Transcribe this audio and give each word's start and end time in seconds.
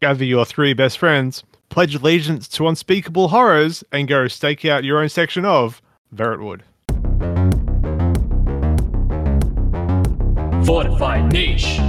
gather 0.00 0.24
your 0.24 0.44
three 0.44 0.74
best 0.74 0.98
friends, 0.98 1.42
pledge 1.68 1.94
allegiance 1.94 2.46
to 2.48 2.68
unspeakable 2.68 3.28
horrors, 3.28 3.82
and 3.92 4.06
go 4.08 4.28
stake 4.28 4.64
out 4.64 4.84
your 4.84 5.00
own 5.02 5.08
section 5.08 5.44
of 5.44 5.82
Verrotwood. 6.14 6.60
Fortified 10.64 11.32
niche. 11.32 11.80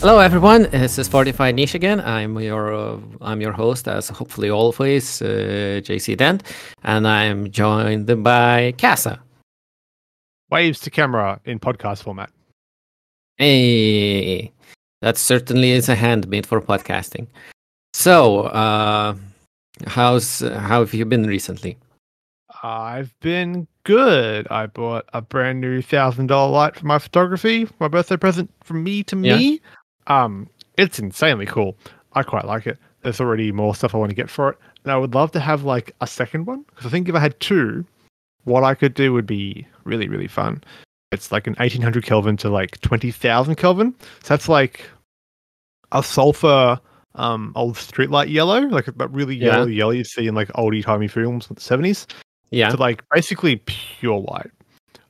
Hello, 0.00 0.20
everyone. 0.20 0.62
This 0.70 0.98
is 0.98 1.08
Fortified 1.08 1.56
Niche 1.56 1.74
again. 1.74 2.00
I'm 2.00 2.38
your 2.38 2.72
uh, 2.72 2.98
I'm 3.20 3.40
your 3.40 3.50
host, 3.52 3.88
as 3.88 4.08
hopefully 4.08 4.50
always, 4.50 5.20
uh, 5.20 5.80
JC 5.82 6.16
Dent, 6.16 6.44
and 6.84 7.08
I'm 7.08 7.50
joined 7.50 8.22
by 8.22 8.72
Cassa. 8.78 9.25
Waves 10.50 10.80
to 10.80 10.90
camera 10.90 11.40
in 11.44 11.58
podcast 11.58 12.02
format. 12.04 12.30
Hey, 13.36 14.52
that 15.02 15.16
certainly 15.16 15.72
is 15.72 15.88
a 15.88 15.94
hand 15.94 16.28
made 16.28 16.46
for 16.46 16.60
podcasting. 16.60 17.26
So, 17.94 18.42
uh, 18.42 19.16
how's 19.86 20.40
how 20.40 20.80
have 20.80 20.94
you 20.94 21.04
been 21.04 21.26
recently? 21.26 21.76
I've 22.62 23.12
been 23.20 23.66
good. 23.84 24.46
I 24.50 24.66
bought 24.66 25.06
a 25.12 25.20
brand 25.20 25.60
new 25.60 25.82
thousand 25.82 26.28
dollar 26.28 26.52
light 26.52 26.76
for 26.76 26.86
my 26.86 26.98
photography, 26.98 27.68
my 27.80 27.88
birthday 27.88 28.16
present 28.16 28.50
from 28.64 28.84
me 28.84 29.02
to 29.04 29.16
Yeah. 29.16 29.36
me. 29.36 29.60
Um, 30.06 30.48
it's 30.78 30.98
insanely 30.98 31.46
cool. 31.46 31.76
I 32.12 32.22
quite 32.22 32.44
like 32.46 32.66
it. 32.66 32.78
There's 33.02 33.20
already 33.20 33.52
more 33.52 33.74
stuff 33.74 33.94
I 33.94 33.98
want 33.98 34.10
to 34.10 34.16
get 34.16 34.30
for 34.30 34.50
it, 34.50 34.58
and 34.84 34.92
I 34.92 34.96
would 34.96 35.14
love 35.14 35.32
to 35.32 35.40
have 35.40 35.64
like 35.64 35.94
a 36.00 36.06
second 36.06 36.46
one 36.46 36.62
because 36.70 36.86
I 36.86 36.90
think 36.90 37.08
if 37.08 37.14
I 37.14 37.20
had 37.20 37.38
two, 37.40 37.84
what 38.46 38.64
I 38.64 38.74
could 38.74 38.94
do 38.94 39.12
would 39.12 39.26
be 39.26 39.66
really 39.84 40.08
really 40.08 40.26
fun. 40.28 40.64
It's 41.12 41.30
like 41.30 41.46
an 41.46 41.54
1800 41.58 42.04
Kelvin 42.04 42.36
to 42.38 42.48
like 42.48 42.80
20,000 42.80 43.54
Kelvin, 43.56 43.94
so 44.22 44.28
that's 44.34 44.48
like 44.48 44.88
a 45.92 46.02
sulfur 46.02 46.80
um 47.14 47.52
old 47.54 47.76
streetlight 47.76 48.28
yellow, 48.30 48.60
like 48.62 48.86
that 48.86 49.10
really 49.10 49.36
Yeah. 49.36 49.52
yellow 49.56 49.66
yellow 49.66 49.90
you 49.92 50.04
see 50.04 50.26
in 50.26 50.34
like 50.34 50.48
oldie 50.54 50.82
timey 50.84 51.08
films 51.08 51.48
of 51.48 51.56
the 51.56 51.62
70s 51.62 52.06
Yeah, 52.50 52.70
to 52.70 52.76
like 52.76 53.02
basically 53.14 53.56
pure 53.66 54.18
white. 54.18 54.50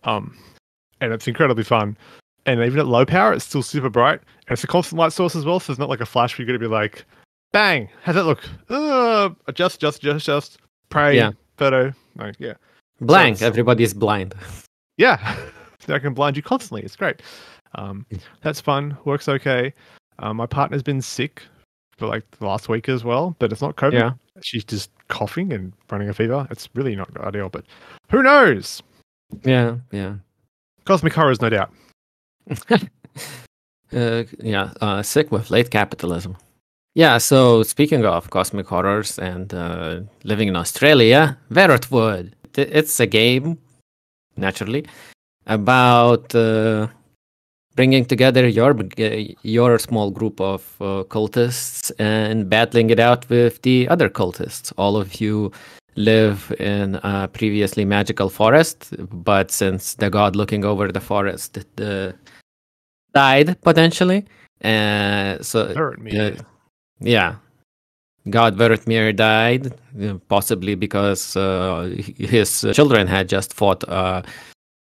Um, 0.05 0.37
and 1.00 1.12
it's 1.12 1.27
incredibly 1.27 1.65
fun. 1.65 1.97
And 2.47 2.61
even 2.61 2.78
at 2.78 2.87
low 2.87 3.05
power, 3.05 3.33
it's 3.33 3.45
still 3.45 3.62
super 3.62 3.91
bright. 3.91 4.21
And 4.47 4.50
it's 4.53 4.62
a 4.62 4.69
constant 4.69 5.00
light 5.00 5.12
source 5.12 5.34
as 5.34 5.45
well, 5.45 5.59
so 5.59 5.73
it's 5.73 5.81
not 5.81 5.89
like 5.89 6.00
a 6.00 6.06
flash 6.06 6.39
where 6.39 6.47
you're 6.47 6.56
going 6.56 6.61
to 6.61 6.69
be 6.69 6.73
like, 6.73 7.05
bang, 7.53 7.89
how's 8.05 8.15
that 8.15 8.25
look? 8.25 8.48
Uh, 8.71 9.31
adjust, 9.48 9.77
adjust, 9.78 9.98
adjust, 9.98 10.28
adjust, 10.28 10.59
pray, 10.91 11.17
Yeah. 11.17 11.33
photo. 11.56 11.93
Like, 12.15 12.37
yeah. 12.39 12.55
Blank. 13.00 13.39
so- 13.39 13.47
Everybody's 13.47 13.94
blind. 13.94 14.34
Yeah. 14.98 15.36
I 15.89 15.98
can 15.98 16.14
blind 16.14 16.36
you 16.39 16.42
constantly. 16.42 16.83
It's 16.83 16.97
great. 16.97 17.20
Um, 17.75 18.06
Mm. 18.11 18.20
that's 18.41 18.61
fun. 18.62 18.97
Works 19.05 19.28
okay. 19.28 19.75
Um, 20.20 20.38
my 20.38 20.47
partner's 20.47 20.83
been 20.83 21.03
sick 21.03 21.42
for 21.98 22.06
like 22.06 22.25
the 22.38 22.47
last 22.47 22.69
week 22.70 22.88
as 22.88 23.05
well, 23.05 23.36
but 23.38 23.53
it's 23.53 23.61
not 23.61 23.77
COVID. 23.77 23.92
Yeah. 23.92 24.12
She's 24.42 24.64
just 24.64 24.91
coughing 25.08 25.53
and 25.53 25.72
running 25.91 26.08
a 26.08 26.14
fever. 26.14 26.47
It's 26.50 26.69
really 26.75 26.97
not 26.97 27.14
ideal, 27.20 27.50
but 27.50 27.64
who 28.11 28.22
knows? 28.22 28.83
Yeah, 29.44 29.77
yeah. 29.92 30.14
Cosmic 30.86 31.12
horrors, 31.12 31.41
no 31.42 31.50
doubt. 31.50 31.70
Uh, 33.92 34.25
yeah, 34.41 34.72
uh, 34.81 35.00
sick 35.03 35.31
with 35.31 35.50
late 35.50 35.70
capitalism. 35.70 36.36
Yeah, 36.97 37.19
so 37.19 37.62
speaking 37.62 38.05
of 38.05 38.31
cosmic 38.31 38.66
horrors 38.66 39.16
and 39.19 39.55
uh, 39.55 40.00
living 40.25 40.48
in 40.48 40.56
Australia, 40.56 41.38
Verrotwood. 41.53 42.33
It's 42.59 43.01
a 43.01 43.07
game, 43.07 43.59
naturally, 44.37 44.87
about 45.47 46.35
uh, 46.35 46.89
bringing 47.77 48.05
together 48.05 48.49
your 48.49 48.75
your 49.43 49.79
small 49.79 50.11
group 50.11 50.41
of 50.41 50.62
uh, 50.81 51.05
cultists 51.09 51.93
and 51.99 52.49
battling 52.51 52.91
it 52.91 52.99
out 52.99 53.29
with 53.29 53.62
the 53.62 53.89
other 53.89 54.09
cultists. 54.09 54.72
All 54.78 54.97
of 54.97 55.21
you 55.21 55.53
live 55.97 56.53
in 56.59 56.97
a 57.03 57.28
previously 57.28 57.84
magical 57.84 58.28
forest, 58.28 58.93
but 59.11 59.50
since 59.50 59.95
the 59.95 60.11
god 60.11 60.37
looking 60.37 60.65
over 60.65 60.93
the 60.93 61.00
forest 61.00 61.59
uh, 61.81 62.12
died 63.15 63.56
potentially, 63.62 64.25
uh, 64.65 65.39
so 65.43 65.61
uh, 66.12 66.31
yeah. 67.00 67.37
God 68.28 68.56
Vertmir 68.56 69.14
died, 69.14 69.72
uh, 70.03 70.14
possibly 70.28 70.75
because 70.75 71.37
uh, 71.37 71.94
his 72.19 72.66
children 72.72 73.06
had 73.06 73.28
just 73.28 73.54
fought 73.54 73.84
a 73.84 74.25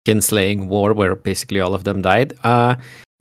kinslaying 0.05 0.67
war 0.67 0.93
where 0.93 1.15
basically 1.15 1.59
all 1.59 1.73
of 1.73 1.83
them 1.83 2.01
died. 2.01 2.33
Uh, 2.43 2.75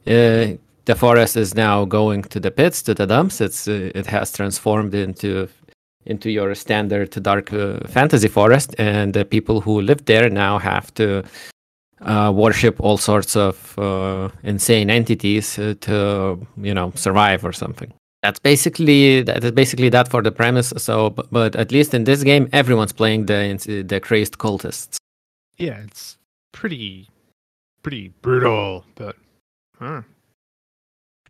uh, 0.06 0.56
the 0.86 0.94
forest 0.96 1.36
is 1.36 1.54
now 1.54 1.84
going 1.84 2.22
to 2.22 2.40
the 2.40 2.50
pits, 2.50 2.82
to 2.82 2.94
the 2.94 3.06
dumps. 3.06 3.40
It's 3.40 3.68
uh, 3.68 3.90
it 3.94 4.06
has 4.06 4.32
transformed 4.32 4.94
into 4.94 5.48
into 6.06 6.30
your 6.30 6.54
standard 6.54 7.10
dark 7.22 7.52
uh, 7.52 7.80
fantasy 7.86 8.28
forest, 8.28 8.74
and 8.78 9.14
the 9.14 9.24
people 9.24 9.60
who 9.60 9.80
live 9.80 10.04
there 10.06 10.30
now 10.30 10.58
have 10.58 10.92
to 10.94 11.22
uh, 12.00 12.32
worship 12.34 12.80
all 12.80 12.96
sorts 12.96 13.36
of 13.36 13.78
uh, 13.78 14.30
insane 14.42 14.90
entities 14.90 15.54
to 15.56 16.46
you 16.56 16.74
know 16.74 16.92
survive 16.94 17.44
or 17.44 17.52
something. 17.52 17.92
That's 18.22 18.38
basically 18.38 19.22
that 19.22 19.42
is 19.42 19.52
basically 19.52 19.88
that 19.90 20.08
for 20.08 20.22
the 20.22 20.30
premise. 20.30 20.72
So, 20.76 21.10
but, 21.10 21.30
but 21.30 21.56
at 21.56 21.72
least 21.72 21.94
in 21.94 22.04
this 22.04 22.22
game, 22.22 22.48
everyone's 22.52 22.92
playing 22.92 23.26
the 23.26 23.84
the 23.86 24.00
crazed 24.00 24.38
cultists. 24.38 24.96
Yeah, 25.56 25.80
it's 25.84 26.18
pretty, 26.52 27.08
pretty 27.82 28.12
brutal, 28.22 28.84
but 28.94 29.16
huh. 29.78 30.02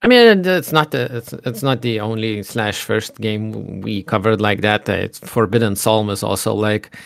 I 0.02 0.08
mean, 0.08 0.46
it's 0.46 0.72
not 0.72 0.90
the 0.90 1.16
it's, 1.16 1.32
it's 1.32 1.62
not 1.62 1.82
the 1.82 2.00
only 2.00 2.42
slash 2.42 2.82
first 2.82 3.20
game 3.20 3.82
we 3.82 4.02
covered 4.02 4.40
like 4.40 4.62
that. 4.62 4.88
It's 4.88 5.18
Forbidden 5.18 5.76
Psalm 5.76 6.10
is 6.10 6.22
also 6.22 6.54
like, 6.54 6.96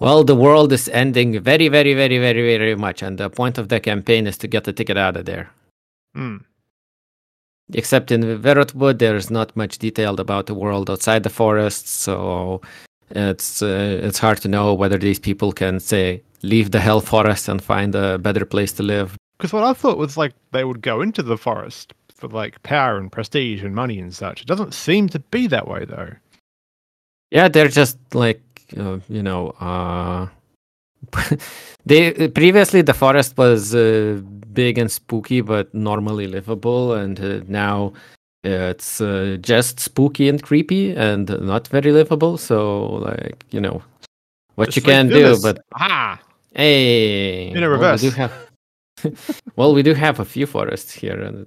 well, 0.00 0.24
the 0.24 0.34
world 0.34 0.72
is 0.72 0.88
ending 0.88 1.40
very, 1.40 1.68
very, 1.68 1.94
very, 1.94 2.18
very, 2.18 2.42
very 2.42 2.74
much, 2.74 3.02
and 3.02 3.16
the 3.16 3.30
point 3.30 3.58
of 3.58 3.68
the 3.68 3.80
campaign 3.80 4.26
is 4.26 4.36
to 4.38 4.48
get 4.48 4.64
the 4.64 4.72
ticket 4.72 4.98
out 4.98 5.16
of 5.16 5.24
there. 5.24 5.50
Hmm. 6.14 6.38
Except 7.72 8.10
in 8.10 8.22
Verrotwood, 8.42 8.98
there's 8.98 9.30
not 9.30 9.56
much 9.56 9.78
detailed 9.78 10.20
about 10.20 10.46
the 10.46 10.54
world 10.54 10.90
outside 10.90 11.22
the 11.22 11.30
forest, 11.30 11.88
so 11.88 12.60
it's 13.10 13.62
uh, 13.62 14.00
it's 14.02 14.18
hard 14.18 14.40
to 14.42 14.48
know 14.48 14.74
whether 14.74 14.98
these 14.98 15.18
people 15.18 15.52
can 15.52 15.80
say 15.80 16.22
leave 16.42 16.70
the 16.70 16.80
hell 16.80 17.00
forest 17.00 17.48
and 17.48 17.62
find 17.62 17.94
a 17.94 18.18
better 18.18 18.44
place 18.44 18.72
to 18.74 18.82
live. 18.82 19.16
Because 19.38 19.52
what 19.52 19.64
I 19.64 19.72
thought 19.72 19.98
was 19.98 20.16
like 20.16 20.34
they 20.50 20.64
would 20.64 20.82
go 20.82 21.00
into 21.00 21.22
the 21.22 21.38
forest 21.38 21.94
for 22.14 22.28
like 22.28 22.62
power 22.62 22.98
and 22.98 23.10
prestige 23.10 23.62
and 23.62 23.74
money 23.74 23.98
and 23.98 24.14
such. 24.14 24.42
It 24.42 24.46
doesn't 24.46 24.74
seem 24.74 25.08
to 25.10 25.18
be 25.18 25.46
that 25.48 25.68
way 25.68 25.84
though. 25.84 26.12
Yeah, 27.30 27.48
they're 27.48 27.68
just 27.68 27.98
like 28.14 28.42
uh, 28.76 28.98
you 29.08 29.22
know. 29.22 29.50
Uh, 29.60 30.28
they 31.86 32.28
previously 32.28 32.82
the 32.82 32.94
forest 32.94 33.36
was 33.36 33.74
uh, 33.74 34.20
big 34.52 34.78
and 34.78 34.90
spooky, 34.90 35.40
but 35.40 35.72
normally 35.74 36.26
livable, 36.26 36.92
and 36.94 37.20
uh, 37.20 37.40
now 37.48 37.92
it's 38.44 39.00
uh, 39.00 39.36
just 39.40 39.80
spooky 39.80 40.28
and 40.28 40.42
creepy 40.42 40.92
and 40.94 41.28
not 41.40 41.68
very 41.68 41.92
livable. 41.92 42.36
So, 42.38 42.86
like 42.96 43.44
you 43.50 43.60
know, 43.60 43.82
what 44.56 44.70
Just 44.70 44.76
you 44.76 44.82
like 44.82 44.92
can 44.92 45.08
do, 45.08 45.14
Phyllis. 45.22 45.42
but 45.42 45.58
ah, 45.74 46.20
hey, 46.54 47.48
In 47.50 47.62
a 47.62 47.68
well, 47.68 47.70
reverse. 47.70 48.02
we 48.02 48.10
do 48.10 48.14
have. 48.16 48.32
well, 49.56 49.74
we 49.74 49.82
do 49.82 49.94
have 49.94 50.20
a 50.20 50.24
few 50.24 50.46
forests 50.46 50.92
here, 50.92 51.20
and 51.20 51.46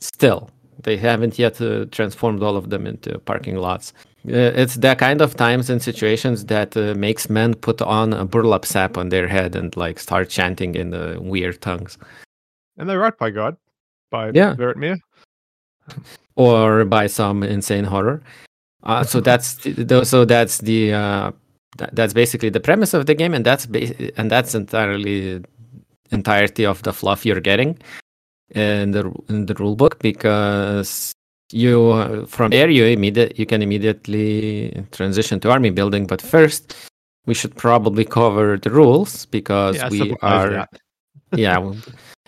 still, 0.00 0.50
they 0.82 0.96
haven't 0.96 1.38
yet 1.38 1.60
uh, 1.60 1.86
transformed 1.86 2.42
all 2.42 2.56
of 2.56 2.70
them 2.70 2.86
into 2.86 3.18
parking 3.20 3.56
lots. 3.56 3.92
Uh, 4.28 4.52
it's 4.62 4.74
the 4.76 4.94
kind 4.94 5.22
of 5.22 5.34
times 5.36 5.70
and 5.70 5.80
situations 5.82 6.44
that 6.46 6.76
uh, 6.76 6.94
makes 6.94 7.30
men 7.30 7.54
put 7.54 7.80
on 7.80 8.12
a 8.12 8.24
burlap 8.24 8.66
sap 8.66 8.98
on 8.98 9.08
their 9.08 9.26
head 9.26 9.56
and 9.56 9.74
like 9.76 9.98
start 9.98 10.28
chanting 10.28 10.74
in 10.74 10.90
the 10.90 11.18
weird 11.22 11.60
tongues, 11.62 11.96
and 12.76 12.88
they're 12.88 12.98
right 12.98 13.16
by 13.18 13.30
God, 13.30 13.56
by 14.10 14.30
Yeah. 14.34 14.54
Veritmir. 14.56 14.98
or 16.36 16.84
by 16.84 17.06
some 17.06 17.42
insane 17.42 17.84
horror. 17.84 18.22
Uh, 18.82 19.04
so 19.04 19.20
that's 19.28 19.54
the, 19.64 20.04
so 20.04 20.24
that's 20.24 20.58
the 20.58 20.92
uh, 20.92 21.32
that, 21.78 21.94
that's 21.96 22.12
basically 22.12 22.50
the 22.50 22.60
premise 22.60 22.92
of 22.94 23.06
the 23.06 23.14
game, 23.14 23.32
and 23.34 23.44
that's 23.44 23.66
ba- 23.66 23.94
and 24.20 24.30
that's 24.30 24.54
entirely 24.54 25.42
entirety 26.12 26.66
of 26.66 26.82
the 26.82 26.92
fluff 26.92 27.24
you're 27.24 27.40
getting 27.40 27.78
in 28.50 28.90
the 28.90 29.10
in 29.28 29.46
the 29.46 29.54
rule 29.54 29.76
book 29.76 29.98
because 30.00 31.12
you 31.52 32.26
from 32.26 32.50
there 32.50 32.70
you 32.70 32.84
immediate 32.84 33.38
you 33.38 33.46
can 33.46 33.62
immediately 33.62 34.84
transition 34.92 35.40
to 35.40 35.50
army 35.50 35.70
building. 35.70 36.06
But 36.06 36.22
first, 36.22 36.76
we 37.26 37.34
should 37.34 37.56
probably 37.56 38.04
cover 38.04 38.56
the 38.56 38.70
rules 38.70 39.26
because 39.26 39.76
Yeah, 39.76 39.88
we 39.88 40.16
are 40.22 40.66
yeah 41.36 41.72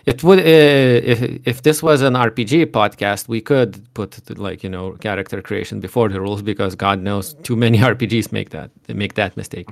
it 0.05 0.23
would 0.23 0.39
uh, 0.39 0.43
if 0.43 1.21
if 1.45 1.61
this 1.63 1.81
was 1.81 2.01
an 2.01 2.13
rpg 2.13 2.65
podcast 2.67 3.27
we 3.27 3.41
could 3.41 3.71
put 3.93 4.37
like 4.37 4.63
you 4.63 4.69
know 4.69 4.91
character 4.93 5.41
creation 5.41 5.79
before 5.79 6.09
the 6.09 6.19
rules 6.19 6.41
because 6.41 6.75
god 6.75 7.01
knows 7.01 7.33
too 7.43 7.55
many 7.55 7.77
rpgs 7.93 8.31
make 8.31 8.49
that 8.49 8.71
they 8.83 8.93
make 8.93 9.13
that 9.15 9.35
mistake 9.37 9.67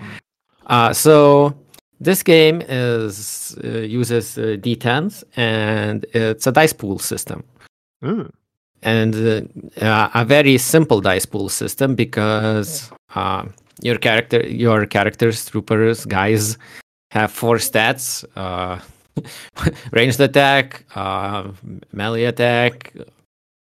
uh, 0.68 0.94
so 0.94 1.54
this 2.00 2.24
game 2.24 2.62
is 2.68 3.58
uh, 3.64 3.68
uses 3.80 4.38
uh, 4.38 4.58
d10s 4.60 5.24
and 5.36 6.06
it's 6.14 6.48
a 6.48 6.52
dice 6.52 6.74
pool 6.74 7.00
system 7.00 7.44
Ooh. 8.06 8.32
And 8.84 9.50
uh, 9.82 10.10
a 10.14 10.26
very 10.26 10.58
simple 10.58 11.02
dice 11.02 11.26
pool 11.26 11.50
system 11.50 11.96
because 11.96 12.92
uh, 13.16 13.46
your 13.82 13.98
character 13.98 14.42
your 14.48 14.86
characters 14.86 15.46
troopers 15.46 16.06
guys 16.06 16.58
have 17.12 17.32
four 17.32 17.58
stats 17.58 18.26
uh, 18.36 18.80
ranged 19.92 20.20
attack 20.20 20.86
uh, 20.96 21.50
melee 21.92 22.26
attack 22.26 22.94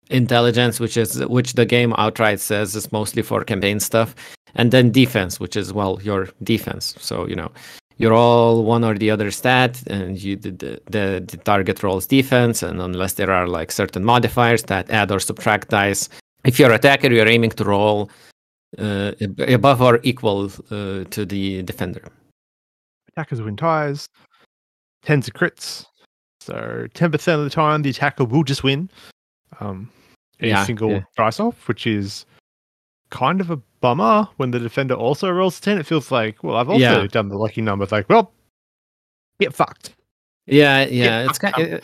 intelligence 0.10 0.80
which 0.80 0.98
is 0.98 1.26
which 1.28 1.54
the 1.54 1.66
game 1.66 1.94
outright 1.98 2.40
says 2.40 2.76
is 2.76 2.92
mostly 2.92 3.22
for 3.22 3.44
campaign 3.44 3.80
stuff 3.80 4.16
and 4.56 4.72
then 4.72 4.92
defense 4.92 5.40
which 5.40 5.56
is 5.56 5.74
well 5.74 6.00
your 6.02 6.30
defense. 6.44 6.96
So 7.00 7.28
you 7.28 7.36
know 7.36 7.52
you 7.98 8.10
roll 8.10 8.64
one 8.64 8.84
or 8.84 8.96
the 8.98 9.10
other 9.10 9.32
stat 9.32 9.82
and 9.88 10.22
you 10.22 10.36
the, 10.36 10.52
the, 10.52 11.24
the 11.28 11.38
target 11.44 11.82
rolls 11.84 12.06
defense 12.08 12.62
and 12.64 12.82
unless 12.82 13.14
there 13.14 13.32
are 13.32 13.48
like 13.48 13.72
certain 13.72 14.04
modifiers 14.04 14.64
that 14.64 14.90
add 14.90 15.12
or 15.12 15.20
subtract 15.20 15.70
dice 15.70 16.10
if 16.46 16.60
you're 16.60 16.72
attacker 16.72 17.12
you're 17.12 17.28
aiming 17.28 17.50
to 17.50 17.64
roll 17.64 18.10
uh, 18.78 19.12
above 19.48 19.82
or 19.82 20.00
equal 20.04 20.46
uh, 20.72 21.04
to 21.10 21.26
the 21.26 21.64
defender 21.64 22.02
Attackers 23.16 23.42
win 23.42 23.56
ties. 23.58 24.08
Tens 25.02 25.28
of 25.28 25.34
crits. 25.34 25.86
So 26.40 26.86
ten 26.94 27.12
percent 27.12 27.40
of 27.40 27.46
the 27.46 27.50
time 27.50 27.82
the 27.82 27.90
attacker 27.90 28.26
will 28.26 28.44
just 28.44 28.64
win. 28.64 28.90
Um 29.60 29.90
a 30.40 30.48
Yeah, 30.50 30.64
single 30.66 30.92
yeah. 30.92 31.02
dice 31.16 31.40
off, 31.40 31.68
which 31.68 31.88
is 31.88 32.28
kind 33.10 33.42
of 33.42 33.50
a 33.50 33.60
bummer 33.82 34.28
when 34.38 34.52
the 34.52 34.60
defender 34.60 34.96
also 34.96 35.30
rolls 35.32 35.60
ten. 35.60 35.78
It 35.78 35.86
feels 35.86 36.12
like, 36.12 36.44
well, 36.44 36.56
I've 36.58 36.70
also 36.70 36.80
Yeah. 37.02 37.08
done 37.08 37.30
the 37.30 37.38
lucky 37.38 37.62
number. 37.62 37.84
It's 37.84 37.92
like, 37.92 38.10
well, 38.10 38.32
get 39.40 39.54
fucked. 39.54 39.92
yeah 40.48 40.86
yeah 40.86 41.04
Yeah, 41.22 41.30
it's 41.30 41.38
kind 41.40 41.56
um, 41.74 41.80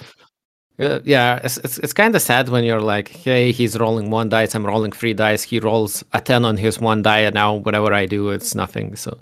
uh, 0.80 1.00
yeah 1.04 1.40
it's, 1.44 1.58
it's, 1.60 1.78
it's 1.80 1.94
kind 1.94 2.16
of 2.16 2.22
sad 2.22 2.50
when 2.50 2.64
you're 2.64 2.82
like 2.82 3.10
hey 3.10 3.52
he's 3.52 3.78
rolling 3.78 4.10
one 4.10 4.30
dice 4.30 4.56
i'm 4.56 4.66
rolling 4.66 4.92
three 4.92 5.14
dice 5.14 5.44
he 5.44 5.60
rolls 5.60 6.04
a 6.14 6.22
10 6.22 6.46
on 6.46 6.58
his 6.58 6.80
one 6.80 7.02
die 7.04 7.20
and 7.20 7.36
now 7.36 7.54
whatever 7.56 7.94
i 7.94 8.06
do 8.08 8.30
it's 8.30 8.56
nothing 8.56 8.96
so 8.96 9.18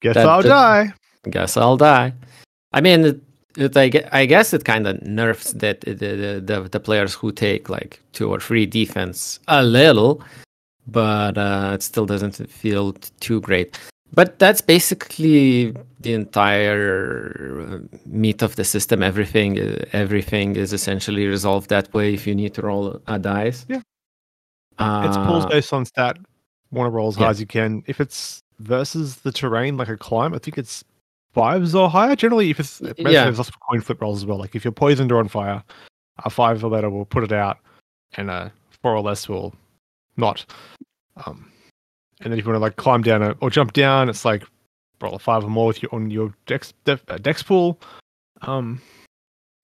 Guess 0.00 0.14
That- 0.14 0.26
I'll 0.28 0.42
that- 0.42 0.48
die. 0.48 0.92
guess 1.30 1.56
I'll 1.56 1.76
die. 1.78 2.12
I 2.72 2.80
mean, 2.80 3.04
it, 3.04 3.20
it, 3.56 3.76
I, 3.76 4.20
I 4.20 4.26
guess 4.26 4.52
it 4.52 4.64
kind 4.64 4.86
of 4.86 5.00
nerfs 5.02 5.52
that 5.54 5.80
the, 5.82 5.94
the 5.94 6.42
the 6.44 6.68
the 6.68 6.80
players 6.80 7.14
who 7.14 7.32
take 7.32 7.68
like 7.70 8.00
two 8.12 8.28
or 8.30 8.38
three 8.38 8.66
defense 8.66 9.40
a 9.48 9.62
little, 9.62 10.22
but 10.86 11.38
uh, 11.38 11.72
it 11.74 11.82
still 11.82 12.06
doesn't 12.06 12.48
feel 12.50 12.92
too 13.20 13.40
great. 13.40 13.78
But 14.12 14.38
that's 14.38 14.60
basically 14.60 15.74
the 16.00 16.14
entire 16.14 17.66
uh, 17.68 17.78
meat 18.06 18.42
of 18.42 18.54
the 18.54 18.64
system. 18.64 19.02
Everything 19.02 19.58
uh, 19.58 19.84
everything 19.92 20.56
is 20.56 20.72
essentially 20.72 21.26
resolved 21.26 21.68
that 21.70 21.92
way. 21.92 22.14
If 22.14 22.26
you 22.26 22.34
need 22.34 22.54
to 22.54 22.62
roll 22.62 23.00
a 23.08 23.18
dice, 23.18 23.66
Yeah. 23.68 23.80
uh, 24.78 25.04
It's 25.08 25.16
pulls 25.16 25.46
based 25.46 25.72
on 25.72 25.84
stat. 25.84 26.18
Want 26.70 26.86
to 26.86 26.90
roll 26.90 27.08
as 27.08 27.16
yeah. 27.16 27.24
high 27.24 27.30
as 27.30 27.40
you 27.40 27.46
can. 27.46 27.82
If 27.86 28.00
it's 28.00 28.40
versus 28.60 29.16
the 29.16 29.32
terrain, 29.32 29.76
like 29.76 29.88
a 29.88 29.96
climb, 29.96 30.34
I 30.34 30.38
think 30.38 30.58
it's 30.58 30.84
fives 31.32 31.74
or 31.74 31.90
higher. 31.90 32.14
Generally, 32.14 32.50
if 32.50 32.60
it's 32.60 32.80
yeah. 32.80 32.92
yeah. 32.98 33.24
there's 33.24 33.38
also 33.38 33.52
coin 33.68 33.80
flip 33.80 34.00
rolls 34.00 34.18
as 34.22 34.26
well. 34.26 34.38
Like 34.38 34.54
if 34.54 34.64
you're 34.64 34.72
poisoned 34.72 35.10
or 35.10 35.18
on 35.18 35.28
fire, 35.28 35.62
a 36.24 36.30
five 36.30 36.62
or 36.64 36.70
better 36.70 36.90
will 36.90 37.04
put 37.04 37.24
it 37.24 37.32
out, 37.32 37.58
and 38.16 38.30
a 38.30 38.52
four 38.80 38.94
or 38.94 39.00
less 39.02 39.28
will 39.28 39.54
not. 40.16 40.44
Um, 41.24 41.50
and 42.20 42.32
then 42.32 42.38
if 42.38 42.44
you 42.44 42.50
want 42.50 42.56
to 42.56 42.62
like 42.62 42.76
climb 42.76 43.02
down 43.02 43.22
a, 43.22 43.36
or 43.40 43.50
jump 43.50 43.72
down, 43.72 44.08
it's 44.08 44.24
like 44.24 44.44
roll 45.00 45.14
a 45.14 45.18
five 45.18 45.44
or 45.44 45.50
more 45.50 45.66
with 45.66 45.82
your 45.82 45.94
on 45.94 46.10
your 46.10 46.32
dex 46.46 46.72
def, 46.84 47.02
uh, 47.08 47.18
dex 47.18 47.42
pool. 47.42 47.78
Um, 48.42 48.80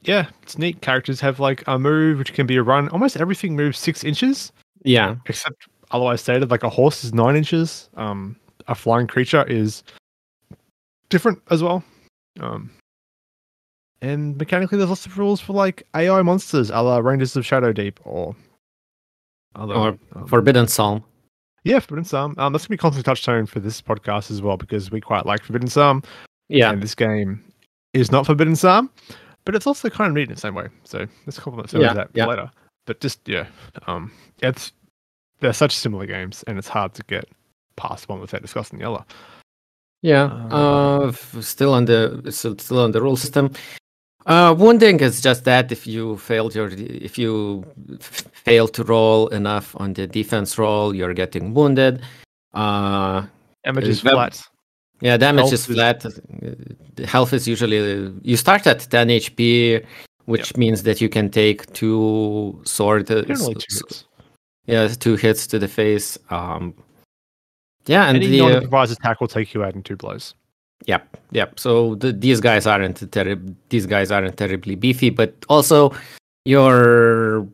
yeah, 0.03 0.29
it's 0.43 0.59
neat. 0.59 0.81
Characters 0.81 1.21
have 1.21 1.41
like 1.41 1.63
a 1.67 1.79
move 1.79 2.19
which 2.19 2.33
can 2.33 2.47
be 2.47 2.57
a 2.57 2.63
run. 2.63 2.89
Almost 2.89 3.17
everything 3.17 3.57
moves 3.57 3.79
six 3.79 4.05
inches 4.05 4.53
yeah, 4.85 5.17
except 5.27 5.69
otherwise 5.91 6.21
stated. 6.23 6.51
Like 6.51 6.63
a 6.63 6.69
horse 6.69 7.05
is 7.05 7.13
nine 7.13 7.37
inches. 7.37 7.89
Um, 7.95 8.37
a 8.69 8.75
flying 8.75 9.07
creature 9.07 9.45
is 9.47 9.83
different 11.09 11.41
as 11.51 11.63
well. 11.63 11.83
Um, 12.41 12.71
and 14.01 14.37
mechanically, 14.37 14.79
there's 14.79 14.89
lots 14.89 15.07
of 15.07 15.19
rules 15.19 15.41
for 15.41 15.53
like 15.53 15.87
AI 15.95 16.23
monsters, 16.23 16.71
a 16.71 16.81
la 16.81 16.99
Rangers 16.99 17.37
of 17.37 17.45
Shadow 17.45 17.73
Deep 17.73 18.01
or 18.05 18.35
other. 19.55 19.75
Or 19.75 19.99
um, 20.15 20.27
Forbidden 20.27 20.67
Psalm. 20.69 21.05
yeah, 21.65 21.79
Forbidden 21.81 22.05
Psalm. 22.05 22.35
Um, 22.39 22.53
that's 22.53 22.67
gonna 22.67 22.75
be 22.77 22.79
constant 22.79 23.05
touchstone 23.07 23.47
for 23.47 23.61
this 23.61 23.81
podcast 23.83 24.31
as 24.31 24.43
well 24.43 24.57
because 24.57 24.91
we 24.91 25.01
quite 25.01 25.27
like 25.27 25.43
Forbidden 25.45 25.69
Psalm, 25.69 26.03
Yeah, 26.49 26.71
and 26.71 26.83
this 26.83 26.95
game 26.95 27.43
is 27.93 28.11
not 28.13 28.27
Forbidden 28.27 28.57
Psalm, 28.57 28.91
but 29.45 29.55
it's 29.55 29.67
also 29.67 29.89
kind 29.91 30.09
of 30.09 30.15
neat 30.15 30.29
in 30.29 30.35
the 30.35 30.41
same 30.41 30.55
way. 30.55 30.69
So 30.85 31.07
let's 31.27 31.39
compliment 31.39 31.71
some 31.71 31.81
Yeah, 31.81 31.91
of 31.91 31.97
that 31.97 32.11
yeah. 32.15 32.27
later. 32.27 32.51
But 32.87 33.01
just 33.01 33.21
yeah, 33.29 33.47
um, 33.87 34.11
it's 34.43 34.73
they're 35.41 35.53
such 35.53 35.75
similar 35.75 36.07
games, 36.07 36.43
and 36.47 36.59
it's 36.59 36.69
hard 36.69 36.95
to 36.95 37.03
get 37.05 37.25
past 37.77 38.09
one 38.09 38.21
without 38.21 38.43
discussing 38.43 38.79
the 38.79 38.91
other. 38.91 39.05
Yeah, 40.03 40.25
Uh, 40.51 41.13
uh, 41.13 41.13
still 41.43 41.75
on 41.75 41.85
the 41.85 42.23
still 42.31 42.81
on 42.81 42.93
the 42.93 43.03
rule 43.03 43.17
system. 43.17 43.51
Uh, 44.31 44.55
wounding 44.55 45.01
is 45.01 45.21
just 45.21 45.43
that 45.45 45.73
if 45.73 45.87
you 45.95 46.17
failed 46.19 46.55
your 46.55 46.69
if 47.11 47.19
you 47.19 47.65
fail 48.47 48.69
to 48.69 48.85
roll 48.85 49.27
enough 49.29 49.75
on 49.83 49.93
the 49.95 50.07
defense 50.07 50.57
roll, 50.57 50.95
you're 50.95 51.15
getting 51.15 51.53
wounded. 51.53 52.01
Uh, 52.55 53.27
Damage 53.65 53.85
Uh, 53.87 53.89
is 53.95 54.01
flat. 54.01 54.35
yeah, 55.01 55.17
damage 55.17 55.43
Health 55.43 55.53
is 55.53 55.69
is- 55.69 55.75
flat. 55.75 56.07
Uh, 56.07 56.11
the 56.99 57.07
health 57.07 57.33
is 57.33 57.49
usually 57.49 57.81
you 58.23 58.37
start 58.37 58.67
at 58.67 58.81
10 58.89 59.09
HP, 59.11 59.83
which 60.27 60.57
means 60.57 60.85
that 60.85 61.01
you 61.01 61.09
can 61.09 61.29
take 61.31 61.59
two 61.73 62.61
sword. 62.65 63.11
uh, 63.11 63.23
two 63.23 63.35
hits. 63.35 64.05
Yeah, 64.67 64.87
two 64.89 65.17
hits 65.17 65.47
to 65.49 65.59
the 65.59 65.67
face. 65.69 66.19
Um, 66.31 66.75
yeah, 67.87 68.07
and 68.09 68.17
Any 68.17 68.27
the, 68.29 68.41
uh, 68.43 68.45
non-improvised 68.49 68.93
attack 68.93 69.21
will 69.21 69.29
take 69.29 69.55
you 69.55 69.65
out 69.65 69.75
in 69.75 69.83
two 69.83 69.97
blows. 69.97 70.35
Yep, 70.87 71.17
yep. 71.33 71.61
So 71.61 71.95
the, 71.97 72.13
these 72.13 72.41
guys 72.41 72.67
aren't 72.67 73.01
terri- 73.11 73.55
these 73.69 73.87
guys 73.87 74.11
aren't 74.11 74.37
terribly 74.37 74.75
beefy, 74.75 75.11
but 75.11 75.35
also 75.49 75.93
you're 76.45 77.47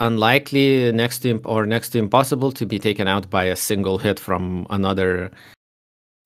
unlikely 0.00 0.92
next 0.92 1.20
to 1.20 1.30
imp- 1.30 1.46
or 1.46 1.66
next 1.66 1.90
to 1.90 1.98
impossible 1.98 2.52
to 2.52 2.66
be 2.66 2.78
taken 2.78 3.08
out 3.08 3.28
by 3.30 3.44
a 3.44 3.56
single 3.56 3.98
hit 3.98 4.20
from 4.20 4.66
another 4.70 5.30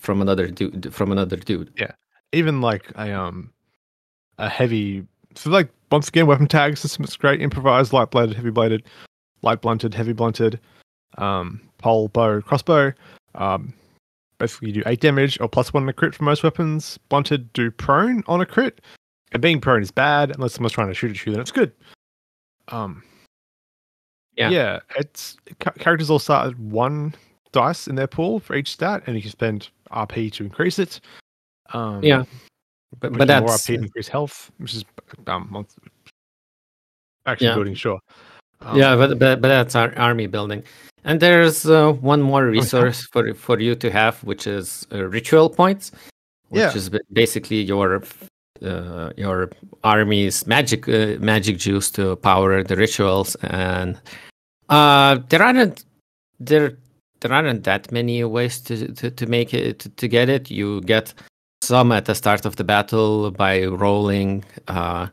from 0.01 0.21
another 0.21 0.49
dude 0.49 0.93
from 0.93 1.13
another 1.13 1.37
dude. 1.37 1.73
Yeah, 1.79 1.93
even 2.33 2.61
like 2.61 2.91
a 2.97 3.13
um 3.13 3.53
a 4.39 4.49
heavy. 4.49 5.07
So 5.35 5.51
like 5.51 5.71
once 5.91 6.09
again, 6.09 6.27
weapon 6.27 6.49
tag 6.49 6.77
system 6.77 7.05
is 7.05 7.17
great. 7.17 7.41
Improvised, 7.41 7.93
light 7.93 8.11
bladed, 8.11 8.35
heavy 8.35 8.51
bladed, 8.51 8.83
light 9.43 9.61
blunted, 9.61 9.95
heavy 9.95 10.13
blunted, 10.13 10.59
um, 11.19 11.61
pole, 11.79 12.09
bow, 12.09 12.41
crossbow. 12.41 12.93
Um, 13.37 13.73
basically 14.43 14.69
you 14.69 14.75
do 14.75 14.83
eight 14.87 15.01
damage 15.01 15.41
or 15.41 15.49
plus 15.49 15.73
one 15.73 15.85
on 15.85 15.89
a 15.89 15.93
crit 15.93 16.15
for 16.15 16.25
most 16.25 16.43
weapons. 16.43 16.99
Blunted 17.09 17.53
do 17.53 17.71
prone 17.71 18.25
on 18.27 18.41
a 18.41 18.47
crit, 18.47 18.81
and 19.31 19.41
being 19.41 19.61
prone 19.61 19.83
is 19.83 19.93
bad 19.93 20.35
unless 20.35 20.55
someone's 20.55 20.73
trying 20.73 20.89
to 20.89 20.95
shoot 20.95 21.13
at 21.13 21.25
you. 21.25 21.33
Then 21.33 21.41
it's 21.41 21.53
good. 21.53 21.73
Um, 22.69 23.03
Yeah. 24.37 24.51
yeah. 24.51 24.81
It's 24.97 25.37
characters 25.79 26.11
all 26.11 26.19
start 26.19 26.49
at 26.49 26.59
one 26.59 27.15
dice 27.53 27.87
in 27.87 27.95
their 27.95 28.09
pool 28.09 28.41
for 28.41 28.57
each 28.57 28.73
stat, 28.73 29.05
and 29.07 29.15
you 29.15 29.23
can 29.23 29.31
spend 29.31 29.69
RP 29.93 30.33
to 30.33 30.45
increase 30.45 30.79
it. 30.79 31.01
Um, 31.73 32.03
Yeah, 32.03 32.25
But 32.99 33.13
but 33.13 33.31
is 33.31 33.41
more 33.41 33.51
RP 33.51 33.67
to 33.67 33.75
increase 33.75 34.09
health, 34.09 34.51
which 34.59 34.75
is 34.75 34.85
um 35.29 35.67
actually 37.27 37.47
Yeah. 37.47 37.55
building 37.55 37.75
sure. 37.75 38.01
Um, 38.65 38.79
yeah, 38.79 38.97
but, 38.97 39.19
but 39.19 39.41
but 39.41 39.49
that's 39.49 39.75
our 39.75 39.93
army 39.99 40.27
building. 40.27 40.63
And 41.05 41.19
there's 41.21 41.67
uh, 41.67 41.93
one 41.93 42.23
more 42.23 42.47
resource 42.47 43.07
for 43.13 43.35
for 43.35 43.59
you 43.59 43.75
to 43.77 43.91
have, 43.91 44.23
which 44.25 44.47
is 44.47 44.87
uh, 44.93 45.05
ritual 45.09 45.51
points, 45.51 45.91
which 46.49 46.61
Yeah. 46.61 46.75
is 46.77 46.91
basically 47.13 47.63
your 47.63 48.03
uh, 48.65 49.11
your 49.17 49.51
army's 49.83 50.47
magic 50.47 50.89
uh, 50.89 51.17
magic 51.19 51.59
juice 51.59 51.91
to 51.93 52.17
power 52.17 52.63
the 52.63 52.77
rituals. 52.77 53.35
And 53.43 53.99
uh, 54.69 55.19
there 55.29 55.43
aren't 55.43 55.85
there 56.39 56.77
there 57.21 57.33
aren't 57.33 57.65
that 57.65 57.91
many 57.93 58.23
ways 58.25 58.61
to 58.61 58.93
to, 58.95 59.11
to 59.11 59.27
make 59.27 59.53
it 59.55 59.81
to, 59.81 59.89
to 59.89 60.09
get 60.09 60.29
it. 60.29 60.51
You 60.51 60.81
get 60.83 61.15
some 61.65 61.91
at 61.93 62.05
the 62.05 62.15
start 62.15 62.47
of 62.47 62.55
the 62.57 62.65
battle 62.65 63.31
by 63.33 63.65
rolling. 63.65 64.45
Uh, 64.69 65.09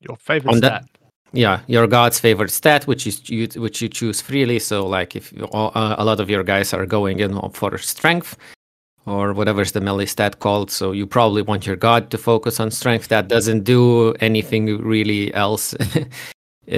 your 0.00 0.16
favorite 0.16 0.52
on 0.52 0.58
stat. 0.58 0.82
that- 0.82 0.97
yeah, 1.32 1.60
your 1.66 1.86
god's 1.86 2.18
favorite 2.18 2.50
stat, 2.50 2.86
which 2.86 3.06
is 3.06 3.28
you, 3.28 3.48
which 3.56 3.82
you 3.82 3.88
choose 3.88 4.20
freely. 4.20 4.58
So, 4.58 4.86
like, 4.86 5.14
if 5.16 5.32
you, 5.32 5.44
uh, 5.48 5.94
a 5.98 6.04
lot 6.04 6.20
of 6.20 6.30
your 6.30 6.42
guys 6.42 6.72
are 6.72 6.86
going 6.86 7.20
in 7.20 7.38
for 7.52 7.76
strength 7.78 8.36
or 9.06 9.32
whatever's 9.32 9.72
the 9.72 9.80
melee 9.80 10.06
stat 10.06 10.38
called, 10.40 10.70
so 10.70 10.92
you 10.92 11.06
probably 11.06 11.42
want 11.42 11.66
your 11.66 11.76
god 11.76 12.10
to 12.10 12.18
focus 12.18 12.60
on 12.60 12.70
strength. 12.70 13.08
That 13.08 13.28
doesn't 13.28 13.64
do 13.64 14.12
anything 14.20 14.78
really 14.82 15.32
else 15.34 15.74
uh, 16.70 16.74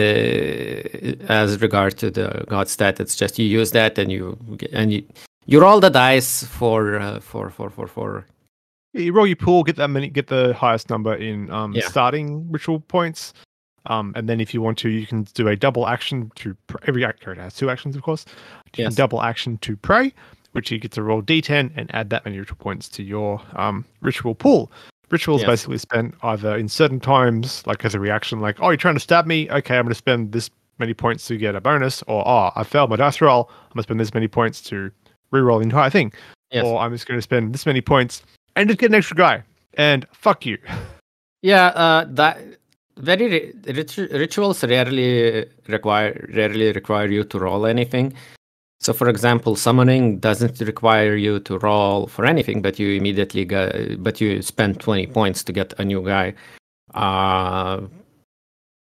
as 1.29 1.61
regard 1.61 1.97
to 1.99 2.11
the 2.11 2.45
god 2.49 2.69
stat. 2.69 3.01
It's 3.01 3.17
just 3.17 3.39
you 3.39 3.47
use 3.47 3.73
that 3.73 3.99
and 3.99 4.11
you 4.13 4.39
and 4.73 4.93
you 4.93 5.03
you 5.47 5.61
roll 5.61 5.81
the 5.81 5.91
dice 5.91 6.45
for 6.45 6.97
uh, 6.99 7.21
for 7.21 7.51
for 7.51 7.71
for 7.71 7.87
for 7.87 8.27
You 8.95 9.13
roll 9.13 9.27
your 9.27 9.37
pool, 9.37 9.63
get 9.63 9.77
that 9.77 9.89
many, 9.89 10.09
get 10.11 10.27
the 10.27 10.53
highest 10.55 10.91
number 10.91 11.15
in 11.15 11.51
um, 11.51 11.73
Yeah. 11.75 11.89
starting 11.89 12.51
ritual 12.51 12.81
points, 12.81 13.33
um, 13.87 14.13
and 14.17 14.29
then 14.29 14.41
if 14.41 14.53
you 14.55 14.61
want 14.63 14.79
to, 14.79 14.89
you 14.89 15.07
can 15.07 15.23
do 15.35 15.49
a 15.49 15.57
double 15.57 15.87
action 15.87 16.31
to 16.37 16.55
pr- 16.67 16.77
every 16.87 17.05
act- 17.05 17.21
character 17.21 17.43
has 17.43 17.55
two 17.55 17.71
actions, 17.71 17.97
of 17.97 18.03
course. 18.03 18.25
You 18.77 18.85
Yes. 18.85 18.89
can 18.89 18.97
double 18.97 19.23
action 19.23 19.59
to 19.59 19.77
pray, 19.77 20.13
which 20.53 20.71
you 20.71 20.79
get 20.79 20.93
to 20.93 21.03
roll 21.03 21.23
d10 21.23 21.73
and 21.77 21.93
add 21.95 22.11
that 22.11 22.25
many 22.25 22.39
ritual 22.39 22.57
points 22.59 22.89
to 22.91 23.03
your 23.03 23.41
um, 23.57 23.85
ritual 24.01 24.35
pool. 24.35 24.71
Rituals 25.11 25.41
Yes. 25.43 25.49
basically 25.51 25.79
spent 25.79 26.15
either 26.23 26.57
in 26.57 26.69
certain 26.69 27.01
times, 27.01 27.67
like 27.67 27.85
as 27.85 27.95
a 27.95 28.01
reaction, 28.01 28.41
like 28.41 28.57
oh 28.61 28.69
you're 28.71 28.77
trying 28.77 28.95
to 28.95 29.01
stab 29.01 29.27
me, 29.27 29.51
okay 29.51 29.77
I'm 29.77 29.85
going 29.85 29.91
to 29.91 29.95
spend 29.97 30.33
this 30.33 30.51
many 30.79 30.95
points 30.95 31.27
to 31.27 31.37
get 31.37 31.55
a 31.57 31.61
bonus, 31.61 32.03
or 32.07 32.27
oh 32.27 32.53
I 32.55 32.63
failed 32.65 32.91
my 32.91 32.97
dice 32.97 33.21
roll, 33.21 33.49
I'm 33.51 33.75
going 33.75 33.79
to 33.79 33.83
spend 33.85 34.01
this 34.01 34.15
many 34.15 34.29
points 34.29 34.61
to 34.63 34.91
re-roll 35.33 35.59
the 35.59 35.65
entire 35.65 35.91
thing 35.91 36.13
Yes. 36.53 36.65
or 36.65 36.81
I'm 36.81 36.93
just 36.93 37.07
going 37.07 37.19
to 37.19 37.23
spend 37.23 37.53
this 37.55 37.67
many 37.67 37.81
points 37.81 38.23
and 38.57 38.69
just 38.69 38.79
get 38.81 38.91
an 38.91 38.95
extra 38.97 39.17
guy. 39.17 39.43
And 39.75 40.05
fuck 40.13 40.45
you. 40.47 40.59
Yeah, 41.43 41.67
uh, 41.69 42.05
that 42.11 42.39
very 43.01 43.27
ri- 43.29 43.53
ritu- 43.67 44.13
rituals 44.13 44.65
rarely 44.65 45.47
require 45.69 46.29
rarely 46.35 46.73
require 46.73 47.09
you 47.09 47.25
to 47.25 47.39
roll 47.39 47.67
anything. 47.67 48.13
So, 48.81 48.95
for 48.95 49.09
example, 49.11 49.57
summoning 49.57 50.21
doesn't 50.21 50.61
require 50.61 51.15
you 51.17 51.41
to 51.41 51.59
roll 51.59 52.07
for 52.07 52.25
anything, 52.25 52.63
but 52.63 52.79
you 52.79 52.93
immediately 52.95 53.45
get, 53.45 54.03
but 54.03 54.21
you 54.21 54.43
spend 54.43 54.81
twenty 54.81 55.07
points 55.07 55.45
to 55.45 55.53
get 55.53 55.75
a 55.79 55.85
new 55.85 56.03
guy. 56.03 56.35
Uh, 56.95 57.83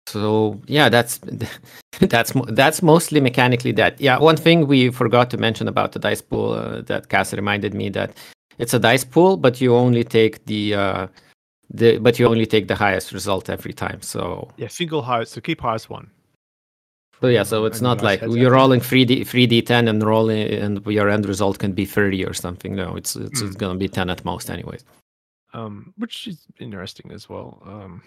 so 0.07 0.62
yeah, 0.67 0.89
that's 0.89 1.19
that's 2.00 2.33
that's 2.50 2.81
mostly 2.81 3.19
mechanically 3.19 3.72
that. 3.74 4.00
Yeah, 4.00 4.19
one 4.19 4.38
thing 4.38 4.67
we 4.67 4.89
forgot 4.89 5.29
to 5.31 5.38
mention 5.38 5.67
about 5.67 5.91
the 5.93 6.00
dice 6.00 6.22
pool 6.22 6.53
uh, 6.53 6.81
that 6.83 7.10
Cass 7.10 7.33
reminded 7.33 7.74
me 7.74 7.89
that 7.89 8.17
it's 8.57 8.74
a 8.74 8.79
dice 8.79 9.03
pool, 9.03 9.38
but 9.38 9.60
you 9.62 9.75
only 9.75 10.03
take 10.03 10.45
the 10.45 10.75
uh, 10.75 11.07
the 11.74 11.98
but 11.98 12.20
you 12.20 12.27
only 12.27 12.46
take 12.46 12.68
the 12.68 12.75
highest 12.75 13.12
result 13.12 13.50
every 13.50 13.74
time. 13.74 14.01
So 14.01 14.50
Yeah, 14.58 14.68
single 14.70 15.01
highest. 15.01 15.34
So 15.34 15.42
keep 15.42 15.62
highest 15.62 15.89
one. 15.89 16.10
so 17.22 17.27
yeah, 17.30 17.44
so 17.44 17.65
it's 17.65 17.82
not 17.82 18.01
like 18.03 18.22
you're 18.22 18.51
rolling 18.51 18.80
three 18.82 19.06
d 19.06 19.24
three 19.24 19.48
d 19.48 19.62
ten 19.62 19.88
and 19.88 20.03
rolling 20.03 20.42
and 20.63 20.86
your 20.86 21.10
end 21.10 21.25
result 21.25 21.58
can 21.60 21.72
be 21.74 21.86
thirty 21.86 22.25
or 22.25 22.34
something. 22.34 22.75
No, 22.75 22.96
it's 22.96 23.15
it's, 23.15 23.42
Mm. 23.42 23.48
it's 23.48 23.56
gonna 23.56 23.80
be 23.80 23.88
ten 23.88 24.10
at 24.10 24.24
most, 24.25 24.50
anyways. 24.50 24.84
um, 25.53 25.94
which 25.98 26.27
is 26.27 26.46
interesting 26.60 27.12
as 27.12 27.30
well. 27.30 27.62
Um, 27.65 28.01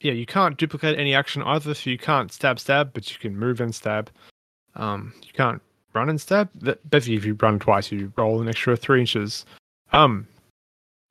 yeah, 0.00 0.12
you 0.12 0.26
can't 0.26 0.56
duplicate 0.56 0.98
any 0.98 1.14
action 1.14 1.42
either, 1.42 1.74
so 1.74 1.90
you 1.90 1.98
can't 1.98 2.32
stab 2.32 2.58
stab, 2.58 2.92
but 2.92 3.10
you 3.12 3.18
can 3.18 3.36
move 3.38 3.60
and 3.60 3.74
stab. 3.74 4.10
Um, 4.74 5.12
you 5.22 5.32
can't 5.32 5.60
run 5.92 6.08
and 6.08 6.20
stab. 6.20 6.48
Basically, 6.90 7.16
if 7.16 7.24
you 7.24 7.34
run 7.40 7.58
twice, 7.58 7.92
you 7.92 8.12
roll 8.16 8.40
an 8.40 8.48
extra 8.48 8.76
three 8.76 9.00
inches. 9.00 9.44
Um, 9.92 10.26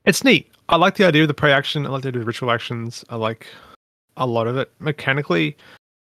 it's 0.06 0.24
neat. 0.24 0.52
I 0.70 0.76
like 0.76 0.96
the 0.96 1.06
idea 1.06 1.24
of 1.24 1.28
the 1.28 1.34
pray 1.34 1.52
action. 1.52 1.88
I 1.88 1.90
like 1.90 2.04
the 2.04 2.10
idea 2.10 2.20
of 2.20 2.26
the 2.26 2.28
ritual 2.28 2.52
actions. 2.52 3.04
I 3.10 3.16
like 3.16 3.48
a 4.18 4.28
lot 4.28 4.46
of 4.46 4.56
it 4.56 4.72
mechanically, 4.78 5.58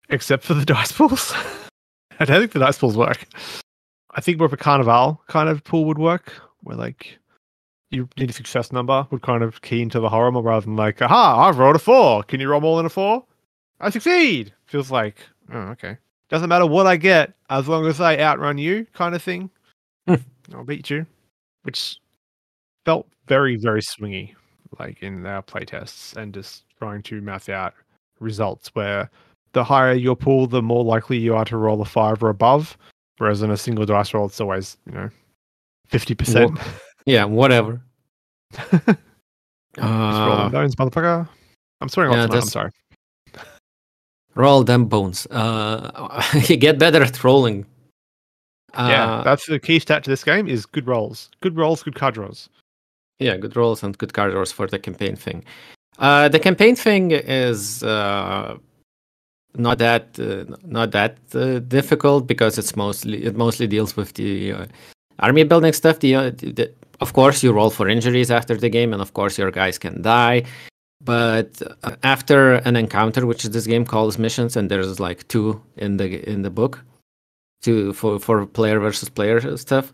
except 0.09 0.43
for 0.43 0.55
the 0.55 0.65
dice 0.73 0.91
pools. 0.91 1.33
I 2.19 2.25
don't 2.25 2.39
think 2.39 2.51
the 2.51 2.59
dice 2.59 2.79
pools 2.79 2.97
work. 2.97 3.27
I 4.15 4.21
think 4.21 4.39
more 4.39 4.47
of 4.47 4.53
a 4.53 4.57
carnival 4.57 5.21
kind 5.27 5.49
of 5.49 5.63
pool 5.63 5.85
would 5.85 5.99
work, 5.99 6.33
where 6.63 6.75
like 6.75 7.19
you 7.91 8.09
need 8.17 8.31
a 8.31 8.33
success 8.33 8.71
number 8.71 9.05
would 9.11 9.21
kind 9.21 9.43
of 9.43 9.61
key 9.61 9.83
into 9.83 9.99
the 9.99 10.09
horror 10.09 10.31
more 10.31 10.41
rather 10.41 10.65
than 10.65 10.75
like, 10.75 10.99
aha, 10.99 11.47
I've 11.47 11.59
rolled 11.59 11.75
a 11.75 11.79
four. 11.79 12.23
Can 12.23 12.39
you 12.39 12.49
roll 12.49 12.61
more 12.61 12.77
than 12.77 12.87
a 12.87 12.89
four? 12.89 13.23
I 13.81 13.91
succeed. 13.91 14.51
Feels 14.65 14.89
like, 14.89 15.17
oh, 15.53 15.59
okay. 15.59 15.97
Doesn't 16.29 16.49
matter 16.49 16.65
what 16.65 16.87
I 16.87 16.97
get 16.97 17.33
as 17.51 17.67
long 17.67 17.85
as 17.85 18.01
I 18.01 18.17
outrun 18.17 18.57
you, 18.57 18.87
kind 18.93 19.13
of 19.13 19.21
thing. 19.21 19.51
Hmm. 20.07 20.15
I'll 20.55 20.63
beat 20.63 20.89
you. 20.89 21.05
Which 21.61 21.99
felt 22.83 23.07
very, 23.27 23.57
very 23.57 23.81
swingy, 23.81 24.33
like 24.79 25.01
in 25.03 25.25
our 25.25 25.41
playtests 25.41 26.15
and 26.15 26.33
just 26.33 26.63
trying 26.77 27.01
to 27.03 27.21
math 27.21 27.49
out 27.49 27.73
results 28.19 28.69
where 28.73 29.09
the 29.53 29.63
higher 29.63 29.93
your 29.93 30.15
pool, 30.15 30.47
the 30.47 30.61
more 30.61 30.83
likely 30.83 31.17
you 31.17 31.35
are 31.35 31.45
to 31.45 31.57
roll 31.57 31.81
a 31.81 31.85
five 31.85 32.21
or 32.23 32.29
above. 32.29 32.77
Whereas 33.17 33.41
in 33.41 33.51
a 33.51 33.57
single 33.57 33.85
dice 33.85 34.13
roll, 34.13 34.25
it's 34.25 34.41
always, 34.41 34.77
you 34.85 34.91
know, 34.91 35.09
50%. 35.89 36.59
Yeah, 37.05 37.25
whatever. 37.25 37.81
Uh, 39.77 40.27
rolling 40.29 40.51
bones, 40.51 40.75
motherfucker. 40.75 41.27
I'm 41.81 41.89
swearing 41.89 42.13
yeah, 42.13 42.23
off 42.23 42.29
tonight. 42.29 42.41
I'm 42.43 42.47
sorry. 42.47 42.71
roll 44.35 44.63
them 44.63 44.85
bones. 44.85 45.27
Uh, 45.27 46.23
you 46.47 46.55
get 46.55 46.79
better 46.79 47.03
at 47.03 47.21
rolling. 47.23 47.65
Uh, 48.73 48.87
yeah, 48.89 49.21
that's 49.23 49.45
the 49.47 49.59
key 49.59 49.79
stat 49.79 50.03
to 50.03 50.09
this 50.09 50.23
game 50.23 50.47
is 50.47 50.65
good 50.65 50.87
rolls. 50.87 51.29
Good 51.41 51.57
rolls, 51.57 51.83
good 51.83 51.95
card 51.95 52.13
draws. 52.13 52.49
Yeah, 53.19 53.37
good 53.37 53.55
rolls 53.55 53.83
and 53.83 53.97
good 53.97 54.11
draws 54.11 54.51
for 54.51 54.67
the 54.67 54.79
campaign 54.79 55.15
thing. 55.15 55.43
Uh, 55.97 56.27
the 56.27 56.39
campaign 56.39 56.75
thing 56.75 57.11
is 57.11 57.81
uh, 57.83 58.57
not 59.55 59.77
that 59.77 60.19
uh, 60.19 60.53
not 60.65 60.91
that 60.91 61.17
uh, 61.33 61.59
difficult 61.59 62.27
because 62.27 62.57
it's 62.57 62.75
mostly 62.75 63.23
it 63.23 63.37
mostly 63.37 63.67
deals 63.67 63.95
with 63.95 64.13
the 64.15 64.51
uh, 64.51 64.65
army 65.19 65.43
building 65.43 65.71
stuff. 65.71 65.99
The, 65.99 66.15
uh, 66.15 66.29
the 66.31 66.73
of 66.99 67.13
course 67.13 67.41
you 67.41 67.53
roll 67.53 67.69
for 67.69 67.87
injuries 67.87 68.29
after 68.29 68.57
the 68.57 68.69
game, 68.69 68.91
and 68.91 69.01
of 69.01 69.13
course 69.13 69.37
your 69.37 69.51
guys 69.51 69.77
can 69.77 70.01
die. 70.01 70.43
But 71.01 71.61
after 72.03 72.55
an 72.55 72.75
encounter, 72.75 73.25
which 73.25 73.43
this 73.43 73.67
game 73.67 73.85
calls 73.85 74.17
missions, 74.17 74.57
and 74.57 74.69
there's 74.69 74.99
like 74.99 75.25
two 75.29 75.61
in 75.77 75.97
the 75.97 76.27
in 76.29 76.41
the 76.41 76.49
book, 76.49 76.83
two 77.61 77.93
for 77.93 78.19
for 78.19 78.45
player 78.45 78.79
versus 78.79 79.07
player 79.07 79.55
stuff 79.55 79.93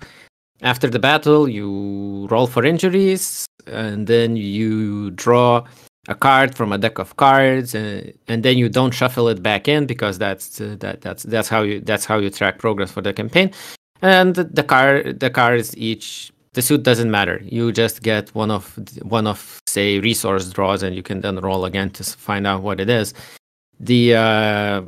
after 0.61 0.89
the 0.89 0.99
battle 0.99 1.47
you 1.47 2.27
roll 2.29 2.47
for 2.47 2.63
injuries 2.63 3.45
and 3.67 4.07
then 4.07 4.35
you 4.35 5.11
draw 5.11 5.63
a 6.07 6.15
card 6.15 6.55
from 6.55 6.71
a 6.71 6.77
deck 6.77 6.97
of 6.97 7.15
cards 7.17 7.75
and, 7.75 8.13
and 8.27 8.43
then 8.43 8.57
you 8.57 8.69
don't 8.69 8.91
shuffle 8.91 9.27
it 9.27 9.43
back 9.43 9.67
in 9.67 9.85
because 9.85 10.17
that's 10.17 10.59
uh, 10.59 10.75
that 10.79 11.01
that's 11.01 11.23
that's 11.23 11.47
how 11.47 11.61
you 11.61 11.79
that's 11.81 12.05
how 12.05 12.17
you 12.17 12.29
track 12.29 12.57
progress 12.57 12.91
for 12.91 13.01
the 13.01 13.13
campaign. 13.13 13.51
And 14.01 14.35
the 14.35 14.63
card 14.63 15.19
the 15.19 15.29
cards 15.29 15.77
each 15.77 16.31
the 16.53 16.61
suit 16.61 16.83
doesn't 16.83 17.11
matter. 17.11 17.39
You 17.43 17.71
just 17.71 18.01
get 18.01 18.33
one 18.33 18.49
of 18.49 18.79
one 19.03 19.27
of 19.27 19.61
say 19.67 19.99
resource 19.99 20.49
draws 20.49 20.81
and 20.83 20.95
you 20.95 21.03
can 21.03 21.21
then 21.21 21.37
roll 21.37 21.65
again 21.65 21.91
to 21.91 22.03
find 22.03 22.47
out 22.47 22.63
what 22.63 22.79
it 22.79 22.89
is. 22.89 23.13
The 23.79 24.15
uh 24.15 24.81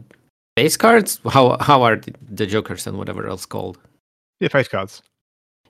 base 0.56 0.78
cards 0.78 1.20
how 1.30 1.58
how 1.60 1.84
are 1.84 1.98
the, 1.98 2.14
the 2.32 2.46
jokers 2.48 2.88
and 2.88 2.98
whatever 2.98 3.28
else 3.28 3.46
called? 3.46 3.78
Yeah, 4.40 4.48
face 4.48 4.68
cards. 4.68 5.04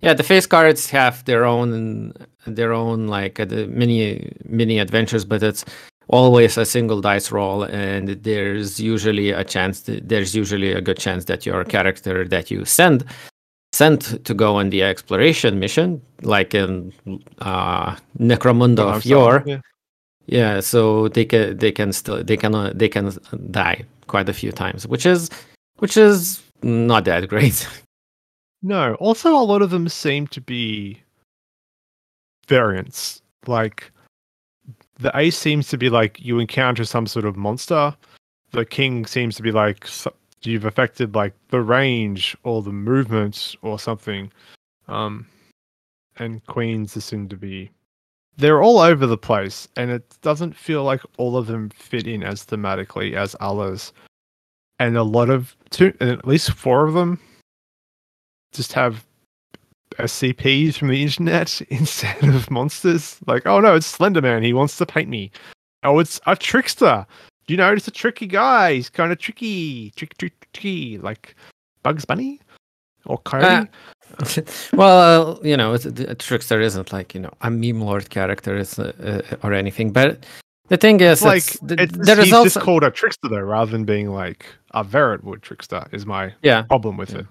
Yeah, 0.04 0.14
the 0.14 0.24
face 0.24 0.46
cards 0.46 0.90
have 0.90 1.24
their 1.24 1.46
own 1.46 2.14
their 2.46 2.74
own 2.74 3.08
like 3.08 3.40
uh, 3.40 3.46
the 3.46 3.68
mini 3.68 4.34
mini 4.46 4.78
adventures, 4.80 5.24
but 5.24 5.42
it's 5.42 5.64
always 6.10 6.58
a 6.58 6.66
single 6.66 7.00
dice 7.00 7.32
roll, 7.32 7.64
and 7.64 8.10
there's 8.10 8.82
usually 8.82 9.32
a 9.32 9.46
chance 9.46 9.82
that, 9.84 10.10
there's 10.10 10.36
usually 10.36 10.74
a 10.74 10.82
good 10.82 10.98
chance 10.98 11.26
that 11.26 11.46
your 11.46 11.64
character 11.64 12.28
that 12.28 12.52
you 12.52 12.66
send 12.66 13.06
sent 13.72 14.24
to 14.26 14.34
go 14.34 14.58
on 14.58 14.70
the 14.72 14.84
exploration 14.84 15.58
mission, 15.58 16.02
like 16.22 16.54
in 16.54 16.92
uh, 17.40 17.96
Necromunda 18.20 18.82
I'm 18.82 18.96
of. 18.96 19.06
Yore. 19.06 19.44
Yeah. 19.46 19.62
Yeah, 20.26 20.60
so 20.62 21.10
they 21.10 21.26
can 21.26 21.58
they 21.58 21.72
can 21.72 21.92
still 21.94 22.24
they 22.24 22.38
can 22.38 22.56
uh, 22.56 22.72
they 22.76 22.90
can 22.90 23.18
die 23.52 23.84
quite 24.08 24.28
a 24.30 24.34
few 24.34 24.52
times, 24.52 24.88
which 24.88 25.06
is 25.06 25.30
which 25.80 25.98
is 25.98 26.42
not 26.62 27.06
that 27.06 27.28
great. 27.30 27.68
No. 28.64 28.96
Also, 28.96 29.36
a 29.36 29.44
lot 29.44 29.62
of 29.62 29.70
them 29.70 29.90
seem 29.90 30.26
to 30.28 30.40
be 30.42 31.02
variants. 32.48 33.22
Like 33.46 33.92
the 35.00 35.12
ace 35.16 35.38
seems 35.38 35.68
to 35.68 35.78
be 35.78 35.90
like 35.90 36.20
you 36.22 36.40
encounter 36.40 36.86
some 36.86 37.06
sort 37.06 37.26
of 37.26 37.36
monster. 37.36 37.94
The 38.52 38.66
king 38.66 39.06
seems 39.06 39.36
to 39.36 39.44
be 39.44 39.52
like 39.52 39.88
you've 40.44 40.66
affected 40.66 41.14
like 41.14 41.34
the 41.50 41.62
range 41.62 42.38
or 42.44 42.62
the 42.62 42.72
movement 42.72 43.56
or 43.62 43.78
something. 43.78 44.32
Um, 44.88 45.28
and 46.18 46.46
queens 46.46 47.04
seem 47.04 47.28
to 47.30 47.36
be 47.36 47.70
they're 48.38 48.64
all 48.64 48.80
over 48.80 49.06
the 49.06 49.18
place, 49.18 49.68
and 49.76 49.92
it 49.92 50.18
doesn't 50.22 50.56
feel 50.56 50.84
like 50.84 51.02
all 51.18 51.38
of 51.38 51.48
them 51.48 51.70
fit 51.70 52.08
in 52.08 52.24
as 52.24 52.46
thematically 52.46 53.14
as 53.14 53.36
others. 53.40 53.94
And 54.80 54.98
a 54.98 55.04
lot 55.04 55.30
of 55.30 55.56
two, 55.70 55.94
and 56.00 56.10
at 56.10 56.28
least 56.28 56.52
four 56.52 56.88
of 56.88 56.94
them 56.94 57.20
just 58.54 58.74
have 58.74 59.06
SCPs 60.00 60.76
from 60.76 60.88
the 60.90 61.02
internet 61.04 61.62
instead 61.70 62.24
of 62.24 62.50
monsters. 62.50 63.20
Like, 63.28 63.46
oh 63.46 63.60
no, 63.60 63.76
it's 63.76 63.98
Slenderman. 63.98 64.44
He 64.44 64.54
wants 64.54 64.78
to 64.78 64.86
paint 64.86 65.10
me. 65.10 65.32
Oh, 65.84 66.00
it's 66.00 66.20
a 66.28 66.36
trickster. 66.36 67.06
Do 67.46 67.54
you 67.54 67.58
know, 67.58 67.74
it's 67.74 67.88
a 67.88 67.92
tricky 67.92 68.26
guy. 68.28 68.76
He's 68.76 68.90
kind 68.90 69.12
of 69.12 69.20
tricky, 69.20 69.92
tricky, 69.98 70.16
tricky, 70.18 70.36
tricky, 70.54 70.98
like 71.00 71.36
Bugs 71.84 72.06
Bunny 72.06 72.40
or 73.06 73.18
Coyote. 73.20 73.70
Uh, 74.20 74.42
well, 74.74 75.40
you 75.44 75.58
know, 75.58 75.74
a 75.74 76.14
trickster 76.14 76.62
isn't 76.62 76.94
like 76.94 77.16
you 77.16 77.20
know 77.20 77.32
a 77.42 77.50
meme 77.50 77.82
lord 77.82 78.12
character 78.12 78.56
is, 78.56 78.78
uh, 78.78 78.92
uh, 79.32 79.36
or 79.42 79.54
anything. 79.54 79.92
But 79.92 80.24
the 80.68 80.78
thing 80.78 81.00
is, 81.02 81.14
it's 81.14 81.22
like 81.24 81.38
it's, 81.38 81.60
the, 81.62 81.82
it's, 81.82 81.98
the 81.98 82.16
he's 82.16 82.26
results. 82.26 82.54
just 82.54 82.64
called 82.64 82.84
a 82.84 82.92
trickster 82.92 83.28
though, 83.28 83.40
rather 83.40 83.72
than 83.72 83.86
being 83.86 84.12
like 84.12 84.46
a 84.72 84.84
Verrotwood 84.84 85.42
trickster. 85.42 85.88
Is 85.92 86.06
my 86.06 86.32
yeah, 86.44 86.62
problem 86.64 86.96
with 86.96 87.12
Yeah. 87.14 87.20
it. 87.22 87.26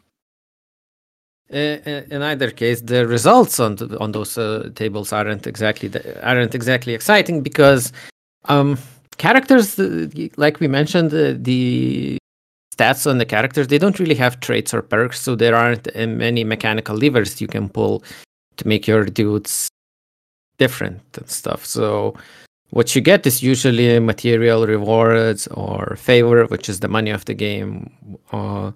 Uh, 1.53 1.77
in 2.11 2.23
either 2.23 2.51
case, 2.51 2.81
the 2.81 3.07
results 3.07 3.61
on 3.61 3.77
the, 3.77 3.99
on 3.99 4.13
those 4.13 4.39
uh, 4.39 4.71
tables 4.75 5.13
aren't 5.13 5.47
exactly 5.47 5.89
the, 5.89 6.27
aren't 6.27 6.55
exactly 6.55 6.95
exciting 6.95 7.43
because 7.43 7.93
um, 8.47 8.79
characters, 9.19 9.79
uh, 9.79 10.07
like 10.37 10.61
we 10.61 10.69
mentioned, 10.69 11.13
uh, 11.13 11.35
the 11.37 12.17
stats 12.75 13.07
on 13.07 13.19
the 13.19 13.27
characters 13.27 13.67
they 13.67 13.79
don't 13.79 13.99
really 13.99 14.15
have 14.15 14.41
traits 14.41 14.73
or 14.73 14.81
perks, 14.81 15.21
so 15.21 15.35
there 15.35 15.55
aren't 15.55 15.95
uh, 15.95 16.07
many 16.07 16.43
mechanical 16.43 16.97
levers 16.97 17.41
you 17.41 17.47
can 17.47 17.69
pull 17.69 18.03
to 18.57 18.67
make 18.67 18.87
your 18.87 19.05
dudes 19.05 19.69
different 20.57 21.03
and 21.19 21.29
stuff. 21.29 21.67
So 21.67 22.15
what 22.71 22.95
you 22.95 23.03
get 23.03 23.27
is 23.27 23.43
usually 23.43 23.99
material 23.99 24.67
rewards 24.67 25.47
or 25.49 25.97
favor, 25.97 26.47
which 26.47 26.71
is 26.71 26.81
the 26.81 26.89
money 26.89 27.11
of 27.11 27.27
the 27.27 27.35
game. 27.35 27.91
Uh, 28.33 28.73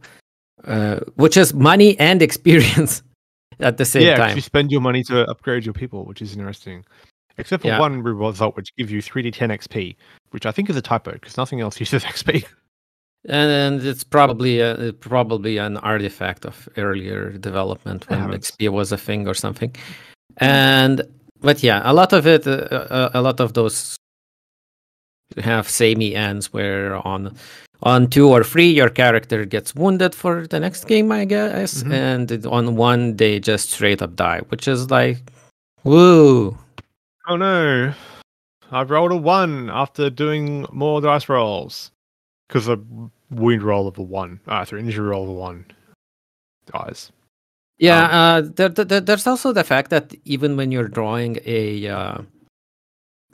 uh, 0.64 1.00
which 1.16 1.36
is 1.36 1.54
money 1.54 1.98
and 1.98 2.22
experience 2.28 3.02
at 3.60 3.76
the 3.76 3.84
same 3.84 4.02
yeah, 4.02 4.16
time. 4.16 4.36
you 4.36 4.42
spend 4.42 4.70
your 4.70 4.80
money 4.80 5.02
to 5.04 5.24
upgrade 5.30 5.64
your 5.64 5.74
people, 5.74 6.04
which 6.04 6.20
is 6.22 6.36
interesting. 6.36 6.84
Except 7.38 7.62
for 7.62 7.68
Yeah. 7.68 7.78
one 7.78 8.02
result, 8.02 8.56
which 8.56 8.74
gives 8.76 8.90
you 8.90 9.02
3d10 9.02 9.50
XP, 9.50 9.96
which 10.30 10.46
I 10.46 10.52
think 10.52 10.70
is 10.70 10.76
a 10.76 10.82
typo 10.82 11.12
because 11.12 11.36
nothing 11.36 11.60
else 11.60 11.78
uses 11.78 12.02
XP. 12.14 12.44
And 13.28 13.82
it's 13.82 14.04
probably 14.04 14.60
a, 14.60 14.92
probably 14.92 15.58
an 15.58 15.76
artifact 15.78 16.46
of 16.46 16.68
earlier 16.76 17.32
development 17.32 18.08
when. 18.08 18.30
XP 18.30 18.70
was 18.70 18.92
a 18.92 18.96
thing 18.96 19.26
or 19.28 19.34
something. 19.34 19.74
And 20.38 21.02
but 21.40 21.62
yeah, 21.62 21.82
a 21.84 21.92
lot 21.92 22.12
of 22.12 22.26
it, 22.26 22.46
uh, 22.46 22.50
uh, 22.72 23.10
a 23.14 23.20
lot 23.20 23.40
of 23.40 23.52
those 23.52 23.96
have 25.38 25.68
samey 25.68 26.14
ends 26.14 26.52
where 26.52 26.96
on 27.06 27.34
on 27.82 28.08
two 28.08 28.28
or 28.28 28.42
three 28.42 28.68
your 28.70 28.88
character 28.88 29.44
gets 29.44 29.74
wounded 29.74 30.14
for 30.14 30.46
the 30.46 30.58
next 30.60 30.84
game, 30.86 31.12
I 31.12 31.24
guess, 31.24 31.82
Mhm. 31.82 31.92
and 31.92 32.46
on 32.46 32.76
one 32.76 33.16
they 33.16 33.38
just 33.40 33.70
straight 33.70 34.02
up 34.02 34.16
die, 34.16 34.40
which 34.48 34.66
is 34.68 34.90
like, 34.90 35.18
woo. 35.84 36.56
Oh 37.28 37.36
no, 37.36 37.92
I've 38.72 38.90
rolled 38.90 39.12
a 39.12 39.16
one 39.16 39.68
after 39.70 40.10
doing 40.10 40.66
more 40.72 41.00
dice 41.00 41.28
rolls 41.28 41.90
because 42.48 42.68
a 42.68 42.78
wound 43.30 43.62
roll 43.62 43.88
of 43.88 43.98
a 43.98 44.02
one, 44.02 44.40
ah, 44.48 44.64
through 44.64 44.78
injury 44.80 45.06
roll 45.08 45.24
of 45.24 45.30
a 45.30 45.32
one, 45.32 45.66
dies. 46.72 47.10
Yeah, 47.78 48.04
Um, 48.04 48.10
uh, 48.46 48.50
there, 48.56 48.68
there, 48.70 49.00
there's 49.00 49.26
also 49.26 49.52
the 49.52 49.64
fact 49.64 49.90
that 49.90 50.14
even 50.24 50.56
when 50.56 50.72
you're 50.72 50.88
drawing 50.88 51.38
a 51.44 51.86
uh, 51.88 52.18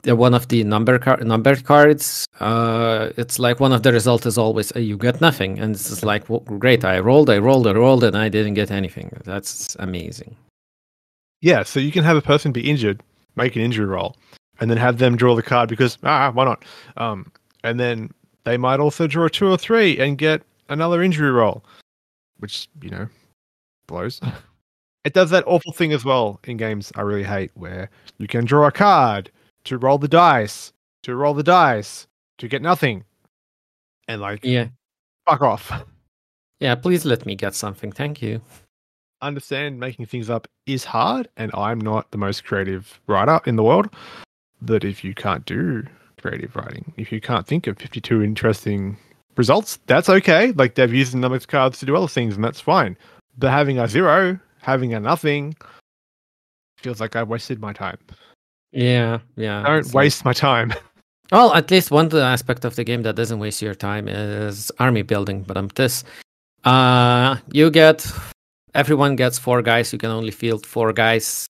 one 0.05 0.33
of 0.33 0.47
the 0.49 0.63
number 0.63 0.99
car- 0.99 1.17
numbered 1.17 1.63
cards, 1.63 2.27
uh, 2.39 3.09
it's 3.15 3.39
like 3.39 3.59
one 3.59 3.71
of 3.71 3.83
the 3.83 3.93
results 3.93 4.25
is 4.25 4.37
always 4.37 4.75
uh, 4.75 4.79
you 4.79 4.97
get 4.97 5.21
nothing, 5.21 5.59
and 5.59 5.75
it's 5.75 5.89
just 5.89 6.03
like 6.03 6.29
well, 6.29 6.41
great. 6.41 6.83
I 6.83 6.99
rolled, 6.99 7.29
I 7.29 7.37
rolled, 7.37 7.67
I 7.67 7.73
rolled, 7.73 8.03
and 8.03 8.17
I 8.17 8.29
didn't 8.29 8.55
get 8.55 8.71
anything. 8.71 9.11
That's 9.23 9.75
amazing. 9.79 10.35
Yeah, 11.41 11.63
so 11.63 11.79
you 11.79 11.91
can 11.91 12.03
have 12.03 12.17
a 12.17 12.21
person 12.21 12.51
be 12.51 12.69
injured, 12.69 13.01
make 13.35 13.55
an 13.55 13.61
injury 13.61 13.85
roll, 13.85 14.15
and 14.59 14.69
then 14.69 14.77
have 14.77 14.97
them 14.97 15.15
draw 15.15 15.35
the 15.35 15.43
card 15.43 15.69
because 15.69 15.97
ah, 16.03 16.31
why 16.31 16.45
not? 16.45 16.65
Um, 16.97 17.31
and 17.63 17.79
then 17.79 18.11
they 18.43 18.57
might 18.57 18.79
also 18.79 19.07
draw 19.07 19.27
two 19.29 19.47
or 19.47 19.57
three 19.57 19.99
and 19.99 20.17
get 20.17 20.41
another 20.69 21.01
injury 21.01 21.31
roll, 21.31 21.63
which 22.39 22.67
you 22.81 22.89
know 22.89 23.07
blows. 23.87 24.19
it 25.05 25.13
does 25.13 25.29
that 25.29 25.45
awful 25.47 25.71
thing 25.71 25.93
as 25.93 26.03
well 26.03 26.41
in 26.43 26.57
games 26.57 26.91
I 26.95 27.01
really 27.01 27.23
hate, 27.23 27.51
where 27.53 27.89
you 28.17 28.27
can 28.27 28.43
draw 28.43 28.67
a 28.67 28.71
card 28.71 29.31
to 29.65 29.77
roll 29.77 29.97
the 29.97 30.07
dice, 30.07 30.73
to 31.03 31.15
roll 31.15 31.33
the 31.33 31.43
dice, 31.43 32.07
to 32.37 32.47
get 32.47 32.61
nothing, 32.61 33.03
and 34.07 34.21
like 34.21 34.43
Yeah, 34.43 34.67
fuck 35.27 35.41
off. 35.41 35.71
yeah. 36.59 36.75
Please 36.75 37.05
let 37.05 37.25
me 37.25 37.35
get 37.35 37.55
something. 37.55 37.91
Thank 37.91 38.21
you. 38.21 38.41
understand 39.21 39.79
making 39.79 40.05
things 40.05 40.29
up 40.29 40.47
is 40.65 40.83
hard, 40.83 41.29
and 41.37 41.49
I'm 41.55 41.79
not 41.79 42.11
the 42.11 42.17
most 42.17 42.43
creative 42.43 42.99
writer 43.07 43.39
in 43.45 43.55
the 43.55 43.63
world. 43.63 43.89
But 44.61 44.83
if 44.83 45.03
you 45.03 45.13
can't 45.13 45.45
do 45.45 45.83
creative 46.21 46.55
writing, 46.57 46.91
if 46.97 47.09
you 47.11 47.21
can't 47.21 47.47
think 47.47 47.65
of 47.67 47.77
52 47.77 48.21
interesting 48.21 48.97
results, 49.37 49.79
that's 49.87 50.09
okay. 50.09 50.51
Like 50.53 50.75
they've 50.75 50.93
used 50.93 51.13
the 51.13 51.17
numbers 51.19 51.45
cards 51.45 51.79
to 51.79 51.85
do 51.85 51.95
other 51.95 52.07
things, 52.09 52.35
and 52.35 52.43
that's 52.43 52.59
fine. 52.59 52.97
But 53.37 53.51
having 53.51 53.79
a 53.79 53.87
zero, 53.87 54.37
having 54.61 54.93
a 54.93 54.99
nothing, 54.99 55.55
feels 56.77 56.99
like 56.99 57.15
I 57.15 57.23
wasted 57.23 57.59
my 57.61 57.71
time. 57.71 57.97
Yeah, 58.73 59.19
yeah. 59.35 59.63
Don't 59.63 59.85
like- 59.85 59.93
waste 59.93 60.25
my 60.25 60.33
time. 60.33 60.73
Well, 61.31 61.53
at 61.55 61.71
least 61.71 61.89
one 61.89 62.13
aspect 62.15 62.63
of 62.63 62.75
the 62.75 62.83
game 62.83 63.01
that 63.03 63.15
doesn't 63.15 63.39
waste 63.39 63.59
your 63.59 63.73
time 63.73 64.07
is 64.07 64.71
army 64.77 65.01
building. 65.01 65.41
But 65.41 65.57
um, 65.57 65.69
this, 65.73 66.03
uh, 66.63 67.37
you 67.51 67.71
get 67.71 68.05
everyone 68.75 69.15
gets 69.15 69.39
four 69.39 69.63
guys. 69.63 69.91
You 69.91 69.97
can 69.97 70.11
only 70.11 70.29
field 70.29 70.63
four 70.63 70.93
guys 70.93 71.47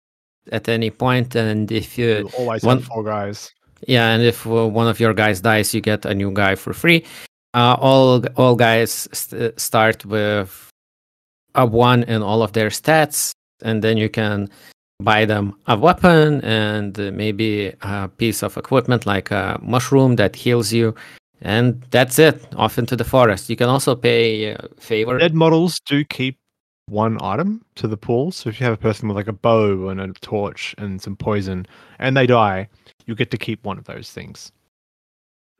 at 0.53 0.69
any 0.69 0.89
point, 0.89 1.35
and 1.35 1.69
if 1.69 1.97
you 1.97 2.07
You'll 2.19 2.31
always 2.37 2.63
have 2.63 2.85
four 2.85 3.03
guys. 3.03 3.51
yeah, 3.85 4.11
and 4.13 4.23
if 4.23 4.45
one 4.45 4.87
of 4.87 5.01
your 5.01 5.13
guys 5.13 5.41
dies, 5.41 5.73
you 5.73 5.81
get 5.81 6.05
a 6.05 6.13
new 6.13 6.31
guy 6.31 6.55
for 6.55 6.71
free. 6.71 7.03
Uh, 7.53 7.75
all 7.81 8.23
all 8.37 8.55
guys 8.55 9.09
st- 9.11 9.59
start 9.59 10.05
with 10.05 10.69
a 11.55 11.65
one 11.65 12.03
in 12.03 12.21
all 12.21 12.41
of 12.41 12.53
their 12.53 12.69
stats, 12.69 13.31
and 13.63 13.83
then 13.83 13.97
you 13.97 14.07
can 14.07 14.49
buy 15.03 15.25
them 15.25 15.55
a 15.67 15.77
weapon 15.77 16.41
and 16.41 16.97
maybe 17.15 17.73
a 17.81 18.07
piece 18.07 18.43
of 18.43 18.57
equipment 18.57 19.05
like 19.05 19.31
a 19.31 19.59
mushroom 19.61 20.15
that 20.15 20.35
heals 20.35 20.71
you, 20.71 20.95
and 21.41 21.81
that's 21.91 22.19
it. 22.19 22.45
Off 22.55 22.77
into 22.77 22.95
the 22.95 23.03
forest. 23.03 23.49
You 23.49 23.55
can 23.55 23.69
also 23.69 23.95
pay 23.95 24.55
favor. 24.79 25.17
Dead 25.17 25.35
models 25.35 25.79
do 25.85 26.03
keep 26.03 26.37
one 26.87 27.17
item 27.21 27.63
to 27.75 27.87
the 27.87 27.97
pool. 27.97 28.31
So 28.31 28.49
if 28.49 28.59
you 28.59 28.65
have 28.65 28.73
a 28.73 28.77
person 28.77 29.07
with 29.07 29.15
like 29.15 29.27
a 29.27 29.33
bow 29.33 29.89
and 29.89 30.01
a 30.01 30.11
torch 30.13 30.75
and 30.77 31.01
some 31.01 31.15
poison 31.15 31.65
and 31.99 32.15
they 32.15 32.27
die, 32.27 32.67
you 33.05 33.15
get 33.15 33.31
to 33.31 33.37
keep 33.37 33.63
one 33.63 33.77
of 33.77 33.85
those 33.85 34.11
things. 34.11 34.51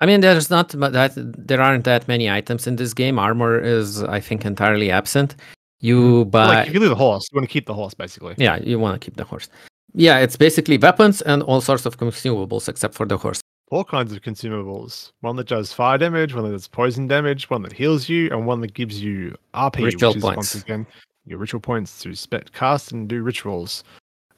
I 0.01 0.05
mean, 0.05 0.19
there's 0.19 0.49
not 0.49 0.69
that 0.69 1.13
there 1.15 1.61
aren't 1.61 1.85
that 1.85 2.09
many 2.09 2.29
items 2.29 2.67
in 2.67 2.75
this 2.75 2.93
game. 2.93 3.17
Armor 3.17 3.57
is, 3.57 4.03
I 4.03 4.19
think, 4.19 4.43
entirely 4.43 4.91
absent. 4.91 5.35
You 5.83 6.25
buy. 6.25 6.47
like 6.47 6.73
you 6.73 6.79
lose 6.79 6.91
a 6.91 6.95
horse, 6.95 7.23
you 7.31 7.35
want 7.35 7.47
to 7.49 7.51
keep 7.51 7.65
the 7.65 7.73
horse 7.73 7.93
basically. 7.93 8.35
Yeah, 8.37 8.55
you 8.57 8.79
want 8.79 8.99
to 8.99 9.03
keep 9.05 9.17
the 9.17 9.25
horse. 9.25 9.49
Yeah, 9.93 10.19
it's 10.19 10.37
basically 10.37 10.77
weapons 10.77 11.21
and 11.21 11.43
all 11.43 11.59
sorts 11.61 11.85
of 11.85 11.97
consumables 11.97 12.69
except 12.69 12.93
for 12.95 13.05
the 13.05 13.17
horse. 13.17 13.41
All 13.69 13.83
kinds 13.83 14.13
of 14.13 14.21
consumables. 14.21 15.11
One 15.21 15.35
that 15.35 15.47
does 15.47 15.73
fire 15.73 15.97
damage, 15.97 16.33
one 16.33 16.45
that 16.45 16.51
does 16.51 16.67
poison 16.67 17.07
damage, 17.07 17.49
one 17.49 17.63
that 17.63 17.73
heals 17.73 18.07
you, 18.07 18.29
and 18.31 18.47
one 18.47 18.61
that 18.61 18.73
gives 18.73 19.01
you 19.03 19.35
RP, 19.53 19.83
Ritual 19.83 20.09
which 20.11 20.17
is 20.17 20.23
points. 20.23 20.37
once 20.37 20.55
again 20.55 20.87
your 21.25 21.37
ritual 21.39 21.59
points 21.59 21.99
to 22.03 22.13
spe- 22.15 22.51
cast 22.53 22.91
and 22.91 23.07
do 23.09 23.21
rituals. 23.21 23.83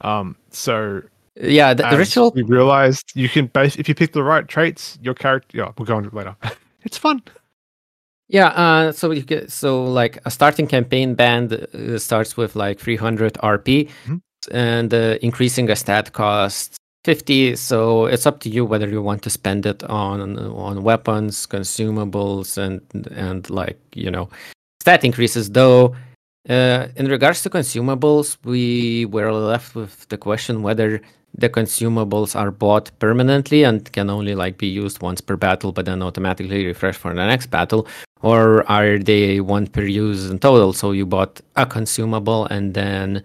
Um, 0.01 0.35
so 0.49 1.01
Yeah, 1.39 1.73
the, 1.73 1.83
the 1.89 1.97
ritual. 1.97 2.31
we 2.35 2.43
realized 2.43 3.11
you 3.15 3.29
can 3.29 3.47
base 3.47 3.75
if 3.75 3.87
you 3.87 3.95
pick 3.95 4.13
the 4.13 4.23
right 4.23 4.47
traits, 4.47 4.97
your 5.01 5.13
character. 5.13 5.57
Yeah, 5.57 5.71
we'll 5.77 5.85
go 5.85 5.97
into 5.97 6.09
it 6.09 6.15
later. 6.15 6.35
it's 6.83 6.97
fun. 6.97 7.21
Yeah, 8.27 8.47
uh, 8.47 8.91
so 8.91 9.11
you 9.11 9.21
get 9.21 9.51
so 9.51 9.83
like 9.83 10.17
a 10.25 10.31
starting 10.31 10.67
campaign 10.67 11.13
band 11.15 11.53
uh, 11.53 11.99
starts 11.99 12.35
with 12.35 12.55
like 12.55 12.79
300 12.79 13.33
RP, 13.43 13.87
Mhm. 14.07 14.21
and 14.51 14.93
uh, 14.93 15.17
increasing 15.21 15.69
a 15.69 15.75
stat 15.75 16.11
cost 16.13 16.75
50. 17.05 17.55
So 17.55 18.07
it's 18.07 18.25
up 18.25 18.39
to 18.41 18.49
you 18.49 18.65
whether 18.65 18.87
you 18.89 19.01
want 19.03 19.21
to 19.23 19.29
spend 19.29 19.65
it 19.65 19.83
on 19.83 20.37
on 20.39 20.81
weapons, 20.83 21.45
consumables, 21.45 22.57
and 22.57 22.81
and 23.15 23.47
like 23.49 23.79
you 23.93 24.09
know 24.09 24.27
stat 24.81 25.03
increases. 25.03 25.51
Though, 25.51 25.95
uh, 26.49 26.87
in 26.95 27.07
regards 27.07 27.43
to 27.43 27.49
consumables, 27.49 28.37
we 28.43 29.05
were 29.05 29.31
left 29.31 29.75
with 29.75 30.07
the 30.09 30.17
question 30.17 30.63
whether 30.63 30.99
the 31.37 31.49
consumables 31.49 32.33
are 32.35 32.49
bought 32.49 32.89
permanently 32.99 33.63
and 33.63 33.91
can 33.91 34.09
only 34.09 34.33
like 34.35 34.57
be 34.57 34.67
used 34.67 35.01
once 35.01 35.19
per 35.21 35.35
battle, 35.35 35.71
but 35.73 35.85
then 35.85 36.01
automatically 36.01 36.65
refresh 36.65 36.95
for 36.97 37.13
the 37.13 37.25
next 37.25 37.47
battle, 37.51 37.85
or 38.25 38.67
are 38.67 38.97
they 38.97 39.39
one 39.39 39.67
per 39.67 39.83
use 39.83 40.31
in 40.31 40.39
total? 40.39 40.73
So 40.73 40.91
you 40.91 41.05
bought 41.05 41.41
a 41.55 41.65
consumable 41.67 42.45
and 42.47 42.73
then 42.73 43.23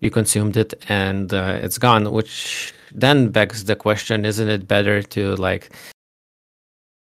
you 0.00 0.10
consumed 0.10 0.56
it 0.56 0.72
and 0.88 1.34
uh, 1.34 1.58
it's 1.62 1.76
gone, 1.76 2.10
which 2.10 2.72
then 2.94 3.28
begs 3.28 3.64
the 3.64 3.76
question: 3.76 4.24
Isn't 4.24 4.48
it 4.48 4.66
better 4.66 5.02
to 5.02 5.36
like 5.36 5.70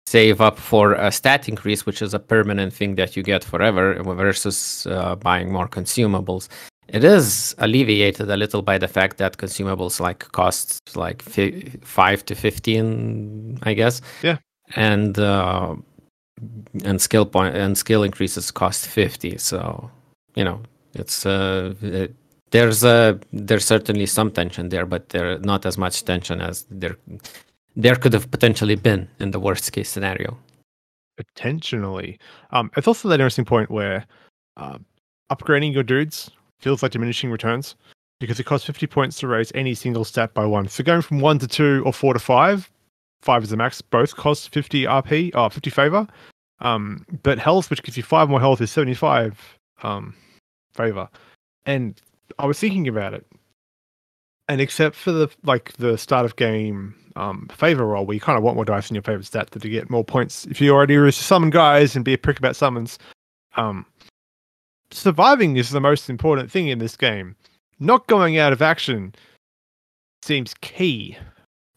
save 0.06 0.42
up 0.42 0.60
for 0.60 0.96
a 0.96 1.12
stat 1.14 1.48
increase, 1.48 1.86
which 1.86 2.02
is 2.02 2.14
a 2.14 2.20
permanent 2.20 2.74
thing 2.74 2.96
that 2.96 3.16
you 3.16 3.24
get 3.24 3.44
forever, 3.46 4.04
versus 4.04 4.86
uh, 4.90 5.16
buying 5.16 5.50
more 5.50 5.70
consumables? 5.70 6.50
It 6.90 7.06
is 7.06 7.56
alleviated 7.60 8.30
a 8.30 8.36
little 8.36 8.62
by 8.62 8.78
the 8.78 8.90
fact 8.90 9.18
that 9.20 9.38
consumables 9.38 10.02
like 10.02 10.30
cost 10.34 10.98
like 10.98 11.22
fi- 11.22 11.72
five 11.84 12.26
to 12.26 12.36
fifteen, 12.36 13.60
I 13.64 13.74
guess. 13.74 14.02
Yeah. 14.22 14.40
and 14.76 15.18
uh, 15.20 15.76
and 16.84 17.02
skill 17.02 17.26
point 17.26 17.56
and 17.56 17.78
skill 17.78 18.04
increases 18.04 18.52
cost 18.52 18.88
50 18.88 19.38
so 19.38 19.90
you 20.36 20.44
know 20.44 20.62
it's 20.94 21.26
uh 21.26 21.74
it, 21.82 22.14
there's 22.52 22.84
a 22.84 23.20
there's 23.32 23.66
certainly 23.66 24.06
some 24.06 24.32
tension 24.32 24.70
there 24.70 24.86
but 24.86 25.10
there 25.10 25.40
not 25.40 25.66
as 25.66 25.78
much 25.78 26.04
tension 26.06 26.42
as 26.42 26.66
there 26.70 26.98
there 27.76 27.96
could 27.96 28.14
have 28.14 28.30
potentially 28.30 28.76
been 28.76 29.08
in 29.20 29.32
the 29.32 29.40
worst 29.40 29.72
case 29.72 29.90
scenario 29.90 30.38
Potentially. 31.18 32.18
Um, 32.52 32.72
it's 32.76 32.88
also 32.88 33.08
that 33.10 33.16
interesting 33.16 33.46
point 33.46 33.70
where 33.70 34.06
um, 34.58 34.86
upgrading 35.32 35.74
your 35.74 35.84
dudes 35.84 36.32
feels 36.60 36.82
like 36.82 36.92
diminishing 36.92 37.30
returns 37.30 37.76
because 38.20 38.40
it 38.40 38.46
costs 38.46 38.66
50 38.66 38.88
points 38.88 39.20
to 39.20 39.28
raise 39.28 39.52
any 39.54 39.76
single 39.76 40.06
stat 40.06 40.34
by 40.34 40.46
one. 40.46 40.68
So 40.68 40.84
going 40.84 41.02
from 41.02 41.20
one 41.20 41.40
to 41.40 41.48
two 41.48 41.84
or 41.86 41.94
four 41.94 42.14
to 42.14 42.20
five, 42.20 42.72
five 43.22 43.44
is 43.44 43.50
the 43.50 43.58
max, 43.58 43.82
both 43.82 44.16
cost 44.16 44.50
50 44.50 44.84
RP, 44.84 45.32
oh, 45.36 45.50
50 45.50 45.70
favor. 45.70 46.08
Um, 46.64 47.06
but 47.24 47.38
health, 47.38 47.70
which 47.70 47.84
gives 47.84 47.98
you 47.98 48.04
five 48.04 48.30
more 48.30 48.40
health, 48.40 48.62
is 48.62 48.72
75 48.72 49.60
um, 49.84 50.16
favor. 50.74 51.10
And 51.66 52.02
I 52.40 52.46
was 52.46 52.60
thinking 52.60 52.88
about 52.88 53.14
it. 53.14 53.26
And 54.48 54.60
except 54.60 54.96
for 54.96 55.12
the 55.12 55.30
like 55.44 55.74
the 55.74 55.98
start 55.98 56.26
of 56.26 56.36
game 56.36 56.96
um, 57.16 57.50
favor 57.54 57.86
roll, 57.86 58.06
where 58.06 58.16
you 58.16 58.20
kind 58.20 58.38
of 58.38 58.44
want 58.44 58.56
more 58.56 58.66
dice 58.66 58.90
in 58.90 58.96
your 58.96 59.04
favorite 59.04 59.26
stat 59.26 59.52
to 59.52 59.70
get 59.70 59.90
more 59.90 60.04
points. 60.04 60.46
If 60.46 60.60
you 60.60 60.74
already 60.74 60.96
use 60.96 61.18
to 61.18 61.24
summon 61.24 61.50
guys 61.50 61.96
and 61.96 62.04
be 62.04 62.14
a 62.14 62.18
prick 62.18 62.40
about 62.40 62.56
summons, 62.56 63.00
um, 63.56 63.86
surviving 64.92 65.58
is 65.58 65.70
the 65.70 65.80
most 65.80 66.10
important 66.10 66.52
thing 66.52 66.68
in 66.68 66.80
this 66.80 66.98
game. 66.98 67.36
Not 67.80 68.08
going 68.08 68.38
out 68.38 68.54
of 68.54 68.62
action 68.62 69.16
seems 70.24 70.54
key. 70.56 71.18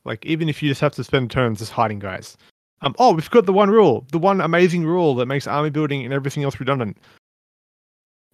Like 0.05 0.25
even 0.27 0.49
if 0.49 0.63
you 0.63 0.69
just 0.69 0.81
have 0.81 0.95
to 0.95 1.05
spend 1.05 1.31
turns 1.31 1.59
just 1.59 1.73
hiding 1.73 1.99
guys. 1.99 2.37
Um, 2.83 2.95
oh, 2.99 3.15
we've 3.15 3.31
got 3.31 3.47
the 3.47 3.53
one 3.53 3.71
rule, 3.71 4.07
the 4.13 4.19
one 4.19 4.41
amazing 4.41 4.85
rule 4.85 5.15
that 5.17 5.27
makes 5.27 5.47
army 5.47 5.71
building 5.71 6.05
and 6.05 6.13
everything 6.13 6.45
else 6.45 6.61
redundant. 6.61 6.99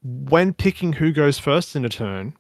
When 0.03 0.53
picking 0.53 0.93
who 0.93 1.13
goes 1.13 1.39
first 1.39 1.77
in 1.77 1.85
a 1.85 1.89
turn, 1.89 2.35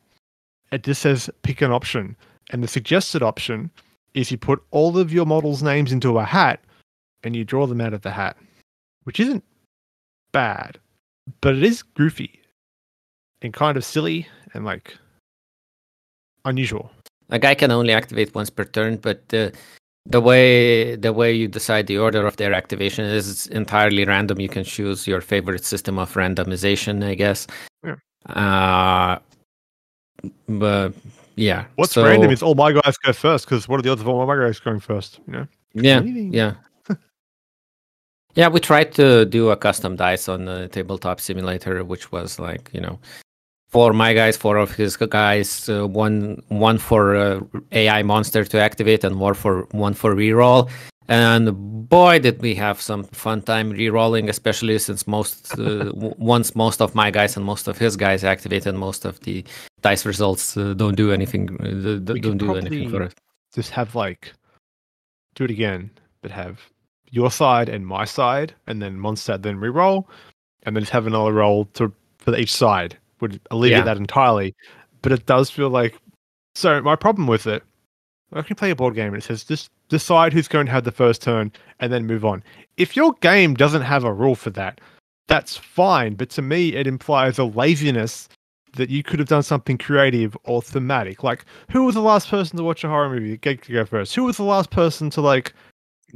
it 0.72 0.82
just 0.82 1.02
says 1.02 1.30
pick 1.42 1.62
an 1.62 1.70
option, 1.70 2.16
and 2.50 2.62
the 2.62 2.68
suggested 2.68 3.22
option 3.22 3.70
is 4.14 4.30
you 4.30 4.38
put 4.38 4.62
all 4.72 4.98
of 4.98 5.12
your 5.12 5.26
models' 5.26 5.62
names 5.62 5.92
into 5.92 6.18
a 6.18 6.24
hat 6.24 6.60
and 7.22 7.36
you 7.36 7.44
draw 7.44 7.66
them 7.66 7.80
out 7.80 7.94
of 7.94 8.02
the 8.02 8.10
hat, 8.10 8.36
which 9.04 9.20
isn't 9.20 9.44
bad, 10.32 10.78
but 11.40 11.54
it 11.54 11.62
is 11.62 11.82
goofy 11.82 12.40
and 13.42 13.52
kind 13.52 13.76
of 13.76 13.84
silly 13.84 14.26
and 14.54 14.64
like 14.64 14.96
unusual. 16.44 16.90
A 17.30 17.38
guy 17.38 17.54
can 17.54 17.70
only 17.70 17.92
activate 17.92 18.34
once 18.34 18.50
per 18.50 18.64
turn, 18.64 18.96
but 18.96 19.28
the 19.28 19.52
the 20.06 20.20
way 20.20 20.96
the 20.96 21.12
way 21.12 21.32
you 21.32 21.48
decide 21.48 21.86
the 21.86 21.98
order 21.98 22.26
of 22.26 22.36
their 22.36 22.52
activation 22.52 23.04
is 23.04 23.46
entirely 23.48 24.04
random. 24.04 24.40
You 24.40 24.48
can 24.48 24.64
choose 24.64 25.06
your 25.06 25.20
favorite 25.20 25.64
system 25.64 25.98
of 25.98 26.12
randomization, 26.14 27.04
I 27.04 27.14
guess. 27.14 27.46
Yeah. 27.84 27.96
Uh, 28.26 29.18
but 30.48 30.92
yeah. 31.36 31.66
What's 31.76 31.92
so, 31.92 32.04
random 32.04 32.30
is 32.30 32.42
all 32.42 32.54
my 32.54 32.72
guys 32.72 32.96
go 32.98 33.12
first 33.12 33.46
because 33.46 33.68
what 33.68 33.78
are 33.78 33.82
the 33.82 33.92
odds 33.92 34.00
of 34.00 34.08
all 34.08 34.26
my 34.26 34.36
guys 34.36 34.58
going 34.58 34.80
first? 34.80 35.20
You 35.26 35.32
know. 35.32 35.46
Yeah. 35.74 35.98
Anything. 35.98 36.32
Yeah. 36.32 36.54
yeah, 38.34 38.48
we 38.48 38.58
tried 38.60 38.92
to 38.94 39.24
do 39.24 39.50
a 39.50 39.56
custom 39.56 39.96
dice 39.96 40.28
on 40.28 40.46
the 40.46 40.68
tabletop 40.68 41.20
simulator, 41.20 41.84
which 41.84 42.10
was 42.10 42.40
like 42.40 42.70
you 42.72 42.80
know 42.80 42.98
four 43.72 43.94
my 43.94 44.12
guys, 44.12 44.36
four 44.36 44.58
of 44.58 44.70
his 44.72 44.96
guys, 44.96 45.68
uh, 45.68 45.86
one 45.86 46.42
one 46.48 46.78
for 46.78 47.16
uh, 47.16 47.40
AI 47.72 48.02
monster 48.02 48.44
to 48.44 48.60
activate, 48.60 49.02
and 49.02 49.18
one 49.18 49.34
for 49.34 49.62
one 49.72 49.94
for 49.94 50.14
reroll. 50.14 50.70
And 51.08 51.88
boy, 51.88 52.20
did 52.20 52.40
we 52.40 52.54
have 52.54 52.80
some 52.80 53.04
fun 53.04 53.42
time 53.42 53.72
rerolling, 53.72 54.28
especially 54.28 54.78
since 54.78 55.06
most 55.06 55.58
uh, 55.58 55.84
w- 55.84 56.14
once 56.18 56.54
most 56.54 56.80
of 56.80 56.94
my 56.94 57.10
guys 57.10 57.36
and 57.36 57.44
most 57.44 57.66
of 57.66 57.78
his 57.78 57.96
guys 57.96 58.22
activate, 58.22 58.66
and 58.66 58.78
most 58.78 59.04
of 59.04 59.18
the 59.20 59.44
dice 59.80 60.06
results 60.06 60.56
uh, 60.56 60.74
don't 60.74 60.94
do 60.94 61.10
anything. 61.10 61.48
Uh, 61.60 61.98
don't 61.98 62.38
do 62.38 62.54
anything 62.54 62.90
for 62.90 63.02
us. 63.02 63.12
Just 63.54 63.70
have 63.70 63.94
like 63.94 64.32
do 65.34 65.44
it 65.44 65.50
again, 65.50 65.90
but 66.20 66.30
have 66.30 66.60
your 67.10 67.30
side 67.30 67.68
and 67.68 67.86
my 67.86 68.04
side, 68.04 68.54
and 68.66 68.80
then 68.80 68.96
Mondstadt 68.96 69.42
then 69.42 69.56
re-roll, 69.56 70.08
and 70.62 70.76
then 70.76 70.82
just 70.82 70.92
have 70.92 71.06
another 71.06 71.32
roll 71.32 71.64
to 71.74 71.92
for 72.18 72.36
each 72.36 72.52
side 72.54 72.96
would 73.22 73.40
alleviate 73.50 73.78
Yeah. 73.78 73.84
that 73.84 73.96
entirely. 73.96 74.54
But 75.00 75.12
it 75.12 75.24
does 75.24 75.48
feel 75.48 75.70
like 75.70 75.96
so. 76.54 76.82
My 76.82 76.96
problem 76.96 77.26
with 77.26 77.46
it, 77.46 77.62
I 78.34 78.42
can 78.42 78.56
play 78.56 78.70
a 78.70 78.76
board 78.76 78.94
game 78.94 79.14
and 79.14 79.22
it 79.22 79.24
says 79.26 79.44
just 79.44 79.70
decide 79.88 80.32
who's 80.34 80.48
going 80.48 80.66
to 80.66 80.72
have 80.72 80.84
the 80.84 80.92
first 80.92 81.22
turn 81.22 81.50
and 81.80 81.90
then 81.92 82.06
move 82.06 82.24
on. 82.24 82.42
If 82.76 82.94
your 82.96 83.14
game 83.20 83.54
doesn't 83.54 83.82
have 83.82 84.04
a 84.04 84.12
rule 84.12 84.34
for 84.34 84.50
that, 84.50 84.80
that's 85.28 85.56
fine. 85.56 86.14
But 86.14 86.28
to 86.30 86.42
me, 86.42 86.74
it 86.74 86.86
implies 86.86 87.38
a 87.38 87.44
laziness 87.44 88.28
that 88.76 88.88
you 88.90 89.02
could 89.02 89.18
have 89.18 89.28
done 89.28 89.42
something 89.42 89.76
creative 89.76 90.36
or 90.44 90.62
thematic. 90.62 91.22
Like, 91.22 91.44
who 91.70 91.84
was 91.84 91.94
the 91.94 92.00
last 92.00 92.28
person 92.28 92.56
to 92.56 92.62
watch 92.64 92.84
a 92.84 92.88
horror 92.88 93.10
movie? 93.10 93.36
Get 93.36 93.62
to 93.64 93.72
go 93.72 93.84
first. 93.84 94.14
Who 94.14 94.24
was 94.24 94.36
the 94.38 94.44
last 94.44 94.70
person 94.70 95.10
to 95.10 95.20
like 95.20 95.52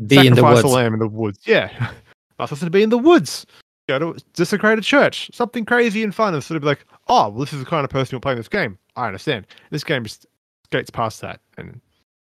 Be 0.06 0.26
in 0.26 0.34
the 0.34 0.42
woods. 0.42 0.62
a 0.62 0.68
lamb 0.68 0.94
in 0.94 1.00
the 1.00 1.08
woods? 1.08 1.38
Yeah, 1.44 1.68
last 2.38 2.50
person 2.50 2.66
to 2.66 2.70
be 2.70 2.82
in 2.82 2.90
the 2.90 2.98
woods. 2.98 3.46
Go 3.88 3.98
to 3.98 4.24
desecrate 4.34 4.78
a 4.78 4.82
church. 4.82 5.30
Something 5.32 5.64
crazy 5.64 6.02
and 6.02 6.14
fun, 6.14 6.34
and 6.34 6.42
sort 6.42 6.56
of 6.56 6.62
be 6.62 6.66
like, 6.66 6.84
oh, 7.08 7.28
well, 7.28 7.40
this 7.40 7.52
is 7.52 7.60
the 7.60 7.66
kind 7.66 7.84
of 7.84 7.90
person 7.90 8.10
who'll 8.12 8.20
play 8.20 8.34
this 8.34 8.48
game. 8.48 8.78
I 8.96 9.06
understand. 9.06 9.46
This 9.70 9.84
game 9.84 10.02
just 10.02 10.26
skates 10.64 10.90
past 10.90 11.20
that, 11.20 11.40
and 11.56 11.80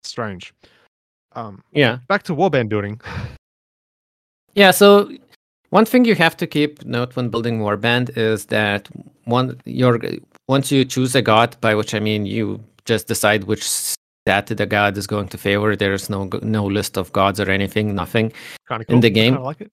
strange. 0.03 0.55
Um, 1.33 1.63
Yeah. 1.73 1.99
back 2.09 2.23
to 2.25 2.35
warband 2.35 2.69
building. 2.69 3.01
Yeah, 4.55 4.71
so 4.71 5.11
one 5.71 5.87
thing 5.87 6.05
you 6.05 6.15
have 6.15 6.37
to 6.37 6.47
keep 6.47 6.85
note 6.85 7.17
when 7.17 7.31
building 7.31 7.61
warband 7.61 8.15
is 8.19 8.47
that 8.47 8.87
one 9.25 9.59
your 9.65 9.99
once 10.47 10.71
you 10.71 10.85
choose 10.85 11.15
a 11.15 11.23
god, 11.23 11.57
by 11.63 11.75
which 11.75 11.95
I 11.95 12.01
mean 12.01 12.27
you 12.27 12.63
just 12.85 13.07
decide 13.09 13.45
which 13.45 13.65
stat 13.65 14.49
the 14.49 14.67
god 14.67 14.99
is 14.99 15.07
going 15.07 15.29
to 15.29 15.39
favor. 15.39 15.75
There's 15.75 16.11
no 16.11 16.29
no 16.43 16.67
list 16.67 16.99
of 16.99 17.11
gods 17.13 17.41
or 17.41 17.51
anything, 17.51 17.95
nothing. 17.95 18.31
Kind 18.69 18.83
of 18.83 18.91
In 18.91 19.01
the 19.01 19.09
game. 19.09 19.35
I 19.35 19.39
like 19.39 19.63
it. 19.63 19.73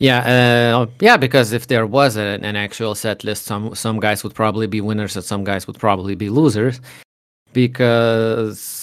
Yeah, 0.00 0.76
uh, 0.78 0.86
yeah, 1.00 1.18
because 1.18 1.52
if 1.52 1.66
there 1.66 1.86
was 1.86 2.16
a, 2.16 2.38
an 2.42 2.56
actual 2.56 2.94
set 2.94 3.22
list, 3.22 3.44
some 3.44 3.74
some 3.74 4.00
guys 4.00 4.24
would 4.24 4.34
probably 4.34 4.66
be 4.66 4.80
winners 4.80 5.14
and 5.14 5.24
some 5.24 5.44
guys 5.44 5.66
would 5.66 5.78
probably 5.78 6.14
be 6.14 6.30
losers, 6.30 6.80
because 7.52 8.82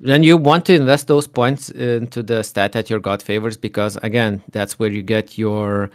then 0.00 0.24
you 0.24 0.36
want 0.36 0.64
to 0.66 0.74
invest 0.74 1.06
those 1.06 1.28
points 1.28 1.70
into 1.70 2.20
the 2.20 2.42
stat 2.42 2.72
that 2.72 2.90
your 2.90 2.98
god 2.98 3.22
favors, 3.22 3.56
because 3.56 3.96
again, 4.02 4.42
that's 4.50 4.76
where 4.76 4.90
you 4.90 5.02
get 5.02 5.38
your 5.38 5.88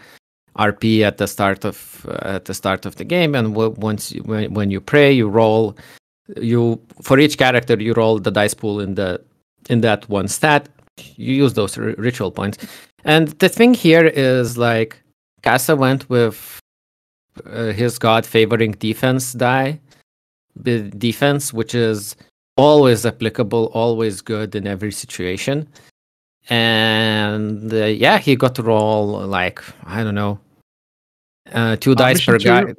RP 0.57 1.01
at 1.01 1.17
the 1.17 1.27
start 1.27 1.65
of 1.65 2.05
uh, 2.07 2.35
at 2.35 2.45
the 2.45 2.53
start 2.53 2.85
of 2.85 2.95
the 2.95 3.03
game, 3.03 3.35
and 3.35 3.53
w- 3.53 3.75
once 3.77 4.13
you, 4.13 4.23
when, 4.23 4.53
when 4.53 4.71
you 4.71 4.79
pray, 4.79 5.11
you 5.11 5.27
roll 5.27 5.77
you 6.37 6.79
for 7.01 7.19
each 7.19 7.37
character 7.37 7.75
you 7.75 7.93
roll 7.93 8.19
the 8.19 8.31
dice 8.31 8.53
pool 8.53 8.79
in 8.79 8.95
the 8.95 9.19
in 9.69 9.81
that 9.81 10.07
one 10.07 10.29
stat. 10.29 10.69
You 11.17 11.33
use 11.33 11.53
those 11.55 11.77
r- 11.77 11.93
ritual 11.97 12.31
points. 12.31 12.57
And 13.07 13.29
the 13.39 13.47
thing 13.47 13.73
here 13.73 14.05
is 14.05 14.57
like 14.57 15.01
Cassa 15.41 15.77
went 15.77 16.09
with 16.09 16.59
uh, 17.45 17.71
his 17.71 17.97
god 17.97 18.25
favoring 18.25 18.73
defense 18.73 19.31
die, 19.31 19.79
the 20.55 20.81
defense, 20.91 21.53
which 21.53 21.73
is 21.73 22.17
always 22.57 23.05
applicable, 23.05 23.71
always 23.73 24.21
good 24.21 24.55
in 24.55 24.67
every 24.67 24.91
situation. 24.91 25.69
And 26.49 27.73
uh, 27.73 27.85
yeah, 27.85 28.17
he 28.17 28.35
got 28.35 28.55
to 28.55 28.63
roll 28.63 29.25
like 29.25 29.63
I 29.85 30.03
don't 30.03 30.15
know, 30.15 30.39
uh, 31.53 31.77
two 31.77 31.95
dice 31.95 32.25
per 32.25 32.33
mission 32.33 32.65
guy. 32.65 32.73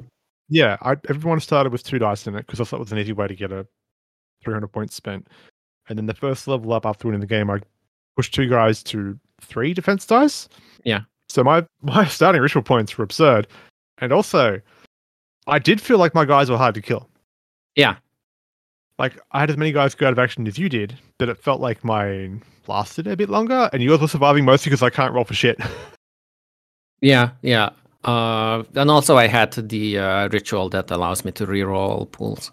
Yeah, 0.47 0.77
I, 0.81 0.95
everyone 1.09 1.39
started 1.39 1.71
with 1.71 1.83
two 1.83 1.97
dice 1.97 2.27
in 2.27 2.35
it 2.35 2.45
because 2.45 2.61
I 2.61 2.65
thought 2.65 2.77
it 2.77 2.81
was 2.81 2.91
an 2.91 2.99
easy 2.99 3.13
way 3.13 3.27
to 3.27 3.35
get 3.35 3.51
a 3.51 3.65
300 4.43 4.67
points 4.67 4.95
spent. 4.95 5.27
And 5.87 5.97
then 5.97 6.05
the 6.05 6.13
first 6.13 6.47
level 6.47 6.71
up 6.73 6.85
after 6.85 7.07
winning 7.07 7.21
the 7.21 7.27
game, 7.27 7.49
I 7.49 7.61
pushed 8.15 8.33
two 8.33 8.47
guys 8.47 8.83
to 8.83 9.19
three 9.41 9.73
defense 9.73 10.05
dice. 10.05 10.49
Yeah. 10.83 11.01
So 11.27 11.43
my 11.43 11.65
my 11.81 12.05
starting 12.05 12.41
ritual 12.41 12.63
points 12.63 12.97
were 12.97 13.03
absurd, 13.03 13.47
and 13.99 14.11
also, 14.11 14.61
I 15.47 15.59
did 15.59 15.81
feel 15.81 15.97
like 15.97 16.15
my 16.15 16.25
guys 16.25 16.49
were 16.49 16.57
hard 16.57 16.75
to 16.75 16.81
kill. 16.81 17.09
Yeah. 17.75 17.95
Like 18.97 19.17
I 19.31 19.39
had 19.39 19.49
as 19.49 19.57
many 19.57 19.71
guys 19.71 19.95
go 19.95 20.07
out 20.07 20.13
of 20.13 20.19
action 20.19 20.45
as 20.47 20.57
you 20.57 20.67
did, 20.67 20.97
but 21.17 21.29
it 21.29 21.37
felt 21.37 21.61
like 21.61 21.83
mine 21.83 22.43
lasted 22.67 23.07
a 23.07 23.15
bit 23.15 23.29
longer, 23.29 23.69
and 23.71 23.81
yours 23.81 24.01
were 24.01 24.07
surviving 24.07 24.45
mostly 24.45 24.69
because 24.69 24.83
I 24.83 24.89
can't 24.89 25.13
roll 25.13 25.25
for 25.25 25.33
shit. 25.33 25.59
Yeah, 27.01 27.31
yeah. 27.41 27.69
Uh, 28.03 28.63
and 28.75 28.89
also 28.89 29.17
I 29.17 29.27
had 29.27 29.53
the 29.53 29.99
uh, 29.99 30.29
ritual 30.29 30.69
that 30.69 30.91
allows 30.91 31.25
me 31.25 31.31
to 31.33 31.45
reroll 31.45 32.11
pools. 32.11 32.51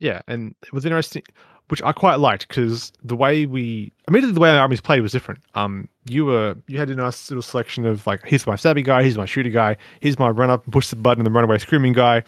Yeah, 0.00 0.20
and 0.26 0.54
it 0.62 0.72
was 0.72 0.84
interesting, 0.84 1.22
which 1.68 1.82
I 1.82 1.92
quite 1.92 2.16
liked 2.16 2.48
because 2.48 2.92
the 3.02 3.16
way 3.16 3.46
we, 3.46 3.92
immediately 4.08 4.34
the 4.34 4.40
way 4.40 4.50
our 4.50 4.58
armies 4.58 4.80
played 4.80 5.00
was 5.00 5.12
different. 5.12 5.40
Um, 5.54 5.88
you 6.06 6.24
were 6.26 6.56
you 6.68 6.78
had 6.78 6.90
a 6.90 6.94
nice 6.94 7.30
little 7.30 7.42
selection 7.42 7.86
of 7.86 8.06
like, 8.06 8.20
here's 8.24 8.46
my 8.46 8.56
stabby 8.56 8.84
guy, 8.84 9.02
here's 9.02 9.16
my 9.16 9.24
shooter 9.26 9.50
guy, 9.50 9.76
here's 10.00 10.18
my 10.18 10.28
run 10.28 10.50
up 10.50 10.64
and 10.64 10.72
push 10.72 10.88
the 10.88 10.96
button 10.96 11.20
and 11.20 11.26
the 11.26 11.30
runaway 11.30 11.58
screaming 11.58 11.92
guy, 11.92 12.22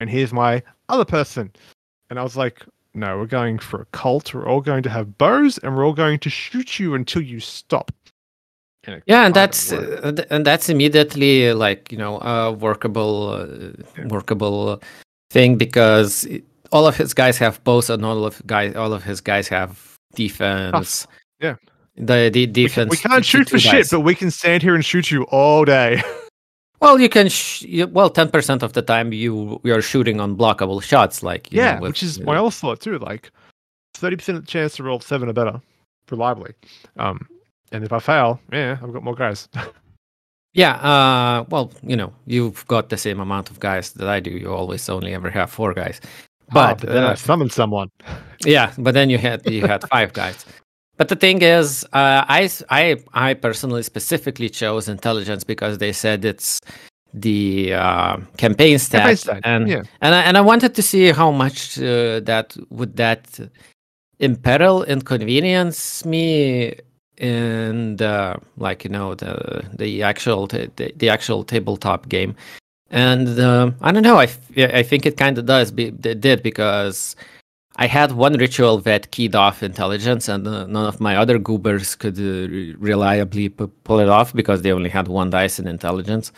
and 0.00 0.10
here's 0.10 0.32
my 0.32 0.62
other 0.88 1.04
person. 1.04 1.52
And 2.10 2.18
I 2.18 2.22
was 2.22 2.36
like, 2.36 2.64
no, 2.94 3.18
we're 3.18 3.26
going 3.26 3.58
for 3.58 3.82
a 3.82 3.84
cult. 3.86 4.32
We're 4.34 4.48
all 4.48 4.60
going 4.62 4.82
to 4.82 4.90
have 4.90 5.18
bows, 5.18 5.58
and 5.58 5.76
we're 5.76 5.86
all 5.86 5.92
going 5.92 6.18
to 6.20 6.30
shoot 6.30 6.78
you 6.78 6.94
until 6.94 7.22
you 7.22 7.38
stop. 7.40 7.92
And 8.84 9.02
Yeah, 9.06 9.26
and 9.26 9.34
that's 9.34 9.72
uh, 9.72 10.24
and 10.30 10.46
that's 10.46 10.68
immediately 10.68 11.52
like 11.52 11.92
you 11.92 11.98
know 11.98 12.20
a 12.20 12.52
workable 12.52 13.28
uh, 13.28 13.46
Yeah. 13.98 14.06
workable 14.06 14.80
thing 15.30 15.56
because 15.56 16.26
all 16.72 16.86
of 16.86 16.96
his 16.96 17.14
guys 17.14 17.38
have 17.38 17.62
both, 17.64 17.90
and 17.90 18.04
all 18.04 18.24
of 18.24 18.40
guys 18.46 18.74
all 18.76 18.92
of 18.92 19.02
his 19.04 19.20
guys 19.20 19.48
have 19.48 19.96
defense. 20.14 21.06
Yeah. 21.40 21.56
the 21.96 22.30
the 22.30 22.46
We, 22.46 22.46
defense. 22.46 23.00
can, 23.00 23.10
we 23.10 23.14
can't 23.14 23.24
shoot 23.24 23.48
for 23.50 23.58
shit, 23.58 23.88
but 23.90 24.00
we 24.00 24.14
can 24.14 24.30
stand 24.30 24.62
here 24.62 24.74
and 24.74 24.84
shoot 24.84 25.10
you 25.10 25.24
all 25.24 25.64
day. 25.64 26.02
Well, 26.80 27.00
you 27.00 27.08
can. 27.08 27.28
Sh- 27.28 27.64
well, 27.90 28.08
ten 28.08 28.30
percent 28.30 28.62
of 28.62 28.72
the 28.72 28.82
time 28.82 29.12
you 29.12 29.60
you're 29.64 29.82
shooting 29.82 30.20
on 30.20 30.36
blockable 30.36 30.80
shots, 30.80 31.24
like 31.24 31.50
you 31.52 31.58
Yeah, 31.58 31.74
know, 31.74 31.80
with- 31.80 31.88
which 31.90 32.04
is 32.04 32.20
my 32.20 32.36
other 32.36 32.52
thought 32.52 32.80
too. 32.80 32.98
Like 33.00 33.32
thirty 33.94 34.14
percent 34.14 34.46
chance 34.46 34.76
to 34.76 34.84
roll 34.84 35.00
seven 35.00 35.28
or 35.28 35.32
better 35.32 35.60
reliably. 36.08 36.52
Um, 36.96 37.26
and 37.72 37.82
if 37.82 37.92
I 37.92 37.98
fail, 37.98 38.38
yeah, 38.52 38.78
I've 38.80 38.92
got 38.92 39.02
more 39.02 39.16
guys. 39.16 39.48
Yeah. 40.54 40.74
Uh. 40.76 41.44
Well, 41.50 41.72
you 41.82 41.96
know, 41.96 42.12
you've 42.26 42.64
got 42.68 42.88
the 42.88 42.96
same 42.96 43.20
amount 43.20 43.50
of 43.50 43.58
guys 43.60 43.92
that 43.94 44.08
I 44.08 44.20
do. 44.20 44.30
You 44.30 44.52
always 44.54 44.88
only 44.88 45.14
ever 45.14 45.30
have 45.30 45.50
four 45.50 45.74
guys. 45.74 46.00
But, 46.52 46.78
then 46.78 47.04
uh, 47.04 47.10
I 47.10 47.14
summoned 47.14 47.52
someone. 47.52 47.90
Yeah, 48.46 48.72
but 48.78 48.94
then 48.94 49.10
you 49.10 49.18
had 49.18 49.44
you 49.50 49.66
had 49.66 49.82
five 49.88 50.12
guys. 50.12 50.46
But 50.96 51.08
the 51.08 51.16
thing 51.16 51.42
is, 51.42 51.84
uh, 51.92 52.24
I 52.28 52.48
I 52.70 52.96
I 53.12 53.34
personally 53.34 53.82
specifically 53.82 54.48
chose 54.48 54.88
intelligence 54.88 55.42
because 55.42 55.78
they 55.78 55.92
said 55.92 56.24
it's 56.24 56.60
the 57.12 57.74
uh, 57.74 58.18
campaign 58.36 58.78
stat, 58.78 59.00
Campaign 59.00 59.16
stat, 59.16 59.40
and 59.44 59.68
yeah. 59.68 59.82
and 60.00 60.14
I, 60.14 60.22
and 60.22 60.36
I 60.36 60.40
wanted 60.40 60.76
to 60.76 60.82
see 60.82 61.10
how 61.10 61.32
much 61.32 61.78
uh, 61.78 62.20
that 62.20 62.56
would 62.70 62.96
that 62.96 63.40
imperil 64.20 64.84
inconvenience 64.84 66.04
me 66.04 66.74
in 67.16 67.96
the 67.96 68.36
like 68.56 68.84
you 68.84 68.90
know 68.90 69.14
the 69.14 69.64
the 69.76 70.02
actual 70.02 70.46
the, 70.46 70.70
the 70.96 71.08
actual 71.08 71.44
tabletop 71.44 72.08
game 72.08 72.34
and 72.90 73.38
um, 73.40 73.74
i 73.80 73.92
don't 73.92 74.02
know 74.02 74.18
i, 74.18 74.26
think 74.82 75.04
it 75.04 75.16
kind 75.16 75.38
of 75.38 75.46
does 75.46 75.70
be, 75.70 75.86
it 75.86 76.20
did 76.20 76.42
because 76.42 77.16
i 77.76 77.86
had 77.86 78.12
one 78.12 78.34
ritual 78.34 78.78
that 78.78 79.10
keyed 79.10 79.34
off 79.34 79.62
intelligence 79.62 80.28
and 80.28 80.46
uh, 80.46 80.66
none 80.66 80.86
of 80.86 81.00
my 81.00 81.16
other 81.16 81.38
goobers 81.38 81.94
could 81.94 82.18
uh, 82.18 82.48
re- 82.48 82.74
reliably 82.78 83.48
p- 83.48 83.66
pull 83.84 84.00
it 84.00 84.08
off 84.08 84.32
because 84.32 84.62
they 84.62 84.72
only 84.72 84.90
had 84.90 85.08
one 85.08 85.30
dice 85.30 85.58
in 85.58 85.66
intelligence 85.66 86.32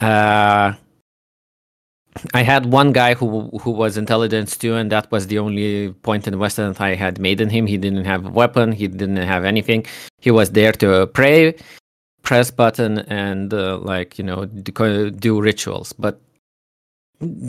uh, 0.00 0.72
I 2.34 2.42
had 2.42 2.66
one 2.66 2.92
guy 2.92 3.14
who 3.14 3.48
who 3.60 3.70
was 3.70 3.96
intelligence 3.96 4.56
too, 4.56 4.74
and 4.74 4.90
that 4.90 5.10
was 5.12 5.28
the 5.28 5.38
only 5.38 5.92
point 6.02 6.26
in 6.26 6.38
Western 6.38 6.72
that 6.72 6.80
I 6.80 6.94
had 6.94 7.20
made 7.20 7.40
in 7.40 7.50
him. 7.50 7.66
He 7.66 7.76
didn't 7.78 8.04
have 8.04 8.26
a 8.26 8.30
weapon. 8.30 8.72
He 8.72 8.88
didn't 8.88 9.16
have 9.16 9.44
anything. 9.44 9.86
He 10.20 10.30
was 10.30 10.50
there 10.50 10.72
to 10.72 11.06
pray, 11.06 11.54
press 12.30 12.48
button, 12.52 13.00
and 13.08 13.52
uh, 13.52 13.78
like 13.78 14.16
you 14.16 14.22
know 14.24 14.44
do, 14.44 15.10
do 15.10 15.40
rituals. 15.40 15.92
But 15.92 16.20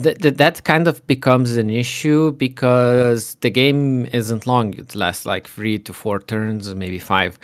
th- 0.02 0.18
th- 0.18 0.34
that 0.42 0.64
kind 0.64 0.88
of 0.88 1.06
becomes 1.06 1.56
an 1.56 1.70
issue 1.70 2.32
because 2.32 3.36
the 3.42 3.50
game 3.50 4.06
isn't 4.06 4.44
long. 4.44 4.74
It 4.74 4.96
lasts 4.96 5.24
like 5.24 5.46
three 5.46 5.78
to 5.86 5.92
four 5.92 6.18
turns, 6.18 6.74
maybe 6.74 6.98
five, 6.98 7.38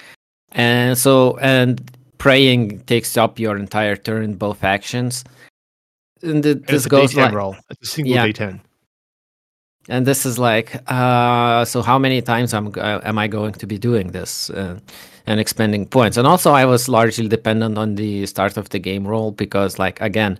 and 0.51 0.99
so 0.99 1.39
and 1.39 1.79
praying 2.19 2.81
takes 2.87 3.17
up 3.17 3.39
your 3.39 3.57
entire 3.57 3.95
turn, 3.95 4.35
both 4.35 4.65
actions. 4.65 5.23
And 6.23 6.43
th- 6.43 6.63
this 6.67 6.87
goes 6.87 7.13
D10 7.13 7.17
like, 7.23 7.35
roll. 7.35 7.55
It's 7.71 7.89
a 7.89 7.93
single 7.95 8.15
Yeah. 8.15 8.27
D10. 8.27 8.61
and 9.89 10.05
this 10.07 10.27
is 10.27 10.37
like 10.39 10.71
uh 10.93 11.65
so 11.65 11.83
how 11.83 11.99
many 11.99 12.21
times 12.21 12.53
am, 12.53 12.67
uh, 12.77 13.01
am 13.11 13.17
i 13.25 13.27
going 13.27 13.55
to 13.63 13.67
be 13.67 13.79
doing 13.79 14.07
this 14.13 14.51
uh, 14.51 14.77
and 15.29 15.39
expending 15.39 15.87
points 15.87 16.17
and 16.17 16.27
also 16.27 16.53
i 16.53 16.65
was 16.65 16.89
largely 16.89 17.29
dependent 17.29 17.79
on 17.79 17.95
the 17.95 18.27
start 18.27 18.57
of 18.57 18.69
the 18.71 18.79
game 18.79 19.07
roll 19.07 19.31
because 19.31 19.79
like 19.79 20.01
again 20.01 20.39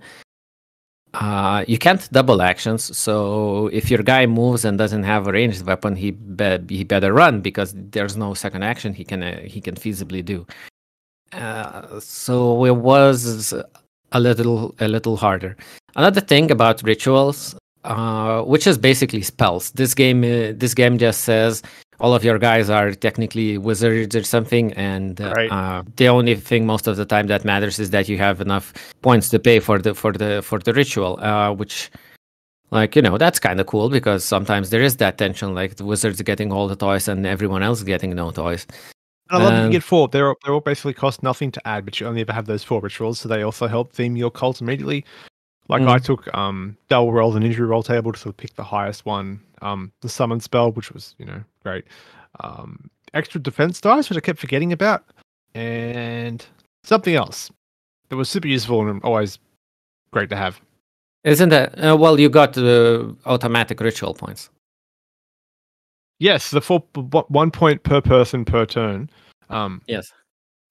uh 1.15 1.65
you 1.67 1.79
can't 1.79 2.11
double 2.13 2.43
actions. 2.43 2.97
So 2.97 3.69
if 3.69 3.91
your 3.91 4.03
guy 4.03 4.27
moves 4.27 4.65
and 4.65 4.77
doesn't 4.77 5.05
have 5.05 5.27
a 5.27 5.33
ranged 5.33 5.65
weapon 5.65 5.97
he 5.97 6.11
be- 6.11 6.61
he 6.69 6.85
better 6.85 7.13
run 7.13 7.41
because 7.41 7.75
there's 7.75 8.17
no 8.17 8.35
second 8.35 8.63
action 8.63 8.93
he 8.93 9.05
can 9.05 9.23
uh, 9.23 9.41
he 9.41 9.61
can 9.61 9.75
feasibly 9.75 10.23
do. 10.23 10.47
Uh, 11.33 11.99
so 12.01 12.65
it 12.67 12.77
was 12.77 13.55
a 14.13 14.21
little 14.21 14.75
a 14.81 14.89
little 14.89 15.17
harder. 15.17 15.57
Another 15.97 16.21
thing 16.21 16.51
about 16.51 16.83
rituals 16.83 17.57
uh, 17.85 18.43
which 18.43 18.67
is 18.67 18.77
basically 18.77 19.23
spells. 19.23 19.71
This 19.73 19.95
game, 19.95 20.23
uh, 20.23 20.53
this 20.55 20.75
game 20.75 20.99
just 20.99 21.23
says 21.23 21.63
all 22.01 22.15
of 22.15 22.25
your 22.25 22.39
guys 22.39 22.71
are 22.71 22.93
technically 22.93 23.59
wizards 23.59 24.15
or 24.17 24.23
something, 24.23 24.73
and 24.75 25.21
uh, 25.21 25.35
Right. 25.37 25.51
uh, 25.51 25.83
the 25.97 26.09
only 26.09 26.35
thing 26.37 26.67
most 26.67 26.87
of 26.87 26.97
the 26.97 27.05
time 27.05 27.27
that 27.29 27.45
matters 27.45 27.79
is 27.79 27.91
that 27.91 28.09
you 28.09 28.19
have 28.19 28.41
enough 28.41 28.73
points 29.03 29.29
to 29.31 29.39
pay 29.39 29.61
for 29.61 29.79
the 29.79 29.95
for 29.95 30.13
the 30.13 30.43
for 30.43 30.59
the 30.59 30.73
ritual. 30.73 31.19
Uh, 31.21 31.53
which, 31.53 31.91
like 32.71 32.97
you 32.97 33.03
know, 33.03 33.19
that's 33.19 33.39
kind 33.41 33.61
of 33.61 33.67
cool 33.67 33.89
because 33.91 34.25
sometimes 34.25 34.71
there 34.71 34.83
is 34.83 34.97
that 34.99 35.19
tension, 35.19 35.55
like 35.55 35.77
the 35.77 35.85
wizards 35.85 36.21
getting 36.23 36.53
all 36.53 36.69
the 36.69 36.77
toys 36.77 37.09
and 37.09 37.27
everyone 37.27 37.63
else 37.63 37.83
getting 37.83 38.15
no 38.15 38.31
toys. 38.31 38.67
And 39.31 39.39
I 39.39 39.45
love 39.45 39.55
that 39.55 39.65
Um, 39.65 39.65
you 39.65 39.71
get 39.71 39.83
four. 39.83 40.09
They're 40.09 40.35
they're 40.45 40.55
all 40.55 40.61
basically 40.61 40.95
cost 40.95 41.23
nothing 41.23 41.51
to 41.53 41.69
add, 41.69 41.85
but 41.85 42.01
you 42.01 42.07
only 42.07 42.21
ever 42.23 42.33
have 42.33 42.47
those 42.47 42.65
four 42.65 42.81
rituals, 42.81 43.21
so 43.21 43.29
they 43.29 43.43
also 43.43 43.67
help 43.67 43.93
theme 43.93 44.17
your 44.17 44.31
cult 44.31 44.61
immediately. 44.61 45.05
Like 45.69 45.83
Mm. 45.83 45.89
I 45.89 45.99
took 45.99 46.35
um 46.35 46.77
double 46.89 47.13
rolls 47.13 47.37
and 47.37 47.45
injury 47.45 47.67
roll 47.67 47.83
table 47.83 48.13
to 48.13 48.19
sort 48.19 48.33
of 48.33 48.37
pick 48.39 48.55
the 48.55 48.65
highest 48.65 49.05
one. 49.07 49.41
Um, 49.61 49.93
the 50.01 50.09
summon 50.09 50.41
spell, 50.41 50.73
which 50.73 50.91
was 50.93 51.15
you 51.19 51.27
know 51.27 51.43
great. 51.63 51.85
Um, 52.41 52.91
extra 53.15 53.41
defense 53.41 53.81
dice, 53.81 54.09
which 54.09 54.17
I 54.17 54.21
kept 54.21 54.39
forgetting 54.39 54.73
about, 54.73 55.05
and 55.55 56.45
something 56.85 57.15
else 57.15 57.51
that 58.09 58.17
was 58.17 58.29
super 58.29 58.49
useful 58.49 58.89
and 58.89 59.03
always 59.03 59.39
great 60.13 60.31
to 60.31 60.37
have. 60.37 60.61
Isn't 61.25 61.51
that 61.51 61.75
uh, 61.85 61.97
well? 61.97 62.19
You 62.19 62.29
got 62.31 62.57
uh, 62.57 63.13
automatic 63.27 63.81
ritual 63.81 64.15
points. 64.15 64.49
Yes, 66.21 66.51
the 66.51 66.61
four 66.61 66.81
one 67.29 67.51
point 67.51 67.83
per 67.83 68.01
person 68.01 68.45
per 68.45 68.65
turn. 68.67 69.11
Um, 69.51 69.83
Yes. 69.87 70.13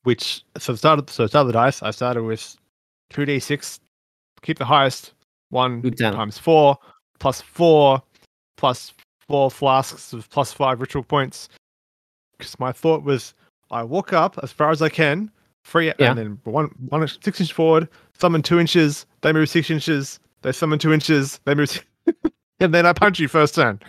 which 0.03 0.43
so 0.57 0.71
the 0.73 0.77
start 0.77 0.99
of, 0.99 1.09
so 1.09 1.23
the 1.23 1.29
start 1.29 1.47
the 1.47 1.53
dice 1.53 1.81
I 1.83 1.91
started 1.91 2.23
with 2.23 2.55
two 3.09 3.25
d 3.25 3.39
six, 3.39 3.79
keep 4.41 4.57
the 4.57 4.65
highest 4.65 5.13
one 5.49 5.81
times 5.91 6.37
four 6.37 6.77
plus 7.19 7.41
four 7.41 8.01
plus 8.57 8.93
four 9.27 9.49
flasks 9.51 10.13
of 10.13 10.29
plus 10.29 10.53
five 10.53 10.79
ritual 10.81 11.03
points. 11.03 11.49
Because 12.37 12.59
my 12.59 12.71
thought 12.71 13.03
was 13.03 13.33
I 13.71 13.83
walk 13.83 14.13
up 14.13 14.37
as 14.43 14.51
far 14.51 14.71
as 14.71 14.81
I 14.81 14.89
can, 14.89 15.31
free 15.63 15.87
Yeah. 15.99 16.11
and 16.11 16.17
then 16.17 16.39
one 16.43 16.67
one 16.89 17.07
six 17.07 17.41
inch 17.41 17.53
forward, 17.53 17.87
summon 18.17 18.41
two 18.41 18.59
inches, 18.59 19.05
they 19.21 19.33
move 19.33 19.49
six 19.49 19.69
inches, 19.69 20.19
they 20.41 20.51
summon 20.51 20.79
two 20.79 20.93
inches, 20.93 21.39
they 21.45 21.55
move, 21.55 21.83
and 22.59 22.73
then 22.73 22.85
I 22.85 22.93
punch 22.93 23.19
you 23.19 23.27
first 23.27 23.55
turn. 23.55 23.79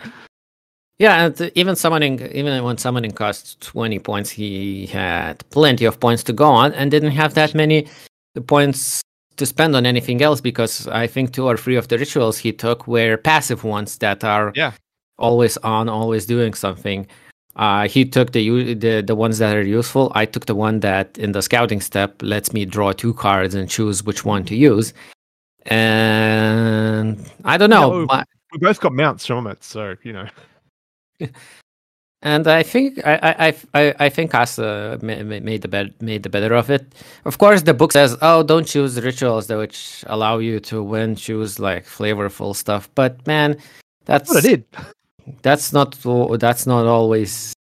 Yeah, 0.97 1.27
and 1.27 1.51
even 1.55 1.77
summoning, 1.77 2.19
even 2.33 2.61
when 2.61 2.77
summoning 2.77 3.11
costs 3.11 3.55
20 3.61 3.99
points, 3.99 4.29
he 4.29 4.85
had 4.87 5.47
plenty 5.49 5.85
of 5.85 5.97
points 6.01 6.23
to 6.23 6.33
go 6.33 6.43
on 6.49 6.73
and 6.73 6.91
didn't 6.91 7.11
have 7.11 7.35
that 7.35 7.55
many 7.55 7.87
points 8.47 9.01
to 9.39 9.45
spend 9.45 9.75
on 9.75 9.85
anything 9.85 10.21
else 10.21 10.39
because 10.41 10.87
I 10.87 11.07
think 11.07 11.33
two 11.33 11.45
or 11.47 11.57
three 11.57 11.75
of 11.77 11.87
the 11.87 11.97
rituals 11.97 12.37
he 12.37 12.51
took 12.53 12.87
were 12.87 13.17
passive 13.17 13.63
ones 13.63 13.97
that 13.97 14.23
are 14.23 14.51
Yeah. 14.55 14.73
always 15.17 15.57
on, 15.57 15.89
always 15.89 16.25
doing 16.25 16.53
something. 16.53 17.07
Uh, 17.55 17.87
he 17.89 18.05
took 18.05 18.31
the, 18.31 18.73
the 18.75 19.01
the 19.01 19.15
ones 19.15 19.37
that 19.39 19.55
are 19.55 19.63
useful. 19.63 20.11
I 20.15 20.25
took 20.25 20.45
the 20.45 20.55
one 20.55 20.79
that 20.81 21.17
in 21.17 21.31
the 21.33 21.41
scouting 21.41 21.81
step 21.81 22.21
lets 22.21 22.53
me 22.53 22.63
draw 22.65 22.93
two 22.93 23.13
cards 23.13 23.55
and 23.55 23.69
choose 23.69 24.03
which 24.05 24.23
one 24.23 24.45
to 24.45 24.55
use. 24.55 24.93
And 25.65 27.19
I 27.43 27.57
don't 27.57 27.69
know. 27.69 27.91
No. 28.01 28.05
my- 28.05 28.23
We 28.53 28.59
both 28.59 28.79
got 28.79 28.93
mounts 28.93 29.25
from 29.25 29.47
it, 29.47 29.63
so 29.63 29.95
you 30.03 30.13
know. 30.13 30.27
and 32.21 32.47
I 32.47 32.63
think 32.63 32.99
I 33.05 33.13
I 33.15 33.47
I, 33.47 33.95
I- 33.99 34.09
think 34.09 34.33
ma- 35.23 35.39
made 35.39 35.61
the 35.61 35.67
bet 35.67 36.01
made 36.01 36.23
the 36.23 36.29
better 36.29 36.53
of 36.55 36.69
it. 36.69 36.83
Of 37.25 37.37
course, 37.37 37.61
the 37.63 37.73
book 37.73 37.91
says, 37.93 38.17
"Oh, 38.21 38.43
don't 38.43 38.67
choose 38.67 38.99
rituals 39.01 39.47
that 39.47 39.57
which 39.57 40.03
allow 40.07 40.39
you 40.39 40.59
to 40.61 40.83
win. 40.83 41.15
Choose 41.15 41.59
like 41.59 41.85
flavorful 41.85 42.55
stuff." 42.55 42.89
But 42.95 43.25
man, 43.27 43.57
that's 44.05 44.29
What 44.29 44.39
I 44.45 44.49
did. 44.49 44.65
that's 45.41 45.71
not 45.73 45.95
that's 46.39 46.65
not 46.67 46.85
always 46.87 47.53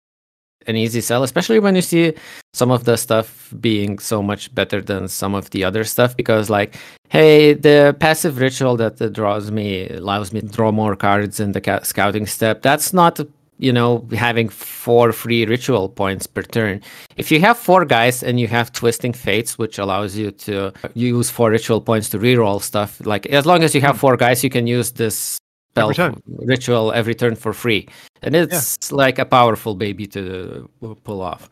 an 0.67 0.75
easy 0.75 0.99
sell, 1.01 1.23
especially 1.23 1.59
when 1.59 1.75
you 1.75 1.81
see 1.81 2.13
some 2.53 2.71
of 2.71 2.83
the 2.83 2.97
stuff 2.97 3.53
being 3.61 3.99
so 3.99 4.21
much 4.21 4.53
better 4.53 4.81
than 4.81 5.07
some 5.07 5.33
of 5.35 5.49
the 5.51 5.63
other 5.63 5.83
stuff. 5.85 6.15
Because 6.17 6.49
like, 6.49 6.75
hey, 7.09 7.53
the 7.53 7.95
passive 7.99 8.37
ritual 8.39 8.75
that 8.77 8.97
draws 9.13 9.49
me 9.51 9.87
allows 9.89 10.33
me 10.33 10.41
to 10.41 10.47
draw 10.47 10.71
more 10.71 10.95
cards 10.95 11.39
in 11.39 11.53
the 11.53 11.61
ca- 11.61 11.83
scouting 11.83 12.25
step. 12.25 12.63
That's 12.63 12.91
not 12.91 13.19
you 13.59 13.71
know 13.71 14.05
having 14.11 14.49
four 14.49 15.11
free 15.11 15.45
ritual 15.45 15.89
points 15.89 16.27
per 16.27 16.43
turn. 16.43 16.81
If 17.17 17.31
you 17.31 17.39
have 17.41 17.57
four 17.57 17.85
guys 17.85 18.23
and 18.23 18.39
you 18.39 18.47
have 18.47 18.71
twisting 18.71 19.13
fates, 19.13 19.57
which 19.57 19.77
allows 19.79 20.15
you 20.15 20.31
to 20.31 20.71
use 20.93 21.29
four 21.29 21.49
ritual 21.51 21.81
points 21.81 22.09
to 22.09 22.19
reroll 22.19 22.61
stuff, 22.61 22.99
like 23.05 23.25
as 23.27 23.45
long 23.45 23.63
as 23.63 23.73
you 23.75 23.81
have 23.81 23.97
four 23.99 24.17
guys, 24.17 24.43
you 24.43 24.49
can 24.49 24.67
use 24.67 24.91
this 24.91 25.37
spell 25.71 25.89
Every 25.89 26.21
ritual 26.45 26.91
every 26.91 27.15
turn 27.15 27.35
for 27.35 27.53
free, 27.53 27.87
and 28.21 28.35
it's 28.35 28.91
like 28.91 29.19
a 29.19 29.25
powerful 29.25 29.75
baby 29.75 30.07
to 30.07 30.69
pull 31.03 31.21
off. 31.21 31.49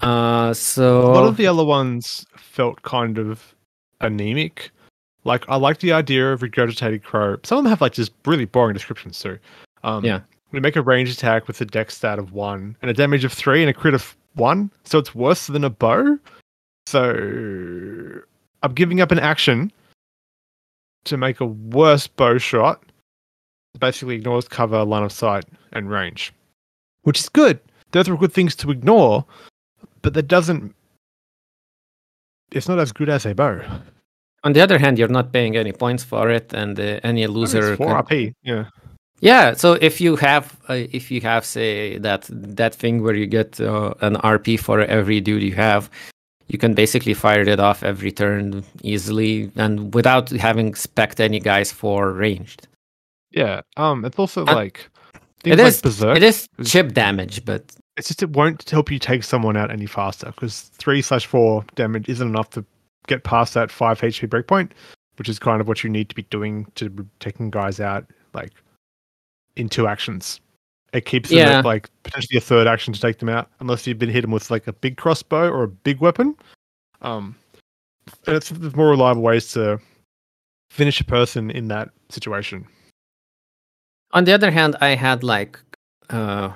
Uh, 0.00 0.54
so 0.54 1.02
A 1.02 1.14
lot 1.14 1.26
of 1.28 1.36
the 1.36 1.46
other 1.46 1.64
ones 1.64 2.24
felt 2.36 2.82
kind 2.82 3.18
of 3.18 3.54
anemic. 4.00 4.70
Like 5.24 5.44
I 5.48 5.56
like 5.56 5.80
the 5.80 5.92
idea 5.92 6.32
of 6.32 6.40
regurgitated 6.40 7.02
crow. 7.02 7.36
Some 7.44 7.58
of 7.58 7.64
them 7.64 7.70
have 7.70 7.80
like 7.80 7.92
just 7.92 8.12
really 8.24 8.46
boring 8.46 8.74
descriptions 8.74 9.20
too. 9.20 9.38
Um, 9.84 10.04
Yeah. 10.04 10.20
We 10.52 10.60
make 10.60 10.76
a 10.76 10.82
range 10.82 11.10
attack 11.10 11.46
with 11.46 11.60
a 11.60 11.64
dex 11.64 11.96
stat 11.96 12.18
of 12.18 12.32
one 12.32 12.76
and 12.82 12.90
a 12.90 12.94
damage 12.94 13.24
of 13.24 13.32
three 13.32 13.62
and 13.62 13.70
a 13.70 13.74
crit 13.74 13.94
of 13.94 14.16
one, 14.34 14.70
so 14.84 14.98
it's 14.98 15.14
worse 15.14 15.46
than 15.46 15.64
a 15.64 15.70
bow. 15.70 16.18
So 16.86 18.22
I'm 18.62 18.72
giving 18.74 19.00
up 19.00 19.12
an 19.12 19.18
action 19.20 19.72
to 21.04 21.16
make 21.16 21.40
a 21.40 21.46
worse 21.46 22.06
bow 22.06 22.38
shot. 22.38 22.82
It 23.74 23.80
basically 23.80 24.16
ignores 24.16 24.48
cover, 24.48 24.84
line 24.84 25.04
of 25.04 25.12
sight, 25.12 25.44
and 25.72 25.88
range, 25.88 26.32
which 27.02 27.20
is 27.20 27.28
good. 27.28 27.60
Those 27.92 28.08
are 28.08 28.16
good 28.16 28.32
things 28.32 28.56
to 28.56 28.70
ignore, 28.70 29.24
but 30.02 30.14
that 30.14 30.26
doesn't. 30.28 30.74
It's 32.50 32.68
not 32.68 32.80
as 32.80 32.90
good 32.92 33.08
as 33.08 33.24
a 33.26 33.34
bow. 33.34 33.62
On 34.42 34.52
the 34.52 34.60
other 34.60 34.78
hand, 34.78 34.98
you're 34.98 35.06
not 35.08 35.32
paying 35.32 35.54
any 35.56 35.70
points 35.72 36.02
for 36.02 36.28
it, 36.30 36.52
and 36.52 36.78
uh, 36.80 36.98
any 37.04 37.26
loser. 37.28 37.72
It's 37.72 37.76
four 37.78 37.94
can- 38.02 38.04
RP. 38.04 38.32
Yeah. 38.42 38.64
Yeah, 39.20 39.52
so 39.54 39.74
if 39.74 40.00
you 40.00 40.16
have, 40.16 40.56
uh, 40.68 40.74
if 40.92 41.10
you 41.10 41.20
have, 41.20 41.44
say 41.44 41.98
that 41.98 42.26
that 42.30 42.74
thing 42.74 43.02
where 43.02 43.14
you 43.14 43.26
get 43.26 43.60
uh, 43.60 43.92
an 44.00 44.16
RP 44.16 44.58
for 44.58 44.80
every 44.80 45.20
dude 45.20 45.42
you 45.42 45.54
have, 45.54 45.90
you 46.48 46.58
can 46.58 46.72
basically 46.74 47.12
fire 47.14 47.42
it 47.42 47.60
off 47.60 47.82
every 47.82 48.12
turn 48.12 48.64
easily 48.82 49.50
and 49.56 49.92
without 49.94 50.30
having 50.30 50.74
spec 50.74 51.20
any 51.20 51.38
guys 51.38 51.70
for 51.70 52.12
ranged. 52.12 52.66
Yeah. 53.30 53.60
Um. 53.76 54.04
It's 54.06 54.18
also 54.18 54.46
Uh, 54.46 54.54
like 54.54 54.88
things 55.44 55.58
It 55.58 55.62
like 55.62 55.68
is, 55.74 55.82
berserk. 55.82 56.16
it 56.16 56.22
is 56.22 56.48
chip 56.64 56.92
damage, 56.94 57.44
but 57.44 57.62
It's 57.98 58.08
just 58.08 58.22
it 58.22 58.30
won't 58.30 58.68
help 58.70 58.90
you 58.90 58.98
take 58.98 59.22
someone 59.22 59.56
out 59.56 59.70
any 59.70 59.86
faster 59.86 60.26
because 60.32 60.62
three 60.78 61.02
slash 61.02 61.26
four 61.26 61.64
damage 61.74 62.08
isn't 62.08 62.26
enough 62.26 62.48
to 62.50 62.64
get 63.06 63.22
past 63.24 63.52
that 63.54 63.70
five 63.70 64.00
HP 64.00 64.26
breakpoint, 64.28 64.70
which 65.16 65.28
is 65.28 65.38
kind 65.38 65.60
of 65.60 65.68
what 65.68 65.84
you 65.84 65.90
need 65.90 66.08
to 66.08 66.14
be 66.14 66.22
doing 66.30 66.66
to 66.76 66.88
taking 67.20 67.50
guys 67.50 67.80
out 67.80 68.06
like 68.32 68.52
in 69.60 69.68
two 69.68 69.86
actions. 69.86 70.40
It 70.92 71.04
keeps 71.04 71.28
them 71.28 71.38
Yeah. 71.38 71.58
at 71.58 71.64
like 71.64 71.88
potentially 72.02 72.38
a 72.38 72.40
third 72.40 72.66
action 72.66 72.92
to 72.92 73.00
take 73.00 73.18
them 73.18 73.28
out, 73.28 73.48
unless 73.60 73.86
you've 73.86 73.98
been 73.98 74.08
hit 74.10 74.22
them 74.22 74.32
with 74.32 74.50
like 74.50 74.66
a 74.66 74.72
big 74.72 74.96
crossbow 74.96 75.48
or 75.48 75.62
a 75.62 75.68
big 75.68 76.00
weapon. 76.00 76.34
Um, 77.02 77.36
and 78.26 78.36
it's 78.36 78.48
there's 78.50 78.74
more 78.74 78.88
reliable 78.90 79.22
ways 79.22 79.52
to 79.52 79.78
finish 80.70 81.00
a 81.00 81.04
person 81.04 81.50
in 81.50 81.68
that 81.68 81.90
situation. 82.08 82.66
on 84.12 84.24
the 84.24 84.32
other 84.32 84.50
hand, 84.50 84.74
I 84.80 84.96
had 84.96 85.22
like 85.22 85.58
uh, 86.10 86.50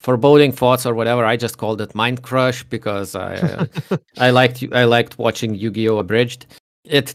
foreboding 0.00 0.52
thoughts 0.52 0.86
or 0.86 0.94
whatever. 0.94 1.24
I 1.26 1.36
just 1.36 1.58
called 1.58 1.80
it 1.82 1.94
mind 1.94 2.22
crush 2.22 2.62
because 2.64 3.14
I 3.14 3.34
uh, 3.36 3.66
I 4.18 4.30
liked 4.30 4.64
I 4.72 4.84
liked 4.84 5.18
watching 5.18 5.54
Yu-Gi-Oh! 5.54 5.98
Abridged. 5.98 6.46
It 6.84 7.14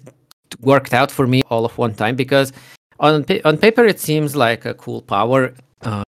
worked 0.60 0.94
out 0.94 1.10
for 1.10 1.26
me 1.26 1.42
all 1.50 1.66
of 1.66 1.78
one 1.80 1.96
time 1.96 2.16
because 2.16 2.54
on 3.02 3.24
pa- 3.26 3.42
on 3.44 3.58
paper 3.58 3.84
it 3.86 4.00
seems 4.00 4.36
like 4.36 4.64
a 4.66 4.74
cool 4.74 5.02
power. 5.02 5.54
Uh, 5.82 6.04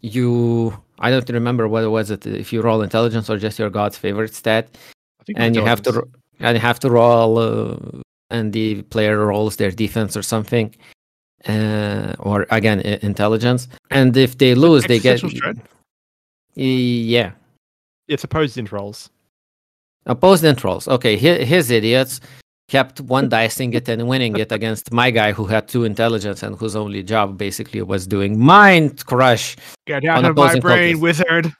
you 0.00 0.76
I 0.98 1.10
don't 1.10 1.28
remember 1.30 1.68
whether 1.68 1.90
was 1.90 2.10
it 2.10 2.26
if 2.26 2.52
you 2.52 2.60
roll 2.62 2.82
intelligence 2.82 3.30
or 3.30 3.38
just 3.38 3.58
your 3.58 3.70
god's 3.70 3.96
favorite 3.98 4.34
stat, 4.34 4.64
I 5.20 5.24
think 5.24 5.38
and 5.38 5.54
you 5.54 5.62
have 5.68 5.82
to 5.82 5.90
and 6.40 6.56
you 6.56 6.60
have 6.60 6.80
to 6.80 6.90
roll 6.90 7.38
uh, 7.38 7.76
and 8.30 8.52
the 8.52 8.82
player 8.82 9.24
rolls 9.26 9.56
their 9.56 9.70
defense 9.70 10.16
or 10.16 10.22
something. 10.22 10.74
Uh, 11.46 12.14
or 12.18 12.46
again, 12.50 12.80
i- 12.80 12.98
intelligence, 13.02 13.68
and 13.90 14.16
if 14.16 14.36
they 14.38 14.54
lose, 14.54 14.82
they 14.84 14.98
get 14.98 15.20
yeah. 16.54 17.32
It's 18.08 18.24
opposed 18.24 18.56
int 18.58 18.72
rolls. 18.72 19.10
Opposed 20.06 20.42
int 20.44 20.64
rolls. 20.64 20.88
Okay, 20.88 21.16
his, 21.16 21.46
his 21.48 21.70
idiots 21.70 22.20
kept 22.68 23.00
one 23.00 23.28
dicing 23.28 23.72
it 23.74 23.88
and 23.88 24.08
winning 24.08 24.36
it 24.36 24.50
against 24.50 24.92
my 24.92 25.10
guy 25.10 25.32
who 25.32 25.46
had 25.46 25.68
two 25.68 25.84
intelligence 25.84 26.42
and 26.42 26.56
whose 26.56 26.74
only 26.74 27.02
job 27.02 27.38
basically 27.38 27.80
was 27.82 28.06
doing 28.06 28.38
mind 28.38 29.06
crush. 29.06 29.56
Get 29.86 30.04
out 30.04 30.18
On 30.18 30.24
of 30.24 30.36
my 30.36 30.58
brain, 30.58 31.00
wizard. 31.00 31.52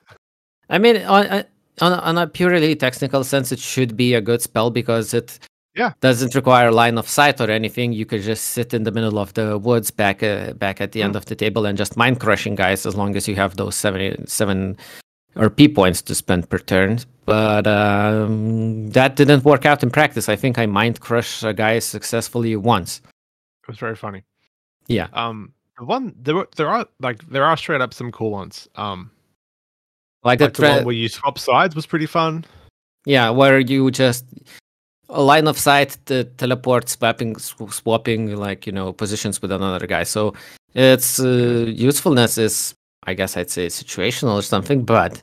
I 0.69 0.79
mean, 0.79 0.97
on 1.03 1.27
a- 1.27 1.47
on 1.81 1.93
on 1.93 2.19
a 2.19 2.27
purely 2.27 2.75
technical 2.75 3.23
sense, 3.23 3.53
it 3.53 3.59
should 3.59 3.97
be 3.97 4.15
a 4.15 4.21
good 4.21 4.41
spell 4.43 4.71
because 4.71 5.13
it 5.15 5.39
Yeah. 5.77 5.93
doesn't 6.01 6.35
require 6.35 6.73
line 6.73 6.97
of 6.99 7.07
sight 7.07 7.39
or 7.41 7.51
anything. 7.51 7.93
You 7.93 8.07
could 8.07 8.23
just 8.23 8.45
sit 8.57 8.73
in 8.75 8.83
the 8.85 8.91
middle 8.91 9.19
of 9.19 9.35
the 9.35 9.59
woods 9.59 9.91
back 9.91 10.23
uh, 10.23 10.55
back 10.55 10.81
at 10.81 10.93
the 10.93 11.03
end 11.03 11.15
of 11.17 11.27
the 11.27 11.37
table 11.37 11.67
and 11.67 11.77
just 11.79 11.97
mind 11.97 12.19
crushing 12.19 12.55
guys 12.57 12.87
as 12.87 12.97
long 12.97 13.15
as 13.15 13.29
you 13.29 13.37
have 13.37 13.57
those 13.57 13.77
seven 13.77 14.27
seven 14.27 14.77
or 15.37 15.51
P 15.51 15.69
points 15.69 16.03
to 16.03 16.15
spend 16.15 16.49
per 16.49 16.59
turn. 16.59 16.99
But 17.25 17.67
um, 17.67 18.89
that 18.91 19.17
didn't 19.17 19.45
work 19.45 19.67
out 19.67 19.83
in 19.83 19.91
practice. 19.91 20.29
I 20.29 20.37
think 20.37 20.59
I 20.59 20.67
mind 20.67 21.01
crushed 21.01 21.43
a 21.43 21.53
guy 21.53 21.79
successfully 21.81 22.57
once. 22.57 23.01
It 23.63 23.69
was 23.69 23.79
very 23.79 23.97
funny. 23.97 24.23
Yeah. 24.87 25.09
Um, 25.13 25.53
the 25.79 25.85
one 25.85 26.15
there 26.23 26.37
were, 26.37 26.49
there 26.57 26.69
are 26.69 26.87
like 27.01 27.27
there 27.29 27.45
are 27.45 27.57
straight 27.57 27.81
up 27.81 27.93
some 27.93 28.13
cool 28.13 28.31
ones. 28.31 28.69
Um, 28.77 29.11
Like, 30.25 30.41
like 30.41 30.55
the, 30.55 30.63
the 30.63 30.69
one 30.69 30.85
where 30.85 30.95
you 30.95 31.09
swap 31.09 31.39
sides 31.39 31.77
was 31.77 31.87
pretty 31.87 32.07
fun. 32.07 32.45
Yeah, 33.05 33.31
where 33.31 33.61
you 33.61 33.91
just 33.91 34.25
a 35.09 35.23
line 35.23 35.47
of 35.47 35.59
sight, 35.59 35.97
the 36.07 36.25
teleport, 36.37 36.89
swapping, 36.89 37.37
sw- 37.39 37.71
swapping, 37.71 38.35
like 38.37 38.67
you 38.67 38.73
know, 38.73 38.93
positions 38.93 39.41
with 39.41 39.53
another 39.53 39.87
guy. 39.87 40.05
So 40.05 40.35
its 40.75 41.21
uh, 41.21 41.67
usefulness 41.69 42.39
is, 42.39 42.75
I 43.07 43.15
guess, 43.15 43.37
I'd 43.37 43.51
say 43.51 43.67
situational 43.67 44.35
or 44.39 44.43
something. 44.43 44.85
But 44.85 45.23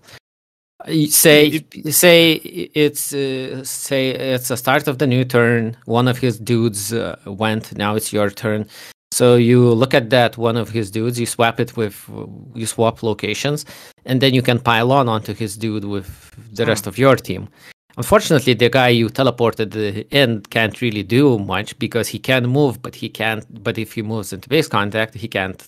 say, 1.09 1.63
say 1.89 2.33
it's 2.33 3.13
uh, 3.13 3.63
say 3.63 4.11
it's 4.11 4.47
the 4.47 4.57
start 4.57 4.87
of 4.87 4.97
the 4.97 5.07
new 5.07 5.25
turn. 5.25 5.77
One 5.85 6.07
of 6.07 6.17
his 6.17 6.39
dudes 6.39 6.93
uh, 6.93 7.17
went. 7.25 7.77
Now 7.77 7.95
it's 7.95 8.11
your 8.13 8.29
turn. 8.29 8.67
So 9.13 9.35
you 9.35 9.71
look 9.71 9.93
at 9.93 10.09
that 10.09 10.37
one 10.39 10.57
of 10.57 10.69
his 10.69 10.89
dudes, 10.89 11.19
you 11.19 11.27
swap 11.27 11.59
it 11.59 11.77
with, 11.77 12.09
you 12.55 12.65
swap 12.65 13.03
locations, 13.03 13.63
and 14.05 14.19
then 14.21 14.33
you 14.33 14.41
can 14.41 14.59
pile 14.59 14.91
on 14.91 15.07
onto 15.07 15.35
his 15.35 15.55
dude 15.55 15.85
with 15.85 16.31
the 16.51 16.65
rest 16.65 16.87
of 16.87 16.97
your 16.97 17.15
team. 17.15 17.47
Unfortunately, 17.95 18.55
the 18.55 18.69
guy 18.69 18.87
you 18.87 19.09
teleported 19.09 19.75
uh, 19.75 20.03
in 20.09 20.41
can't 20.49 20.81
really 20.81 21.03
do 21.03 21.37
much 21.37 21.77
because 21.77 22.07
he 22.07 22.17
can 22.17 22.47
move, 22.47 22.81
but 22.81 22.95
he 22.95 23.07
can't. 23.07 23.45
But 23.63 23.77
if 23.77 23.93
he 23.93 24.01
moves 24.01 24.33
into 24.33 24.49
base 24.49 24.67
contact, 24.67 25.13
he 25.13 25.27
can't 25.27 25.63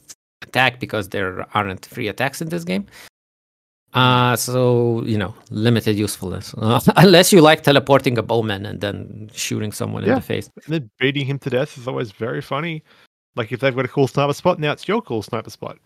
attack 0.47 0.79
because 0.79 1.09
there 1.09 1.45
aren't 1.55 1.85
free 1.85 2.07
attacks 2.07 2.41
in 2.41 2.49
this 2.49 2.63
game. 2.63 2.85
Uh, 3.93 4.35
so 4.35 5.01
you 5.05 5.17
know, 5.17 5.33
limited 5.51 5.95
usefulness 5.95 6.53
Uh, 6.57 6.81
unless 6.97 7.31
you 7.31 7.39
like 7.41 7.63
teleporting 7.63 8.17
a 8.17 8.21
bowman 8.21 8.65
and 8.65 8.81
then 8.81 9.29
shooting 9.33 9.71
someone 9.71 10.03
in 10.03 10.09
the 10.15 10.21
face. 10.21 10.49
And 10.65 10.73
then 10.73 10.89
beating 10.99 11.25
him 11.25 11.39
to 11.39 11.49
death 11.49 11.77
is 11.77 11.87
always 11.87 12.11
very 12.11 12.41
funny. 12.41 12.83
Like 13.37 13.51
if 13.53 13.59
they've 13.61 13.75
got 13.75 13.85
a 13.85 13.93
cool 13.95 14.07
sniper 14.07 14.33
spot, 14.33 14.59
now 14.59 14.71
it's 14.73 14.87
your 14.87 15.01
cool 15.01 15.21
sniper 15.21 15.49
spot. 15.49 15.77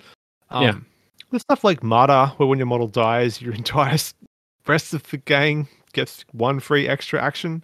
Um, 0.50 0.64
Yeah. 0.64 0.76
There's 1.30 1.44
stuff 1.44 1.64
like 1.64 1.84
Martyr, 1.84 2.34
where 2.38 2.48
when 2.50 2.58
your 2.58 2.66
model 2.66 2.88
dies, 2.88 3.40
your 3.42 3.54
entire 3.64 3.98
rest 4.66 4.94
of 4.96 5.04
the 5.12 5.18
gang 5.18 5.68
gets 5.94 6.26
one 6.32 6.60
free 6.60 6.88
extra 6.88 7.22
action. 7.22 7.64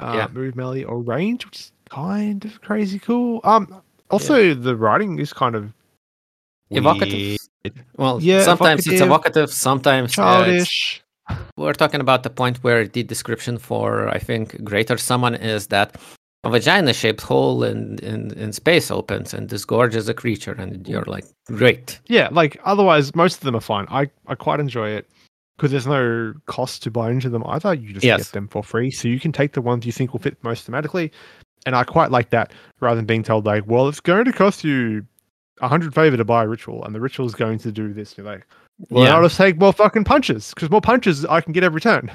Uh, 0.00 0.14
Yeah. 0.16 0.28
Move, 0.32 0.56
melee, 0.56 0.82
or 0.82 0.98
range, 1.00 1.44
which 1.46 1.58
is 1.60 1.72
kind 1.88 2.44
of 2.44 2.60
crazy 2.62 2.98
cool. 2.98 3.40
Um, 3.44 3.80
also 4.10 4.54
the 4.54 4.74
writing 4.74 5.20
is 5.20 5.32
kind 5.32 5.54
of 5.54 5.72
Evocative. 6.70 7.38
weird, 7.64 7.84
Well, 7.96 8.20
Yeah, 8.20 8.42
sometimes 8.44 8.86
it's 8.86 9.00
evocative, 9.00 9.06
evocative, 9.06 9.52
sometimes 9.52 10.18
uh, 10.18 10.44
it's- 10.48 11.00
we're 11.56 11.72
talking 11.74 12.00
about 12.00 12.22
the 12.22 12.30
point 12.30 12.58
where 12.64 12.86
the 12.86 13.02
description 13.02 13.58
for 13.58 14.08
I 14.08 14.18
think 14.18 14.62
greater 14.64 14.96
summon 14.96 15.34
is 15.34 15.66
that 15.68 15.96
a 16.44 16.50
vagina 16.50 16.94
shaped 16.94 17.20
hole 17.20 17.64
in, 17.64 17.98
in, 17.98 18.30
in 18.38 18.52
space 18.52 18.90
opens 18.90 19.34
and 19.34 19.48
disgorges 19.48 20.08
a 20.08 20.14
creature 20.14 20.52
and 20.52 20.86
you're 20.88 21.04
like 21.04 21.24
great 21.46 22.00
Yeah, 22.06 22.28
like 22.30 22.58
otherwise, 22.64 23.14
most 23.14 23.34
of 23.38 23.40
them 23.40 23.56
are 23.56 23.60
fine. 23.60 23.86
I, 23.90 24.08
I 24.26 24.34
quite 24.36 24.60
enjoy 24.60 24.90
it 24.90 25.08
because 25.56 25.72
there's 25.72 25.86
no 25.86 26.32
cost 26.46 26.82
to 26.84 26.90
buy 26.90 27.10
into 27.10 27.28
them 27.28 27.42
either. 27.46 27.74
You 27.74 27.92
just 27.92 28.04
Yes. 28.06 28.18
get 28.18 28.32
them 28.32 28.48
for 28.48 28.62
free, 28.62 28.90
so 28.92 29.08
you 29.08 29.18
can 29.18 29.32
take 29.32 29.52
the 29.52 29.60
ones 29.60 29.84
you 29.84 29.92
think 29.92 30.12
will 30.12 30.20
fit 30.20 30.42
most 30.44 30.70
thematically. 30.70 31.10
And 31.66 31.74
I 31.74 31.82
quite 31.84 32.10
like 32.12 32.30
that 32.30 32.52
rather 32.80 32.96
than 32.96 33.06
being 33.06 33.24
told 33.24 33.44
like, 33.44 33.64
well, 33.66 33.88
it's 33.88 34.00
going 34.00 34.24
to 34.24 34.32
cost 34.32 34.62
you 34.62 35.04
a 35.60 35.68
hundred 35.68 35.94
favor 35.94 36.16
to 36.16 36.24
buy 36.24 36.44
a 36.44 36.48
ritual, 36.48 36.84
and 36.84 36.94
the 36.94 37.00
ritual 37.00 37.26
is 37.26 37.34
going 37.34 37.58
to 37.60 37.72
do 37.72 37.92
this. 37.92 38.16
You're 38.16 38.26
like, 38.26 38.46
well, 38.90 39.04
yeah. 39.04 39.14
I'll 39.14 39.22
just 39.22 39.36
take 39.36 39.58
more 39.58 39.72
fucking 39.72 40.04
punches 40.04 40.52
because 40.54 40.70
more 40.70 40.80
punches 40.80 41.24
I 41.24 41.40
can 41.40 41.52
get 41.52 41.64
every 41.64 41.80
turn. 41.80 42.10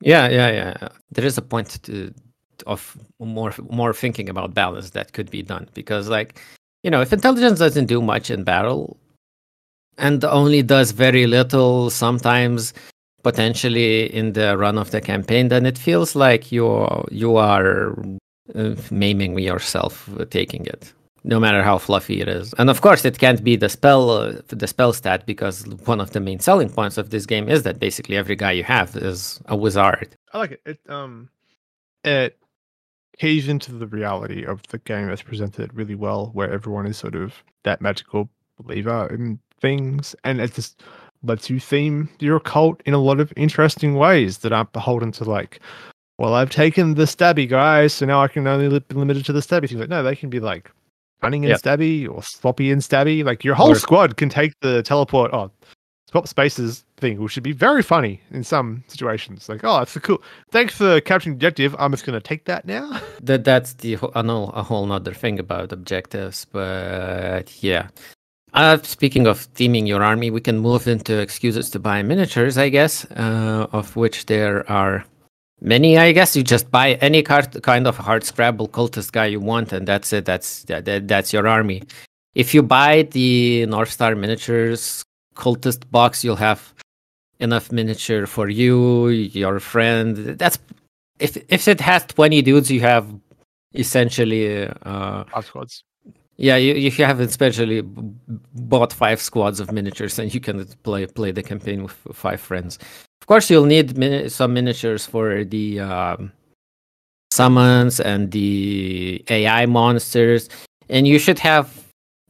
yeah 0.00 0.28
yeah 0.28 0.50
yeah 0.50 0.88
there 1.10 1.24
is 1.24 1.36
a 1.38 1.42
point 1.42 1.82
to, 1.82 2.12
of 2.66 2.96
more 3.18 3.52
more 3.70 3.92
thinking 3.92 4.28
about 4.28 4.54
balance 4.54 4.90
that 4.90 5.12
could 5.12 5.30
be 5.30 5.42
done 5.42 5.68
because 5.74 6.08
like 6.08 6.40
you 6.82 6.90
know 6.90 7.00
if 7.00 7.12
intelligence 7.12 7.58
doesn't 7.58 7.86
do 7.86 8.00
much 8.00 8.30
in 8.30 8.44
battle 8.44 8.96
and 9.98 10.24
only 10.24 10.62
does 10.62 10.92
very 10.92 11.26
little 11.26 11.90
sometimes 11.90 12.72
potentially 13.22 14.12
in 14.14 14.32
the 14.32 14.56
run 14.56 14.78
of 14.78 14.90
the 14.90 15.00
campaign 15.00 15.48
then 15.48 15.66
it 15.66 15.76
feels 15.76 16.16
like 16.16 16.50
you're 16.50 17.04
you 17.10 17.36
are 17.36 17.94
uh, 18.54 18.74
maiming 18.90 19.38
yourself 19.38 20.08
uh, 20.18 20.24
taking 20.24 20.64
it 20.64 20.92
no 21.24 21.38
matter 21.38 21.62
how 21.62 21.76
fluffy 21.78 22.20
it 22.20 22.28
is 22.28 22.54
and 22.54 22.70
of 22.70 22.80
course 22.80 23.04
it 23.04 23.18
can't 23.18 23.44
be 23.44 23.56
the 23.56 23.68
spell 23.68 24.10
uh, 24.10 24.32
the 24.48 24.66
spell 24.66 24.92
stat 24.92 25.24
because 25.26 25.66
one 25.84 26.00
of 26.00 26.10
the 26.12 26.20
main 26.20 26.38
selling 26.38 26.70
points 26.70 26.96
of 26.96 27.10
this 27.10 27.26
game 27.26 27.48
is 27.48 27.62
that 27.62 27.78
basically 27.78 28.16
every 28.16 28.36
guy 28.36 28.50
you 28.50 28.64
have 28.64 28.96
is 28.96 29.40
a 29.46 29.56
wizard 29.56 30.16
I 30.32 30.38
like 30.38 30.52
it. 30.52 30.60
It 30.64 30.80
um, 30.88 31.28
it 32.04 32.38
keys 33.18 33.48
into 33.48 33.72
the 33.72 33.86
reality 33.86 34.44
of 34.44 34.62
the 34.68 34.78
game 34.78 35.08
that's 35.08 35.22
presented 35.22 35.74
really 35.74 35.94
well, 35.94 36.30
where 36.32 36.50
everyone 36.50 36.86
is 36.86 36.96
sort 36.96 37.14
of 37.14 37.42
that 37.64 37.80
magical 37.80 38.28
believer 38.58 39.12
in 39.12 39.38
things, 39.60 40.14
and 40.24 40.40
it 40.40 40.54
just 40.54 40.82
lets 41.22 41.50
you 41.50 41.60
theme 41.60 42.08
your 42.18 42.40
cult 42.40 42.80
in 42.86 42.94
a 42.94 42.98
lot 42.98 43.20
of 43.20 43.32
interesting 43.36 43.94
ways 43.94 44.38
that 44.38 44.52
aren't 44.52 44.72
beholden 44.72 45.12
to 45.12 45.24
like 45.24 45.60
well, 46.18 46.34
I've 46.34 46.50
taken 46.50 46.94
the 46.94 47.04
stabby 47.04 47.48
guys, 47.48 47.94
so 47.94 48.04
now 48.04 48.22
I 48.22 48.28
can 48.28 48.46
only 48.46 48.78
be 48.78 48.94
limited 48.94 49.24
to 49.24 49.32
the 49.32 49.40
stabby 49.40 49.70
things. 49.70 49.80
Like, 49.80 49.88
no, 49.88 50.02
they 50.02 50.14
can 50.14 50.28
be 50.28 50.38
like 50.38 50.70
running 51.22 51.44
and 51.44 51.50
Yep. 51.50 51.60
stabby 51.62 52.08
or 52.08 52.22
sloppy 52.22 52.70
and 52.70 52.82
stabby. 52.82 53.24
Like 53.24 53.44
your 53.44 53.54
whole 53.54 53.70
Or- 53.72 53.74
squad 53.76 54.16
can 54.16 54.28
take 54.28 54.52
the 54.60 54.82
teleport. 54.82 55.32
Oh, 55.32 55.50
swap 56.10 56.26
spaces 56.26 56.84
thing, 56.96 57.20
which 57.22 57.32
should 57.32 57.42
be 57.44 57.52
very 57.52 57.82
funny 57.82 58.20
in 58.32 58.42
some 58.42 58.82
situations. 58.88 59.48
Like, 59.48 59.60
oh, 59.62 59.78
that's 59.78 59.94
a 59.96 60.00
cool. 60.00 60.20
Thanks 60.50 60.74
for 60.74 61.00
capturing 61.00 61.34
the 61.34 61.46
objective. 61.46 61.76
I'm 61.78 61.92
just 61.92 62.04
going 62.04 62.18
to 62.18 62.28
take 62.28 62.44
that 62.46 62.64
now. 62.66 63.00
that 63.22 63.44
that's 63.44 63.74
the 63.74 63.94
a 63.94 63.96
whole, 63.98 64.50
a 64.50 64.62
whole 64.62 64.86
nother 64.86 65.14
thing 65.14 65.38
about 65.38 65.72
objectives 65.72 66.46
but 66.52 67.62
yeah 67.62 67.88
uh, 68.54 68.78
speaking 68.82 69.26
of 69.28 69.46
theming 69.54 69.86
your 69.86 70.02
army 70.02 70.30
we 70.30 70.40
can 70.40 70.58
move 70.58 70.88
into 70.88 71.16
excuses 71.18 71.70
to 71.70 71.78
buy 71.78 72.02
miniatures 72.02 72.58
i 72.58 72.68
guess 72.68 73.04
uh, 73.12 73.66
of 73.72 73.94
which 73.94 74.26
there 74.26 74.68
are 74.70 75.04
many 75.60 75.98
i 75.98 76.12
guess 76.12 76.34
you 76.34 76.42
just 76.42 76.70
buy 76.70 76.94
any 76.94 77.22
card, 77.22 77.62
kind 77.62 77.86
of 77.86 77.96
hard 77.96 78.24
scrabble 78.24 78.68
cultist 78.68 79.12
guy 79.12 79.26
you 79.26 79.40
want 79.40 79.72
and 79.72 79.86
that's 79.86 80.12
it. 80.12 80.24
That's 80.24 80.64
that, 80.64 80.84
that, 80.86 81.08
that's 81.08 81.32
your 81.32 81.46
army. 81.46 81.82
If 82.34 82.54
you 82.54 82.62
buy 82.62 83.02
the 83.02 83.66
north 83.66 83.90
star 83.90 84.14
miniatures 84.14 85.04
cultist 85.34 85.90
box 85.90 86.24
you'll 86.24 86.36
have 86.36 86.72
enough 87.38 87.72
miniature 87.72 88.26
for 88.26 88.48
you 88.48 89.08
your 89.08 89.60
friend. 89.60 90.16
That's 90.38 90.58
if 91.18 91.36
if 91.48 91.68
it 91.68 91.80
has 91.80 92.04
20 92.06 92.42
dudes 92.42 92.70
you 92.70 92.80
have 92.80 93.06
essentially 93.74 94.66
uh 94.66 95.24
Five 95.24 95.46
squads. 95.46 95.84
yeah 96.36 96.56
you, 96.56 96.74
if 96.74 96.98
you 96.98 97.04
have 97.04 97.20
especially 97.20 97.82
bought 98.54 98.92
five 98.92 99.20
squads 99.20 99.60
of 99.60 99.72
miniatures 99.72 100.18
and 100.18 100.32
you 100.34 100.40
can 100.40 100.64
play 100.82 101.06
play 101.06 101.30
the 101.30 101.42
campaign 101.42 101.82
with 101.82 101.96
five 102.12 102.40
friends 102.40 102.78
of 103.20 103.26
course 103.26 103.50
you'll 103.50 103.66
need 103.66 103.96
mini- 103.96 104.28
some 104.28 104.54
miniatures 104.54 105.06
for 105.06 105.44
the 105.44 105.80
um, 105.80 106.32
summons 107.32 108.00
and 108.00 108.30
the 108.32 109.24
ai 109.28 109.66
monsters. 109.66 110.48
And 110.88 111.06
you 111.06 111.18
should 111.18 111.38
have 111.38 111.66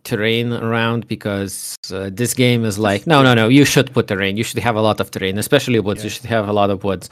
terrain 0.05 0.53
around 0.53 1.07
because 1.09 1.77
uh, 1.93 2.11
this 2.13 2.33
game 2.35 2.65
is 2.65 2.79
like 2.79 3.07
no 3.07 3.23
no 3.23 3.35
no 3.35 3.49
you 3.49 3.65
should 3.65 3.93
put 3.93 4.09
terrain. 4.09 4.37
You 4.37 4.45
should 4.45 4.59
have 4.59 4.77
a 4.77 4.81
lot 4.81 5.01
of 5.01 5.11
terrain 5.11 5.39
especially 5.39 5.81
woods. 5.81 6.05
You 6.05 6.11
should 6.11 6.27
have 6.27 6.49
a 6.49 6.53
lot 6.53 6.71
of 6.71 6.85
woods 6.85 7.11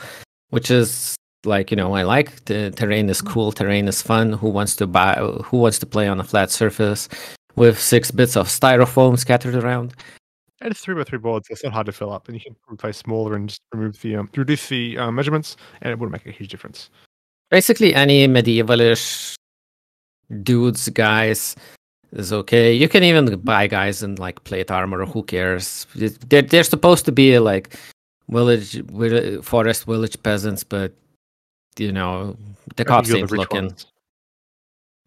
which 0.51 0.70
is 0.70 1.16
like 1.45 1.70
you 1.70 1.76
know 1.76 1.95
i 1.95 2.03
like. 2.03 2.45
The 2.47 2.70
terrain 2.72 3.09
is 3.09 3.20
cool 3.22 3.53
terrain 3.53 3.89
is 3.89 4.03
fun. 4.03 4.33
Who 4.33 4.49
wants 4.49 4.76
to 4.76 4.87
buy 4.87 5.14
who 5.45 5.59
wants 5.59 5.79
to 5.81 5.87
play 5.87 6.09
on 6.09 6.20
a 6.20 6.24
flat 6.24 6.51
surface 6.51 7.09
with 7.57 7.79
six 7.79 8.11
bits 8.11 8.37
of 8.37 8.49
styrofoam 8.49 9.18
scattered 9.18 9.55
around 9.55 9.95
it's 10.61 10.80
three 10.80 10.94
by 10.94 11.04
three 11.04 11.18
boards. 11.18 11.48
It's 11.50 11.64
not 11.64 11.72
hard 11.72 11.86
to 11.86 11.92
fill 11.92 12.12
up, 12.12 12.28
and 12.28 12.36
you 12.36 12.40
can 12.40 12.56
replace 12.70 12.98
smaller 12.98 13.34
and 13.34 13.48
just 13.48 13.62
remove 13.72 14.00
the 14.02 14.16
um, 14.16 14.30
reduce 14.36 14.68
the 14.68 14.98
uh, 14.98 15.11
measurements, 15.11 15.56
and 15.80 15.92
it 15.92 15.98
wouldn't 15.98 16.12
make 16.12 16.26
a 16.26 16.36
huge 16.36 16.50
difference. 16.50 16.90
basically 17.50 17.94
any 17.94 18.28
medievalish 18.28 19.34
dudes 20.42 20.88
guys 20.90 21.56
is 22.12 22.32
okay 22.32 22.72
you 22.72 22.88
can 22.88 23.02
even 23.02 23.38
buy 23.40 23.66
guys 23.66 24.02
in 24.02 24.14
like 24.16 24.42
plate 24.44 24.70
armor 24.70 25.04
who 25.06 25.22
cares 25.22 25.86
they're, 25.94 26.42
they're 26.42 26.64
supposed 26.64 27.04
to 27.04 27.12
be 27.12 27.38
like 27.38 27.76
village 28.28 28.82
forest 29.42 29.84
village 29.84 30.22
peasants 30.22 30.62
but 30.64 30.92
you 31.78 31.92
know 31.92 32.36
the 32.76 32.84
cops 32.84 33.12
ain't 33.12 33.30
the 33.30 33.36
looking 33.36 33.64
ones. 33.64 33.86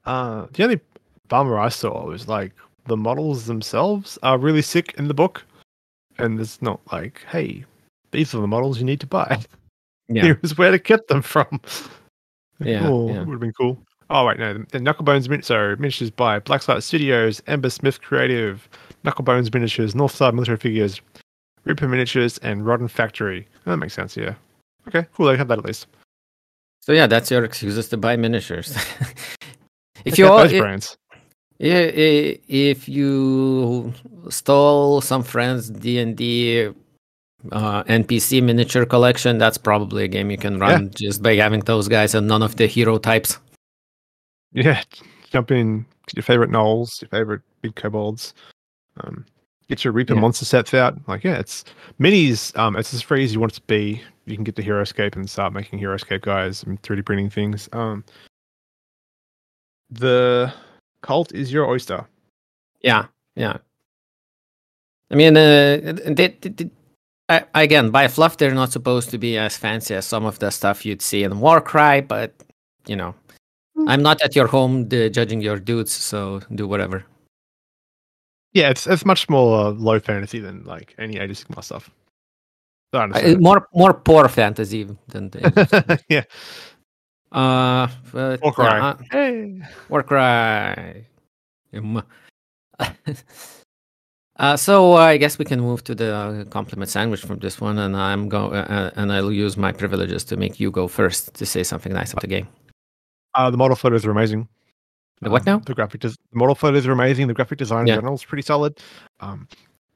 Uh, 0.05 0.47
the 0.53 0.63
only 0.63 0.79
bummer 1.27 1.59
I 1.59 1.69
saw 1.69 2.05
was 2.05 2.27
like 2.27 2.53
the 2.85 2.97
models 2.97 3.45
themselves 3.45 4.17
are 4.23 4.37
really 4.37 4.61
sick 4.61 4.93
in 4.97 5.07
the 5.07 5.13
book, 5.13 5.43
and 6.17 6.39
it's 6.39 6.61
not 6.61 6.79
like, 6.91 7.23
hey, 7.29 7.65
these 8.11 8.33
are 8.33 8.41
the 8.41 8.47
models 8.47 8.79
you 8.79 8.85
need 8.85 8.99
to 9.01 9.07
buy. 9.07 9.39
yeah 10.09 10.23
Here's 10.23 10.57
where 10.57 10.71
to 10.71 10.79
get 10.79 11.07
them 11.07 11.21
from. 11.21 11.61
Yeah, 12.63 12.87
oh, 12.87 13.09
yeah. 13.09 13.23
would 13.23 13.31
have 13.31 13.39
been 13.39 13.53
cool. 13.53 13.81
Oh 14.11 14.27
wait, 14.27 14.37
no, 14.37 14.53
the 14.53 14.77
Knucklebones 14.77 15.43
so 15.43 15.75
miniatures 15.79 16.11
by 16.11 16.39
Blackslight 16.39 16.83
Studios, 16.83 17.41
Ember 17.47 17.71
Smith 17.71 17.99
Creative, 18.01 18.69
Knucklebones 19.03 19.51
miniatures, 19.51 19.95
North 19.95 20.13
Star 20.13 20.31
Military 20.31 20.57
Figures, 20.57 21.01
Reaper 21.63 21.87
Miniatures, 21.87 22.37
and 22.39 22.61
Rodden 22.61 22.87
Factory. 22.87 23.47
Oh, 23.65 23.71
that 23.71 23.77
makes 23.77 23.95
sense. 23.95 24.15
Yeah. 24.15 24.35
Okay, 24.87 25.07
cool. 25.15 25.25
They 25.25 25.37
have 25.37 25.47
that 25.47 25.57
at 25.57 25.65
least. 25.65 25.87
so 26.81 26.91
yeah 26.91 27.07
that's 27.07 27.31
your 27.31 27.43
excuses 27.43 27.89
to 27.89 27.97
buy 27.97 28.15
miniatures 28.15 28.77
if 30.05 30.19
you 30.19 30.27
all 30.27 30.47
brands. 30.47 30.97
Yeah, 31.61 31.91
if 32.47 32.89
you 32.89 33.93
stole 34.29 34.99
some 35.01 35.21
friends 35.21 35.69
D 35.69 35.99
and 35.99 36.17
D 36.17 36.69
uh, 37.51 37.83
NPC 37.83 38.41
miniature 38.41 38.83
collection, 38.83 39.37
that's 39.37 39.59
probably 39.59 40.05
a 40.05 40.07
game 40.07 40.31
you 40.31 40.37
can 40.37 40.57
run 40.57 40.89
just 40.95 41.21
by 41.21 41.35
having 41.35 41.59
those 41.59 41.87
guys 41.87 42.15
and 42.15 42.27
none 42.27 42.41
of 42.41 42.55
the 42.55 42.65
hero 42.65 42.97
types. 42.97 43.37
Yeah, 44.53 44.81
jump 45.29 45.51
in, 45.51 45.85
your 46.15 46.23
favorite 46.23 46.49
gnolls, 46.49 46.99
your 46.99 47.09
favorite 47.09 47.41
big 47.61 47.75
kobolds. 47.75 48.33
Um, 49.01 49.23
get 49.69 49.83
your 49.83 49.93
Reaper 49.93 50.15
Yeah. 50.15 50.19
monster 50.19 50.45
sets 50.45 50.73
out. 50.73 50.97
Like, 51.07 51.23
yeah, 51.23 51.37
it's 51.37 51.63
minis. 51.99 52.57
Um, 52.57 52.75
it's 52.75 52.91
as 52.91 53.03
free 53.03 53.23
as 53.23 53.33
you 53.35 53.39
want 53.39 53.51
it 53.51 53.55
to 53.57 53.61
be. 53.67 54.01
You 54.25 54.33
can 54.33 54.43
get 54.43 54.55
the 54.55 54.63
Heroescape 54.63 55.15
and 55.15 55.29
start 55.29 55.53
making 55.53 55.79
Heroescape 55.79 56.21
guys 56.21 56.63
and 56.63 56.81
3D 56.81 57.05
printing 57.05 57.29
things. 57.29 57.69
Um, 57.71 58.03
the 59.91 60.51
cult 61.01 61.33
is 61.33 61.51
your 61.51 61.65
oyster. 61.67 62.05
Yeah, 62.81 63.05
yeah. 63.35 63.57
I 65.11 65.15
mean, 65.15 65.35
uh, 65.37 65.93
they, 66.05 66.27
they, 66.39 66.49
they- 66.49 66.71
I, 67.29 67.45
again, 67.53 67.91
by 67.91 68.09
fluff, 68.09 68.35
they're 68.37 68.53
not 68.53 68.71
supposed 68.73 69.09
to 69.11 69.17
be 69.17 69.37
as 69.37 69.55
fancy 69.57 69.95
as 69.95 70.05
some 70.05 70.25
of 70.25 70.39
the 70.39 70.49
stuff 70.51 70.85
you'd 70.85 71.01
see 71.01 71.23
in 71.23 71.39
Warcry, 71.39 72.01
but 72.01 72.33
you 72.87 72.95
know, 72.95 73.15
Mm. 73.77 73.85
I'm 73.89 74.01
not 74.01 74.21
at 74.21 74.35
your 74.35 74.47
home 74.47 74.89
judging 74.89 75.39
your 75.41 75.57
dudes, 75.57 75.93
so 75.93 76.41
do 76.53 76.67
whatever. 76.67 77.05
Yeah, 78.53 78.69
it's 78.69 78.85
it's 78.85 79.05
much 79.05 79.29
more 79.29 79.67
uh, 79.67 79.69
low 79.69 79.97
fantasy 79.99 80.39
than 80.39 80.65
like 80.65 80.93
any 80.97 81.17
Age 81.17 81.31
of 81.31 81.37
Sigmar 81.37 81.63
stuff. 81.63 81.89
I 82.93 83.05
Uh, 83.05 83.37
more, 83.39 83.69
more 83.73 83.93
poor 83.93 84.27
fantasy 84.27 84.83
than 85.07 85.29
the 85.29 86.01
yeah, 86.09 86.23
Uh, 87.31 87.87
but, 88.11 88.41
Warcry. 88.41 88.65
yeah, 88.65 88.85
uh, 88.85 88.97
Hey. 89.11 89.61
Warcry. 89.89 91.05
Um, 91.73 92.03
uh, 94.37 94.57
so 94.57 94.93
I 94.93 95.17
guess 95.17 95.37
we 95.39 95.45
can 95.45 95.61
move 95.61 95.83
to 95.85 95.95
the 95.95 96.13
uh, 96.13 96.43
compliment 96.45 96.89
sandwich 96.89 97.21
from 97.21 97.39
this 97.39 97.61
one, 97.61 97.77
and 97.77 97.95
I'm 97.95 98.27
go 98.27 98.47
uh, 98.51 98.91
and 98.95 99.11
I'll 99.13 99.31
use 99.31 99.55
my 99.55 99.71
privileges 99.71 100.23
to 100.25 100.35
make 100.37 100.59
you 100.59 100.71
go 100.71 100.87
first 100.87 101.33
to 101.35 101.45
say 101.45 101.63
something 101.63 101.93
nice 101.93 102.11
about 102.11 102.21
the 102.21 102.27
game. 102.27 102.47
Uh, 103.33 103.49
the 103.49 103.57
model 103.57 103.75
photos 103.77 104.05
are 104.05 104.11
amazing. 104.11 104.47
The 105.21 105.29
what 105.29 105.47
Um, 105.47 105.53
now? 105.53 105.59
The 105.59 105.73
graphic, 105.75 106.01
des- 106.01 106.09
the 106.09 106.37
model 106.37 106.55
photos 106.55 106.85
are 106.87 106.91
amazing. 106.91 107.27
The 107.27 107.33
graphic 107.33 107.59
design 107.59 107.87
Yeah. 107.87 107.93
in 107.93 107.97
general 107.99 108.15
is 108.15 108.25
pretty 108.25 108.41
solid. 108.41 108.79
Um, 109.19 109.47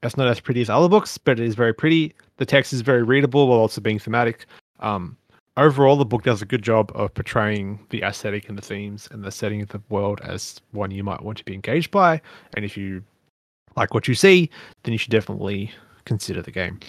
it's 0.04 0.16
not 0.16 0.28
as 0.28 0.40
pretty 0.40 0.62
as 0.62 0.70
other 0.70 0.88
books, 0.88 1.18
but 1.18 1.40
it 1.40 1.46
is 1.46 1.56
very 1.56 1.74
pretty. 1.74 2.14
The 2.38 2.46
text 2.46 2.72
is 2.74 2.82
very 2.82 3.02
readable 3.04 3.48
while 3.48 3.58
also 3.60 3.82
being 3.82 3.98
thematic. 4.00 4.46
Um, 4.80 5.18
overall, 5.58 5.95
the 5.95 6.06
book 6.06 6.24
does 6.24 6.41
a 6.41 6.45
good 6.45 6.62
job 6.62 6.91
of 6.95 7.14
portraying 7.14 7.80
the 7.89 8.03
aesthetic 8.03 8.49
and 8.49 8.58
the 8.58 8.62
themes 8.62 9.08
and 9.12 9.24
the 9.24 9.32
setting 9.32 9.62
of 9.62 9.70
the 9.70 9.82
world 9.89 10.22
as 10.24 10.62
one 10.72 10.91
you 10.91 11.03
might 11.03 11.22
want 11.22 11.38
to 11.38 11.45
be 11.45 11.53
engaged 11.53 11.91
by. 11.91 12.22
And 12.56 12.66
if 12.66 12.78
you 12.78 13.03
like 13.76 13.93
what 13.93 14.08
you 14.08 14.16
see, 14.16 14.49
then 14.84 14.93
you 14.93 14.97
should 14.97 15.12
definitely 15.12 15.72
consider 16.06 16.41
the 16.41 16.51
game. 16.51 16.80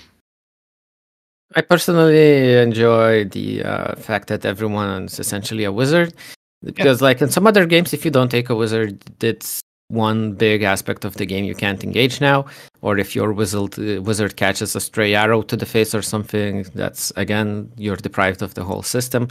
I 1.55 1.61
personally 1.61 2.55
enjoy 2.55 3.25
the 3.25 3.63
uh, 3.63 3.95
fact 3.97 4.29
that 4.29 4.45
everyone's 4.45 5.21
essentially 5.21 5.65
a 5.65 5.73
wizard. 5.73 6.15
Because, 6.63 7.01
like 7.01 7.23
in 7.23 7.29
some 7.29 7.47
other 7.47 7.67
games, 7.67 7.93
if 7.93 8.05
you 8.05 8.11
don't 8.11 8.31
take 8.31 8.51
a 8.51 8.55
wizard, 8.55 8.99
it's 9.23 9.61
one 9.89 10.33
big 10.33 10.63
aspect 10.63 11.05
of 11.05 11.15
the 11.15 11.27
game 11.27 11.45
you 11.45 11.55
can't 11.55 11.85
engage 11.85 12.21
now. 12.21 12.47
Or 12.83 12.99
if 12.99 13.15
your 13.15 13.33
wizard, 13.33 13.79
uh, 13.79 14.03
wizard 14.03 14.37
catches 14.37 14.75
a 14.77 14.81
stray 14.81 15.15
arrow 15.15 15.43
to 15.43 15.57
the 15.57 15.67
face 15.67 15.95
or 15.95 16.03
something, 16.03 16.67
that's 16.75 17.13
again, 17.17 17.71
you're 17.77 17.97
deprived 17.97 18.43
of 18.43 18.55
the 18.55 18.65
whole 18.65 18.83
system. 18.83 19.29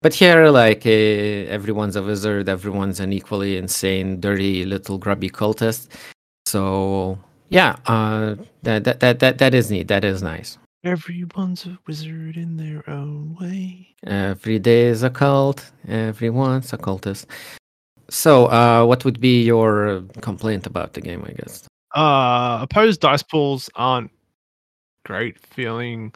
But 0.00 0.14
here, 0.14 0.48
like, 0.48 0.86
uh, 0.86 1.50
everyone's 1.50 1.96
a 1.96 2.02
wizard, 2.02 2.48
everyone's 2.48 3.00
an 3.00 3.12
equally 3.12 3.56
insane, 3.56 4.20
dirty, 4.20 4.64
little 4.64 4.96
grubby 4.96 5.28
cultist. 5.28 5.88
So, 6.46 7.18
yeah, 7.48 7.76
uh, 7.86 8.36
that, 8.62 8.84
that, 8.84 9.00
that, 9.00 9.18
that, 9.18 9.38
that 9.38 9.54
is 9.54 9.70
neat. 9.70 9.88
That 9.88 10.04
is 10.04 10.22
nice. 10.22 10.56
Everyone's 10.84 11.66
a 11.66 11.76
wizard 11.88 12.36
in 12.36 12.56
their 12.56 12.88
own 12.88 13.36
way. 13.40 13.88
Every 14.06 14.60
day 14.60 14.82
is 14.82 15.02
a 15.02 15.10
cult. 15.10 15.68
Everyone's 15.88 16.72
a 16.72 16.78
cultist. 16.78 17.26
So, 18.10 18.46
uh, 18.46 18.84
what 18.84 19.04
would 19.04 19.20
be 19.20 19.42
your 19.42 20.02
complaint 20.20 20.66
about 20.66 20.94
the 20.94 21.00
game? 21.00 21.24
I 21.26 21.32
guess. 21.32 21.66
Uh, 21.94 22.58
opposed 22.62 23.00
dice 23.00 23.22
pools 23.22 23.70
aren't 23.74 24.10
great 25.04 25.38
feeling 25.38 26.12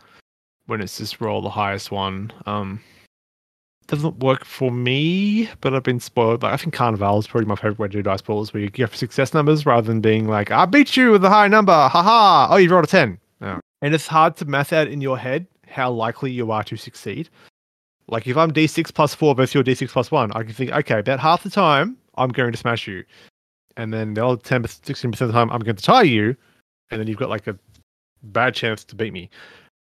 when 0.67 0.81
it's 0.81 0.99
just 0.99 1.21
roll 1.21 1.43
the 1.43 1.51
highest 1.51 1.91
one. 1.91 2.33
Um, 2.47 2.81
doesn't 3.89 4.19
work 4.21 4.45
for 4.45 4.71
me, 4.71 5.49
but 5.61 5.75
I've 5.75 5.83
been 5.83 6.01
spoiled. 6.01 6.43
Like 6.43 6.55
I 6.55 6.57
think 6.57 6.73
Carnival 6.75 7.19
is 7.19 7.27
probably 7.27 7.47
my 7.47 7.57
favorite 7.57 7.79
way 7.79 7.89
to 7.89 7.93
do 7.93 8.03
dice 8.03 8.23
pools, 8.23 8.55
where 8.55 8.63
you 8.63 8.71
get 8.71 8.95
success 8.95 9.35
numbers 9.35 9.67
rather 9.67 9.87
than 9.87 10.01
being 10.01 10.29
like, 10.29 10.51
"I 10.51 10.65
beat 10.67 10.97
you 10.97 11.11
with 11.13 11.25
a 11.25 11.29
high 11.31 11.49
number, 11.49 11.73
haha!" 11.73 12.49
Oh, 12.51 12.57
you 12.57 12.71
rolled 12.71 12.85
a 12.85 12.89
ten. 12.89 13.19
And 13.83 13.95
it's 13.95 14.07
hard 14.07 14.37
to 14.37 14.45
math 14.45 14.73
out 14.73 14.89
in 14.89 15.01
your 15.01 15.19
head 15.19 15.47
how 15.67 15.91
likely 15.91 16.31
you 16.31 16.53
are 16.53 16.63
to 16.65 16.77
succeed. 16.77 17.29
Like 18.09 18.27
if 18.27 18.37
I'm 18.37 18.53
D6 18.53 18.93
plus 18.95 19.15
four 19.15 19.35
versus 19.35 19.55
your 19.55 19.65
D6 19.65 19.89
plus 19.89 20.11
one, 20.11 20.33
I 20.33 20.43
can 20.43 20.53
think, 20.53 20.71
okay, 20.73 20.99
about 20.99 21.21
half 21.21 21.43
the 21.43 21.51
time 21.51 21.97
I'm 22.17 22.31
going 22.31 22.53
to 22.53 22.59
smash 22.59 22.87
you, 22.87 23.05
and 23.77 23.93
then 23.93 24.15
the 24.15 24.25
other 24.27 24.41
10, 24.41 24.67
16 24.67 25.11
percent 25.13 25.29
of 25.29 25.29
the 25.29 25.33
time 25.39 25.51
I'm 25.51 25.61
going 25.61 25.77
to 25.77 25.83
tie 25.83 26.03
you, 26.03 26.37
and 26.91 27.01
then 27.01 27.07
you've 27.07 27.19
got 27.19 27.31
like 27.31 27.47
a 27.47 27.57
bad 28.23 28.55
chance 28.55 28.85
to 28.85 28.95
beat 28.97 29.13
me. 29.13 29.31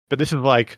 But 0.10 0.20
this 0.20 0.30
is 0.32 0.40
like, 0.40 0.78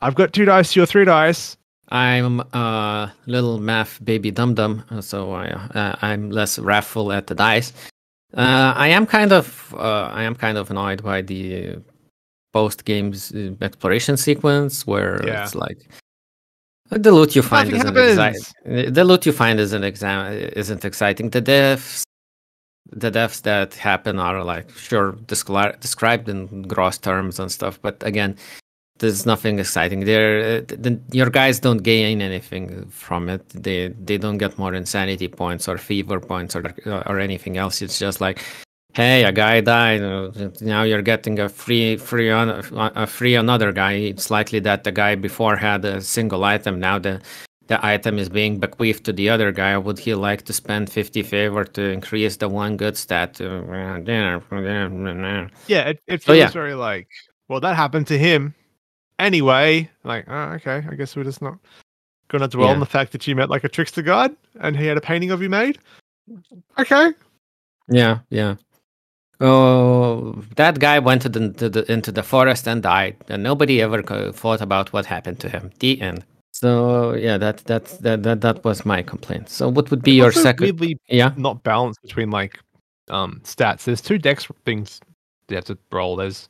I've 0.00 0.14
got 0.14 0.32
two 0.32 0.44
dice, 0.44 0.74
you're 0.76 0.86
three 0.86 1.04
dice. 1.04 1.56
I'm 1.90 2.40
a 2.40 3.12
little 3.26 3.58
math 3.58 4.04
baby 4.04 4.30
dum 4.30 4.54
dum, 4.54 4.82
so 5.00 5.32
I, 5.32 5.46
uh, 5.50 5.96
I'm 6.02 6.30
less 6.30 6.58
wrathful 6.58 7.12
at 7.12 7.26
the 7.28 7.34
dice. 7.34 7.72
Uh, 8.34 8.72
I 8.76 8.88
am 8.88 9.06
kind 9.06 9.32
of 9.32 9.72
uh, 9.78 10.10
I 10.12 10.24
am 10.24 10.34
kind 10.34 10.58
of 10.58 10.70
annoyed 10.70 11.02
by 11.02 11.22
the 11.22 11.76
post 12.52 12.84
games 12.84 13.32
uh, 13.34 13.52
exploration 13.60 14.16
sequence 14.16 14.84
where 14.86 15.24
Yeah. 15.24 15.44
it's 15.44 15.54
like 15.54 15.78
the 16.90 17.12
loot 17.12 17.34
you 17.36 17.42
find 17.42 17.70
Nothing 17.70 17.80
isn't 17.96 18.18
happens. 18.18 18.52
exciting. 18.64 18.92
The 18.92 19.04
loot 19.04 19.26
you 19.26 19.32
find 19.32 19.58
isn't 19.60 19.84
exam 19.84 20.32
isn't 20.32 20.84
exciting. 20.84 21.30
The 21.30 21.40
deaths 21.40 22.04
the 22.92 23.10
deaths 23.10 23.40
that 23.40 23.74
happen 23.74 24.18
are 24.18 24.44
like 24.44 24.70
sure 24.70 25.12
descri- 25.26 25.78
described 25.80 26.28
in 26.28 26.62
gross 26.62 26.98
terms 26.98 27.40
and 27.40 27.50
stuff, 27.50 27.80
but 27.82 28.00
again, 28.04 28.36
there's 28.98 29.26
nothing 29.26 29.58
exciting 29.58 30.04
there. 30.04 30.38
Uh, 30.38 30.60
the, 30.68 30.98
your 31.12 31.28
guys 31.28 31.60
don't 31.60 31.82
gain 31.82 32.22
anything 32.22 32.86
from 32.88 33.28
it. 33.28 33.46
They 33.50 33.88
they 33.88 34.16
don't 34.18 34.38
get 34.38 34.56
more 34.58 34.72
insanity 34.72 35.28
points 35.28 35.68
or 35.68 35.78
fever 35.78 36.20
points 36.20 36.54
or 36.56 36.72
or 36.86 37.18
anything 37.18 37.56
else. 37.58 37.82
It's 37.82 37.98
just 37.98 38.20
like, 38.20 38.40
hey, 38.96 39.24
a 39.24 39.32
guy 39.32 39.60
died. 39.60 40.02
uh, 40.02 40.30
Now 40.60 40.82
you're 40.82 41.02
getting 41.02 41.38
a 41.38 41.48
free 41.48 41.96
free 41.98 42.30
on 42.30 42.48
a 42.96 43.06
free 43.06 43.34
another 43.36 43.70
guy. 43.72 43.92
It's 43.92 44.30
likely 44.30 44.60
that 44.60 44.84
the 44.84 44.92
guy 44.92 45.14
before 45.16 45.56
had 45.56 45.84
a 45.84 46.00
single 46.00 46.42
item. 46.44 46.80
Now 46.80 46.98
the 46.98 47.20
the 47.68 47.78
item 47.84 48.18
is 48.18 48.28
being 48.28 48.58
bequeathed 48.60 49.04
to 49.04 49.12
the 49.12 49.28
other 49.28 49.52
guy. 49.52 49.76
Would 49.76 49.98
he 49.98 50.14
like 50.14 50.42
to 50.44 50.52
spend 50.52 50.88
50 50.88 51.22
favor 51.24 51.64
to 51.64 51.82
increase 51.90 52.36
the 52.36 52.48
one 52.48 52.76
good 52.76 52.96
stat? 52.96 53.40
Uh, 53.40 53.62
Yeah, 55.66 55.88
it, 55.90 55.98
it 56.06 56.22
So, 56.22 56.32
feels 56.32 56.38
yeah. 56.38 56.48
very 56.50 56.74
like, 56.74 57.08
well, 57.48 57.60
that 57.60 57.74
happened 57.74 58.06
to 58.06 58.16
him 58.18 58.54
anyway. 59.18 59.90
Like, 60.04 60.26
oh, 60.28 60.54
okay, 60.56 60.84
I 60.88 60.94
guess 60.94 61.16
we're 61.16 61.24
just 61.24 61.42
not 61.42 61.58
gonna 62.28 62.46
dwell 62.48 62.68
on 62.68 62.80
the 62.80 62.86
fact 62.86 63.10
that 63.12 63.26
you 63.26 63.34
met 63.34 63.50
like 63.50 63.64
a 63.64 63.68
trickster 63.68 64.02
god 64.02 64.36
and 64.60 64.76
he 64.76 64.86
had 64.86 64.96
a 64.96 65.00
painting 65.00 65.32
of 65.32 65.42
you 65.42 65.50
made. 65.50 65.78
Okay, 66.78 67.12
Yeah, 67.88 68.18
yeah. 68.30 68.54
Oh, 69.40 70.42
that 70.56 70.78
guy 70.78 70.98
went 70.98 71.22
to 71.22 71.28
the, 71.28 71.50
to 71.54 71.68
the 71.68 71.92
into 71.92 72.10
the 72.10 72.22
forest 72.22 72.66
and 72.66 72.82
died, 72.82 73.16
and 73.28 73.42
nobody 73.42 73.82
ever 73.82 74.02
thought 74.32 74.62
about 74.62 74.92
what 74.92 75.04
happened 75.06 75.40
to 75.40 75.48
him. 75.48 75.70
The 75.78 76.00
end. 76.00 76.24
So 76.52 77.14
yeah, 77.14 77.36
that 77.36 77.58
that 77.66 77.84
that 78.00 78.22
that, 78.22 78.40
that 78.40 78.64
was 78.64 78.86
my 78.86 79.02
complaint. 79.02 79.50
So 79.50 79.68
what 79.68 79.90
would 79.90 80.02
be 80.02 80.18
It's 80.18 80.22
your 80.22 80.32
second? 80.32 80.64
Weirdly, 80.64 80.98
Yeah, 81.08 81.32
not 81.36 81.62
balanced 81.62 82.00
between 82.00 82.30
like 82.30 82.58
um 83.10 83.40
stats. 83.44 83.84
There's 83.84 84.00
two 84.00 84.16
dex 84.16 84.48
things 84.64 85.00
you 85.50 85.56
have 85.56 85.66
to 85.66 85.76
roll. 85.92 86.16
There's 86.16 86.48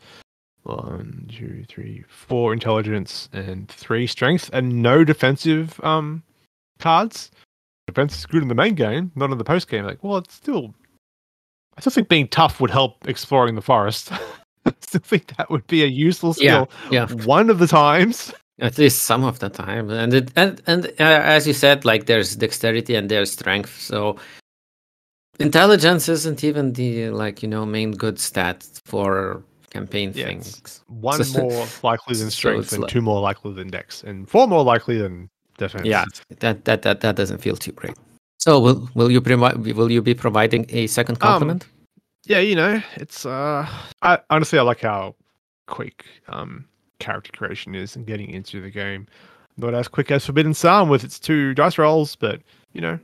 one, 0.63 1.29
two, 1.37 1.65
three, 1.69 2.05
four 2.09 2.53
intelligence 2.53 3.29
and 3.33 3.69
three 3.69 4.07
strength, 4.07 4.49
and 4.53 4.81
no 4.81 5.03
defensive 5.03 5.81
um 5.83 6.23
cards. 6.79 7.33
Defense 7.89 8.17
is 8.17 8.27
good 8.27 8.43
in 8.43 8.49
the 8.49 8.55
main 8.55 8.77
game, 8.77 9.11
not 9.17 9.33
in 9.33 9.39
the 9.39 9.45
post 9.45 9.69
game. 9.69 9.85
Like, 9.85 10.05
well, 10.05 10.19
it's 10.19 10.35
still. 10.35 10.73
I 11.77 11.81
still 11.81 11.93
think 11.93 12.09
being 12.09 12.29
tough 12.29 12.61
would 12.61 12.71
help 12.71 13.07
exploring 13.09 13.55
the 13.55 13.63
forest. 13.63 14.11
I 14.65 14.73
still 14.81 15.01
think 15.05 15.37
that 15.37 15.51
would 15.51 15.67
be 15.67 15.83
a 15.85 15.87
useful 15.87 16.33
skill. 16.35 16.69
yeah. 16.91 17.07
yeah. 17.09 17.25
One 17.25 17.51
of 17.51 17.59
the 17.59 17.67
times. 17.67 18.33
At 18.59 18.79
least 18.79 19.03
some 19.03 19.23
of 19.23 19.39
the 19.41 19.51
time, 19.51 19.91
and 19.91 20.15
it, 20.15 20.31
and 20.35 20.63
and 20.67 20.87
uh, 20.87 20.91
as 21.05 21.47
you 21.47 21.53
said, 21.53 21.85
like 21.85 22.07
there's 22.07 22.35
dexterity 22.37 22.95
and 22.95 23.11
there's 23.11 23.31
strength. 23.31 23.79
So 23.79 24.17
intelligence 25.39 26.09
isn't 26.09 26.43
even 26.43 26.73
the 26.73 27.11
like 27.11 27.43
you 27.43 27.49
know 27.51 27.67
main 27.67 27.93
good 27.93 28.19
stat 28.19 28.67
for 28.87 29.43
campaign 29.69 30.13
Yeah, 30.15 30.25
things. 30.27 30.81
One 30.89 31.23
So- 31.25 31.43
more 31.43 31.67
likely 31.83 32.17
than 32.17 32.31
strength, 32.31 32.65
it's 32.65 32.73
and 32.73 32.83
like- 32.85 32.91
two 32.91 33.03
more 33.03 33.21
likely 33.21 33.53
than 33.53 33.69
dex, 33.69 34.03
and 34.03 34.27
four 34.27 34.47
more 34.49 34.65
likely 34.65 34.97
than 34.97 35.29
defense. 35.59 35.85
Yeah, 35.85 36.07
that 36.39 36.65
that 36.65 36.81
that 36.81 37.03
that 37.03 37.15
doesn't 37.15 37.43
feel 37.43 37.57
too 37.57 37.73
great. 37.73 37.95
So 38.47 38.61
will 38.61 38.89
will 38.95 39.11
you 39.11 39.21
provide 39.21 39.57
will 39.59 39.91
you 39.91 40.01
be 40.01 40.15
providing 40.15 40.67
a 40.69 40.87
second 40.87 41.17
Um, 41.17 41.29
compliment? 41.29 41.67
yeah, 42.27 42.39
you 42.39 42.55
know, 42.55 42.81
it's 42.95 43.27
uh 43.27 43.69
I 44.03 44.21
honestly 44.31 44.57
I 44.59 44.63
like 44.63 44.83
how 44.83 45.17
quick 45.67 46.05
um 46.29 46.65
character 47.01 47.33
creation 47.33 47.75
is 47.75 47.97
and 47.97 48.07
getting 48.07 48.31
into 48.31 48.61
the 48.63 48.71
game. 48.71 49.09
Not 49.57 49.75
as 49.75 49.89
quick 49.89 50.13
as 50.13 50.25
Forbidden 50.25 50.55
Psalm 50.55 50.89
with 50.89 51.03
its 51.03 51.19
two 51.19 51.55
dice 51.55 51.77
rolls, 51.77 52.15
but 52.15 52.41
you 52.73 52.81
know 52.81 53.01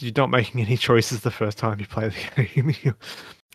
you're 0.00 0.12
not 0.16 0.30
making 0.30 0.60
any 0.66 0.76
choices 0.76 1.20
the 1.20 1.30
first 1.30 1.56
time 1.56 1.78
you 1.78 1.86
play 1.86 2.08
the 2.08 2.44
game. 2.82 2.94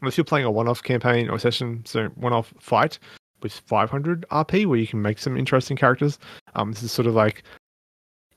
Unless 0.02 0.18
you're 0.18 0.24
playing 0.24 0.46
a 0.46 0.52
one-off 0.52 0.82
campaign 0.82 1.28
or 1.30 1.38
session, 1.38 1.84
so 1.86 2.08
one-off 2.16 2.54
fight 2.62 2.98
with 3.42 3.52
500 3.52 4.26
RP, 4.32 4.66
where 4.66 4.80
you 4.80 4.88
can 4.88 5.02
make 5.02 5.20
some 5.20 5.36
interesting 5.36 5.76
characters. 5.76 6.18
Um, 6.56 6.72
this 6.72 6.82
is 6.84 6.94
sort 6.94 7.08
of 7.08 7.14
like 7.16 7.44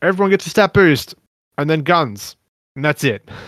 everyone 0.01 0.31
gets 0.31 0.45
a 0.49 0.51
stat 0.51 0.73
boost, 0.75 1.15
and 1.59 1.69
then 1.71 1.81
guns, 1.83 2.37
and 2.77 2.85
that's 2.85 3.05
it. 3.05 3.29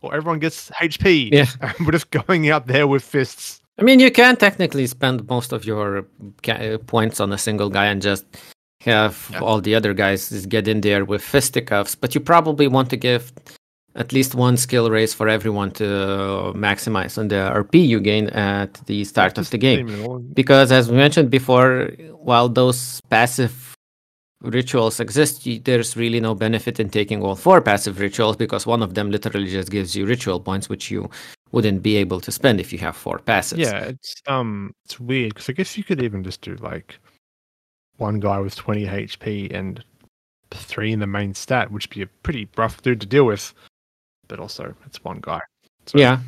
Or 0.00 0.14
everyone 0.14 0.38
gets 0.38 0.70
HP, 0.80 1.30
Yeah. 1.32 1.46
we're 1.80 1.90
just 1.90 2.10
going 2.12 2.48
out 2.50 2.68
there 2.68 2.86
with 2.86 3.02
fists. 3.02 3.60
I 3.80 3.82
mean, 3.82 3.98
you 3.98 4.12
can 4.12 4.36
technically 4.36 4.86
spend 4.86 5.26
most 5.28 5.52
of 5.52 5.64
your 5.64 6.06
uh, 6.48 6.78
points 6.86 7.18
on 7.18 7.32
a 7.32 7.38
single 7.38 7.68
guy 7.68 7.86
and 7.86 8.00
just 8.00 8.24
have 8.82 9.28
Yeah. 9.32 9.40
all 9.40 9.60
the 9.60 9.74
other 9.74 9.94
guys 9.94 10.28
just 10.30 10.48
get 10.48 10.68
in 10.68 10.82
there 10.82 11.04
with 11.04 11.20
fisticuffs. 11.20 11.96
But 11.96 12.14
you 12.14 12.20
probably 12.20 12.68
want 12.68 12.90
to 12.90 12.96
give 12.96 13.32
at 13.96 14.12
least 14.12 14.36
one 14.36 14.56
skill 14.56 14.88
raise 14.88 15.12
for 15.14 15.26
everyone 15.28 15.72
to 15.72 15.84
maximize 16.54 17.18
on 17.18 17.26
the 17.26 17.50
RP 17.52 17.84
you 17.84 17.98
gain 17.98 18.28
at 18.28 18.74
the 18.86 19.02
start 19.04 19.36
of 19.36 19.50
the 19.50 19.58
game. 19.58 19.80
aim 19.80 19.88
it 20.00 20.06
all. 20.06 20.20
because 20.20 20.70
as 20.70 20.88
we 20.88 20.96
mentioned 20.96 21.28
before 21.28 21.90
while 22.22 22.48
those 22.48 23.00
passive 23.10 23.74
rituals 24.40 25.00
exist 25.00 25.46
there's 25.64 25.96
really 25.96 26.20
no 26.20 26.34
benefit 26.34 26.78
in 26.78 26.88
taking 26.88 27.22
all 27.22 27.34
four 27.34 27.60
passive 27.60 27.98
rituals 27.98 28.36
because 28.36 28.66
one 28.66 28.82
of 28.82 28.94
them 28.94 29.10
literally 29.10 29.50
just 29.50 29.70
gives 29.70 29.96
you 29.96 30.06
ritual 30.06 30.38
points 30.38 30.68
which 30.68 30.90
you 30.90 31.10
wouldn't 31.50 31.82
be 31.82 31.96
able 31.96 32.20
to 32.20 32.30
spend 32.30 32.60
if 32.60 32.72
you 32.72 32.78
have 32.78 32.96
four 32.96 33.18
passives 33.18 33.58
Yeah, 33.58 33.78
it's 33.80 34.14
um, 34.26 34.74
it's 34.84 35.00
weird 35.00 35.34
because 35.34 35.48
I 35.48 35.54
guess 35.54 35.76
you 35.76 35.82
could 35.82 36.02
even 36.02 36.22
just 36.22 36.40
do 36.40 36.54
like 36.56 37.00
one 37.96 38.20
guy 38.20 38.38
with 38.38 38.54
20 38.54 38.86
HP 38.86 39.52
and 39.52 39.82
three 40.52 40.92
in 40.92 41.00
the 41.00 41.06
main 41.06 41.34
stat, 41.34 41.70
which 41.72 41.88
would 41.88 41.94
be 41.94 42.02
a 42.02 42.06
pretty 42.06 42.48
rough 42.56 42.80
dude 42.82 43.00
to 43.00 43.06
deal 43.06 43.24
with. 43.24 43.52
But 44.28 44.38
also, 44.38 44.74
it's 44.86 45.02
one 45.02 45.18
guy. 45.20 45.40
So, 45.86 45.98
yeah 45.98 46.20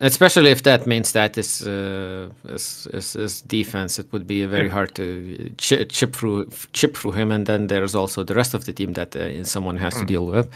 especially 0.00 0.50
if 0.50 0.62
that 0.62 0.86
main 0.86 1.04
stat 1.04 1.36
is, 1.38 1.66
uh, 1.66 2.28
is, 2.48 2.86
is, 2.92 3.16
is 3.16 3.42
defense 3.42 3.98
it 3.98 4.10
would 4.12 4.26
be 4.26 4.44
very 4.46 4.68
hard 4.68 4.94
to 4.94 5.50
ch- 5.58 5.86
chip 5.88 6.14
through 6.16 6.48
chip 6.72 6.96
through 6.96 7.12
him 7.12 7.30
and 7.32 7.46
then 7.46 7.66
there's 7.66 7.94
also 7.94 8.24
the 8.24 8.34
rest 8.34 8.54
of 8.54 8.64
the 8.64 8.72
team 8.72 8.92
that 8.94 9.14
uh, 9.16 9.44
someone 9.44 9.76
has 9.76 9.94
to 9.94 10.00
Mm. 10.04 10.06
deal 10.06 10.26
with 10.26 10.48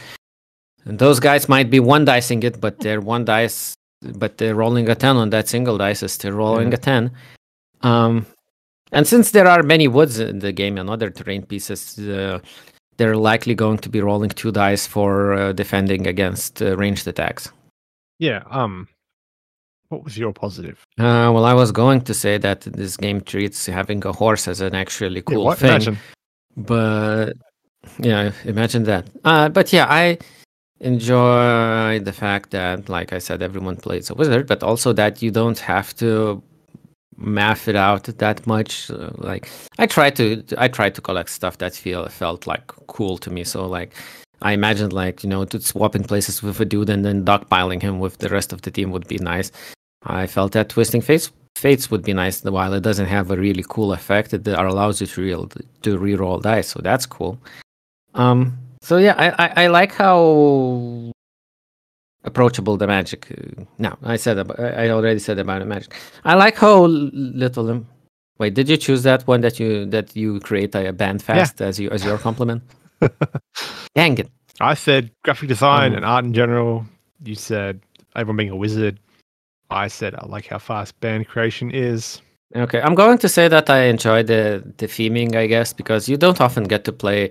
and 0.86 0.98
those 0.98 1.20
guys 1.20 1.48
might 1.48 1.70
be 1.70 1.80
one 1.80 2.04
dicing 2.04 2.42
it 2.42 2.60
but 2.60 2.78
they're 2.80 3.00
one 3.00 3.24
dice 3.24 3.74
but 4.02 4.38
they're 4.38 4.54
rolling 4.54 4.88
a 4.88 4.94
10 4.94 5.16
on 5.16 5.30
that 5.30 5.48
single 5.48 5.76
dice 5.78 6.02
is 6.02 6.12
still 6.12 6.32
rolling 6.32 6.72
a 6.72 6.76
10 6.76 7.10
um 7.82 8.24
and 8.92 9.06
since 9.06 9.32
there 9.32 9.46
are 9.46 9.62
many 9.62 9.88
woods 9.88 10.18
in 10.18 10.38
the 10.38 10.52
game 10.52 10.78
and 10.78 10.88
other 10.88 11.10
terrain 11.10 11.42
pieces 11.44 11.98
uh, 11.98 12.38
they're 12.96 13.16
likely 13.16 13.54
going 13.54 13.78
to 13.78 13.88
be 13.88 14.00
rolling 14.00 14.30
two 14.30 14.50
dice 14.52 14.86
for 14.86 15.34
uh, 15.34 15.52
defending 15.52 16.06
against 16.06 16.62
uh, 16.62 16.76
ranged 16.76 17.06
attacks 17.06 17.52
Yeah. 18.20 18.42
Um, 18.50 18.88
what 19.88 20.04
was 20.04 20.16
your 20.18 20.32
positive? 20.32 20.78
Uh, 20.98 21.30
well, 21.34 21.44
I 21.44 21.54
was 21.54 21.72
going 21.72 22.02
to 22.02 22.14
say 22.14 22.38
that 22.38 22.60
this 22.62 22.96
game 22.96 23.20
treats 23.20 23.66
having 23.66 24.04
a 24.06 24.12
horse 24.12 24.46
as 24.48 24.60
an 24.60 24.74
actually 24.74 25.16
Yeah, 25.16 25.34
cool 25.34 25.44
what? 25.44 25.58
thing, 25.58 25.70
Imagine. 25.70 25.98
but 26.56 27.32
yeah, 27.98 28.32
imagine 28.44 28.84
that. 28.84 29.08
Uh, 29.24 29.48
but 29.48 29.72
yeah, 29.72 29.86
I 29.88 30.18
enjoy 30.80 31.98
the 32.00 32.12
fact 32.12 32.50
that, 32.50 32.88
like 32.88 33.12
I 33.12 33.18
said, 33.18 33.42
everyone 33.42 33.76
plays 33.76 34.10
a 34.10 34.14
wizard, 34.14 34.46
but 34.46 34.62
also 34.62 34.92
that 34.94 35.22
you 35.22 35.30
don't 35.30 35.58
have 35.58 35.94
to 35.96 36.42
math 37.16 37.66
it 37.66 37.74
out 37.76 38.04
that 38.04 38.46
much. 38.46 38.90
Uh, 38.90 39.10
like 39.16 39.48
I 39.78 39.86
try 39.86 40.10
to, 40.10 40.44
I 40.56 40.68
try 40.68 40.90
to 40.90 41.00
collect 41.00 41.30
stuff 41.30 41.58
that 41.58 41.74
feel 41.74 42.06
felt 42.08 42.46
like 42.46 42.66
cool 42.86 43.18
to 43.18 43.30
me. 43.30 43.44
So 43.44 43.66
like. 43.66 43.94
I 44.40 44.52
imagined 44.52 44.92
like 44.92 45.24
you 45.24 45.28
know 45.28 45.44
to 45.46 45.60
swapping 45.60 46.04
places 46.04 46.44
with 46.44 46.60
a 46.60 46.64
dude 46.64 46.90
and 46.90 47.04
then 47.04 47.24
dogpiling 47.24 47.82
him 47.82 47.98
with 47.98 48.18
the 48.18 48.28
rest 48.28 48.52
of 48.52 48.62
the 48.62 48.70
team 48.70 48.92
would 48.92 49.08
be 49.08 49.18
nice. 49.18 49.50
I 50.08 50.26
felt 50.26 50.52
that 50.52 50.68
twisting 50.70 51.00
fates 51.02 51.30
fates 51.56 51.90
would 51.90 52.02
be 52.02 52.12
nice 52.12 52.42
while 52.44 52.72
it 52.72 52.82
doesn't 52.82 53.06
have 53.06 53.30
a 53.30 53.36
really 53.36 53.64
cool 53.68 53.92
effect. 53.92 54.32
It 54.32 54.46
allows 54.46 55.00
you 55.00 55.06
to 55.08 55.20
real 55.20 55.46
to 55.82 55.98
reroll 55.98 56.40
dice, 56.42 56.68
so 56.68 56.80
that's 56.82 57.04
cool. 57.06 57.38
Um, 58.14 58.56
so 58.80 58.96
yeah, 58.96 59.14
I, 59.18 59.28
I, 59.46 59.64
I 59.64 59.66
like 59.66 59.92
how 59.92 61.10
approachable 62.24 62.76
the 62.76 62.86
magic. 62.86 63.30
Uh, 63.30 63.64
no, 63.78 63.96
I 64.02 64.16
said 64.16 64.38
about, 64.38 64.58
I 64.60 64.90
already 64.90 65.18
said 65.20 65.38
about 65.38 65.60
the 65.60 65.66
magic. 65.66 65.94
I 66.24 66.34
like 66.34 66.56
how 66.56 66.86
little 66.86 67.68
im- 67.70 67.86
Wait, 68.38 68.54
did 68.54 68.68
you 68.68 68.76
choose 68.76 69.02
that 69.02 69.26
one 69.26 69.40
that 69.40 69.58
you 69.58 69.84
that 69.86 70.14
you 70.14 70.38
create 70.40 70.72
a 70.76 70.92
band 70.92 71.22
fast 71.22 71.60
as 71.60 71.80
you 71.80 71.90
as 71.90 72.04
your 72.04 72.18
compliment? 72.18 72.62
Dang 73.96 74.16
it! 74.18 74.30
I 74.60 74.74
said 74.74 75.10
graphic 75.24 75.48
design 75.48 75.90
Um, 75.92 75.96
and 75.96 76.04
art 76.04 76.24
in 76.24 76.32
general. 76.32 76.84
You 77.24 77.34
said 77.34 77.80
everyone 78.14 78.36
being 78.36 78.50
a 78.50 78.56
wizard. 78.56 79.00
I 79.70 79.88
said 79.88 80.14
I 80.14 80.26
like 80.26 80.46
how 80.46 80.58
fast 80.58 80.98
band 81.00 81.28
creation 81.28 81.70
is. 81.70 82.20
Okay, 82.56 82.80
I'm 82.80 82.94
going 82.94 83.18
to 83.18 83.28
say 83.28 83.48
that 83.48 83.68
I 83.68 83.84
enjoy 83.84 84.22
the 84.22 84.62
the 84.78 84.86
theming, 84.86 85.34
I 85.36 85.46
guess, 85.46 85.72
because 85.72 86.08
you 86.08 86.16
don't 86.16 86.40
often 86.40 86.64
get 86.64 86.84
to 86.84 86.92
play 86.92 87.30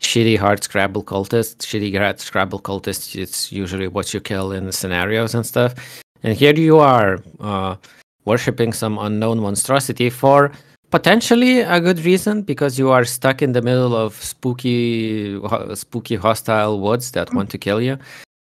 shitty 0.00 0.38
hard 0.38 0.64
Scrabble 0.64 1.04
cultists. 1.04 1.66
Shitty 1.66 1.96
hard 1.98 2.20
Scrabble 2.20 2.60
cultists, 2.60 3.14
it's 3.14 3.52
usually 3.52 3.88
what 3.88 4.14
you 4.14 4.20
kill 4.20 4.52
in 4.52 4.64
the 4.64 4.72
scenarios 4.72 5.34
and 5.34 5.44
stuff. 5.44 5.74
And 6.22 6.34
here 6.34 6.54
you 6.54 6.78
are, 6.78 7.22
uh, 7.40 7.76
worshipping 8.24 8.72
some 8.72 8.98
unknown 8.98 9.38
monstrosity 9.40 10.08
for 10.08 10.50
potentially 10.90 11.60
a 11.60 11.80
good 11.80 12.02
reason, 12.04 12.40
because 12.42 12.78
you 12.78 12.90
are 12.90 13.04
stuck 13.04 13.42
in 13.42 13.52
the 13.52 13.60
middle 13.60 13.94
of 13.94 14.14
spooky, 14.14 15.38
spooky 15.74 16.16
hostile 16.16 16.80
woods 16.80 17.10
that 17.10 17.34
want 17.34 17.50
to 17.50 17.58
kill 17.58 17.82
you. 17.82 17.98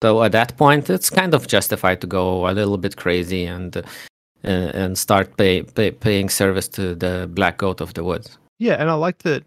So 0.04 0.22
at 0.22 0.32
that 0.32 0.54
point, 0.58 0.90
it's 0.90 1.08
kind 1.08 1.32
of 1.32 1.46
justified 1.46 2.02
to 2.02 2.06
go 2.06 2.46
a 2.46 2.52
little 2.52 2.76
bit 2.76 2.96
crazy 2.96 3.46
and. 3.46 3.74
Uh, 4.46 4.70
and, 4.74 4.98
start 4.98 5.38
pay, 5.38 5.62
pay, 5.62 5.90
paying 5.90 6.28
service 6.28 6.68
to 6.68 6.94
the 6.94 7.26
black 7.32 7.56
goat 7.56 7.80
of 7.80 7.94
the 7.94 8.04
woods. 8.04 8.36
Yeah, 8.58 8.74
and 8.74 8.90
I 8.90 8.92
like 8.92 9.20
that 9.20 9.42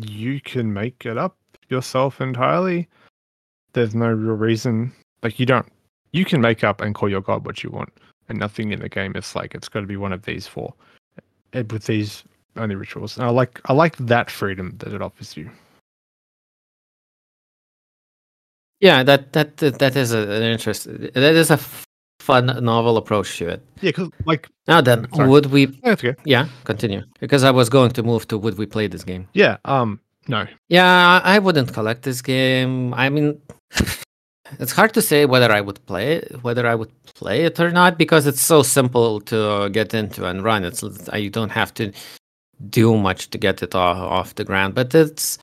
you 0.00 0.40
can 0.40 0.72
make 0.72 1.04
it 1.04 1.18
up 1.18 1.36
yourself 1.68 2.20
entirely. 2.20 2.86
There's 3.72 3.96
no 3.96 4.06
real 4.06 4.36
reason. 4.36 4.92
Like 5.24 5.40
you 5.40 5.46
don't. 5.46 5.66
You 6.12 6.24
can 6.24 6.40
make 6.40 6.62
up 6.62 6.80
and 6.80 6.94
call 6.94 7.08
your 7.08 7.22
god 7.22 7.44
what 7.44 7.64
you 7.64 7.70
want, 7.70 7.92
and 8.28 8.38
nothing 8.38 8.70
in 8.70 8.78
the 8.78 8.88
game 8.88 9.16
is 9.16 9.34
like 9.34 9.52
it's 9.56 9.68
got 9.68 9.80
to 9.80 9.86
be 9.86 9.96
one 9.96 10.12
of 10.12 10.22
these 10.22 10.46
four, 10.46 10.72
and 11.52 11.72
with 11.72 11.86
these 11.86 12.22
only 12.54 12.76
rituals. 12.76 13.16
And 13.16 13.26
I 13.26 13.30
like 13.30 13.60
I 13.64 13.72
like 13.72 13.96
that 13.96 14.30
freedom 14.30 14.76
that 14.78 14.92
it 14.92 15.02
offers 15.02 15.36
you. 15.36 15.50
Yeah, 18.80 19.02
that 19.02 19.32
that 19.32 19.56
that, 19.56 19.96
is 19.96 20.12
a, 20.12 20.18
an 20.18 20.42
interest. 20.42 20.84
That 20.84 21.34
is 21.34 21.50
a 21.50 21.54
f- 21.54 21.84
fun 22.20 22.46
novel 22.64 22.96
approach 22.96 23.38
to 23.38 23.48
it. 23.48 23.62
Yeah, 23.80 23.90
because 23.90 24.10
like 24.24 24.48
Now 24.68 24.80
then, 24.80 25.06
Sorry. 25.12 25.28
would 25.28 25.46
we? 25.46 25.78
okay. 25.84 26.14
Yeah, 26.24 26.46
continue. 26.64 27.02
Because 27.20 27.42
I 27.44 27.50
was 27.50 27.68
going 27.68 27.90
to 27.92 28.02
move 28.02 28.28
to 28.28 28.38
would 28.38 28.56
we 28.58 28.66
play 28.66 28.86
this 28.86 29.04
game? 29.04 29.26
Yeah. 29.34 29.56
Um. 29.64 30.00
No. 30.28 30.46
Yeah, 30.68 31.20
I 31.24 31.36
I 31.36 31.38
wouldn't 31.38 31.72
collect 31.72 32.02
this 32.02 32.22
game. 32.22 32.94
I 32.94 33.08
mean, 33.08 33.40
it's 34.60 34.72
hard 34.72 34.94
to 34.94 35.02
say 35.02 35.26
whether 35.26 35.50
I 35.50 35.60
would 35.60 35.84
play 35.86 36.16
it, 36.16 36.42
whether 36.42 36.66
I 36.66 36.74
would 36.74 36.92
play 37.14 37.44
it 37.44 37.58
or 37.58 37.70
not, 37.70 37.98
because 37.98 38.26
it's 38.26 38.40
so 38.40 38.62
simple 38.62 39.20
to 39.22 39.70
get 39.70 39.94
into 39.94 40.26
and 40.26 40.44
run. 40.44 40.64
It's 40.64 40.82
you 41.14 41.30
don't 41.30 41.50
have 41.50 41.72
to 41.74 41.92
do 42.70 42.96
much 42.98 43.30
to 43.30 43.38
get 43.38 43.62
it 43.62 43.74
off, 43.74 43.96
off 43.98 44.34
the 44.34 44.44
ground. 44.44 44.74
But 44.74 44.94
it's 44.94 45.38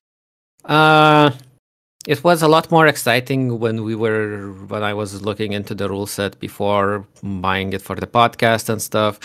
uh, 0.65 1.31
it 2.07 2.23
was 2.23 2.41
a 2.41 2.47
lot 2.47 2.71
more 2.71 2.87
exciting 2.87 3.59
when 3.59 3.83
we 3.83 3.95
were 3.95 4.51
when 4.67 4.83
I 4.83 4.93
was 4.93 5.21
looking 5.23 5.53
into 5.53 5.73
the 5.73 5.89
rule 5.89 6.05
set 6.05 6.39
before 6.39 7.05
buying 7.23 7.73
it 7.73 7.81
for 7.81 7.95
the 7.95 8.07
podcast 8.07 8.69
and 8.69 8.81
stuff. 8.81 9.19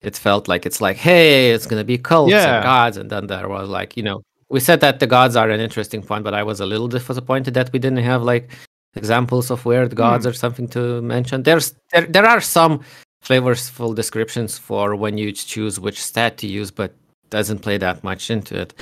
It 0.00 0.16
felt 0.16 0.48
like 0.48 0.66
it's 0.66 0.80
like, 0.80 0.96
hey, 0.96 1.52
it's 1.52 1.66
gonna 1.66 1.84
be 1.84 1.98
cults 1.98 2.32
Yeah. 2.32 2.56
and 2.56 2.64
gods, 2.64 2.96
and 2.96 3.10
then 3.10 3.26
there 3.26 3.48
was 3.48 3.68
like, 3.68 3.96
you 3.96 4.02
know, 4.02 4.22
we 4.48 4.60
said 4.60 4.80
that 4.80 5.00
the 5.00 5.06
gods 5.06 5.36
are 5.36 5.50
an 5.50 5.60
interesting 5.60 6.02
point, 6.02 6.24
but 6.24 6.34
I 6.34 6.42
was 6.42 6.60
a 6.60 6.66
little 6.66 6.88
disappointed 6.88 7.54
that 7.54 7.72
we 7.72 7.78
didn't 7.78 8.04
have 8.04 8.22
like 8.22 8.50
examples 8.94 9.50
of 9.50 9.64
weird 9.64 9.92
hmm. 9.92 9.96
gods 9.96 10.26
or 10.26 10.32
something 10.32 10.68
to 10.68 11.02
mention. 11.02 11.42
There's 11.42 11.74
there 11.92 12.06
there 12.06 12.26
are 12.26 12.40
some 12.40 12.80
flavorful 13.24 13.94
descriptions 13.94 14.58
for 14.58 14.96
when 14.96 15.16
you 15.18 15.32
choose 15.32 15.78
which 15.78 16.02
stat 16.02 16.38
to 16.38 16.46
use, 16.46 16.70
but 16.70 16.92
doesn't 17.30 17.60
play 17.60 17.78
that 17.78 18.04
much 18.04 18.30
into 18.30 18.60
it. 18.60 18.74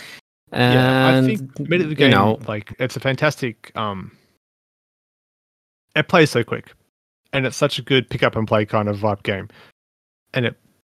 Yeah, 0.52 1.08
I 1.22 1.26
think 1.26 1.68
mid 1.68 1.80
of 1.80 1.90
the 1.90 1.96
you 2.02 2.08
know, 2.08 2.38
like 2.48 2.74
it's 2.78 2.96
a 2.96 3.00
fantastic. 3.00 3.70
Um, 3.76 4.12
it 5.94 6.08
plays 6.08 6.30
so 6.30 6.42
quick, 6.44 6.72
and 7.32 7.46
it's 7.46 7.56
such 7.56 7.78
a 7.78 7.82
good 7.82 8.08
pick 8.10 8.22
up 8.22 8.36
and 8.36 8.46
play 8.48 8.64
kind 8.66 8.88
of 8.88 8.96
vibe 8.98 9.22
game, 9.22 9.48
and 10.34 10.46
it 10.46 10.56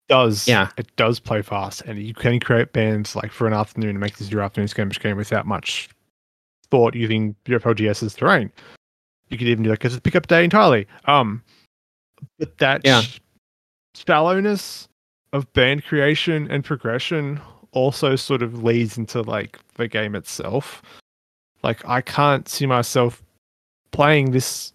does. 0.10 0.48
Yeah. 0.48 0.70
it 0.78 0.94
does 0.96 1.20
play 1.20 1.42
fast, 1.42 1.82
and 1.82 2.02
you 2.02 2.14
can 2.14 2.40
create 2.40 2.72
bands 2.74 3.16
like 3.16 3.32
for 3.32 3.48
an 3.48 3.54
afternoon 3.54 3.92
and 3.92 4.00
make 4.00 4.18
this 4.18 4.32
your 4.32 4.42
afternoon 4.42 4.68
skirmish 4.68 5.00
game 5.00 5.18
without 5.18 5.46
much 5.46 5.90
thought 6.70 6.96
using 6.96 7.36
your 7.46 7.60
LGS's 7.60 8.14
terrain. 8.16 8.52
You 9.30 9.38
could 9.38 9.48
even 9.48 9.64
do 9.64 9.70
like 9.70 9.84
as 9.86 9.96
a 9.96 10.02
pick 10.02 10.16
up 10.16 10.28
day 10.28 10.44
entirely. 10.44 10.88
Um, 11.06 11.44
but 12.40 12.58
that 12.60 12.82
Yeah. 12.86 13.02
shallowness 13.96 14.88
of 15.34 15.52
band 15.54 15.84
creation 15.86 16.50
and 16.50 16.64
progression 16.64 17.40
also 17.74 18.16
sort 18.16 18.42
of 18.42 18.64
leads 18.64 18.98
into 18.98 19.22
like 19.22 19.58
the 19.76 19.88
game 19.88 20.16
itself. 20.16 20.82
Like 21.64 21.86
I 21.88 22.02
can't 22.02 22.48
see 22.50 22.66
myself 22.66 23.22
playing 23.92 24.32
this 24.32 24.74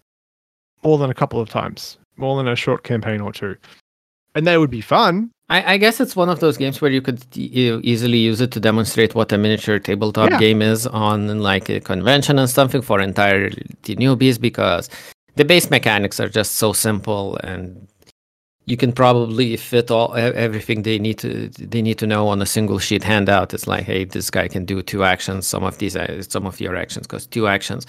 more 0.83 0.97
than 0.97 1.09
a 1.09 1.13
couple 1.13 1.39
of 1.39 1.49
times, 1.49 1.97
more 2.17 2.37
than 2.37 2.47
a 2.47 2.55
short 2.55 2.83
campaign 2.83 3.21
or 3.21 3.31
two. 3.31 3.55
And 4.35 4.45
they 4.45 4.57
would 4.57 4.69
be 4.69 4.81
fun. 4.81 5.31
I, 5.49 5.73
I 5.73 5.77
guess 5.77 5.99
it's 6.01 6.15
one 6.15 6.29
of 6.29 6.39
those 6.41 6.57
games 6.57 6.81
where 6.81 6.91
you 6.91 7.01
could 7.01 7.23
e- 7.35 7.79
easily 7.83 8.17
use 8.17 8.41
it 8.41 8.51
to 8.51 8.59
demonstrate 8.59 9.15
what 9.15 9.31
a 9.31 9.37
miniature 9.37 9.79
tabletop 9.79 10.29
Yeah. 10.29 10.39
game 10.39 10.61
is 10.61 10.85
on 10.87 11.39
like 11.39 11.69
a 11.69 11.79
convention 11.79 12.37
and 12.37 12.49
something 12.49 12.81
for 12.81 12.99
entire 12.99 13.49
newbies 13.83 14.39
because 14.39 14.89
the 15.35 15.45
base 15.45 15.69
mechanics 15.69 16.19
are 16.19 16.27
just 16.29 16.55
so 16.55 16.73
simple 16.73 17.37
and 17.43 17.87
you 18.67 18.75
can 18.77 18.91
probably 18.91 19.55
fit 19.57 19.89
all 19.89 20.13
everything 20.15 20.83
they 20.83 20.99
need 20.99 21.17
to 21.19 21.47
they 21.73 21.81
need 21.81 21.97
to 21.97 22.05
know 22.05 22.27
on 22.27 22.41
a 22.41 22.45
single 22.45 22.79
sheet 22.79 23.03
handout. 23.03 23.53
It's 23.53 23.65
like, 23.67 23.85
hey, 23.85 24.03
this 24.05 24.29
guy 24.29 24.47
can 24.49 24.65
do 24.65 24.81
two 24.81 25.03
actions. 25.03 25.47
Some 25.47 25.63
of 25.63 25.77
these, 25.77 25.95
uh, 25.95 26.21
some 26.21 26.45
of 26.45 26.59
your 26.59 26.75
actions, 26.75 27.07
because 27.07 27.25
two 27.25 27.47
actions. 27.47 27.85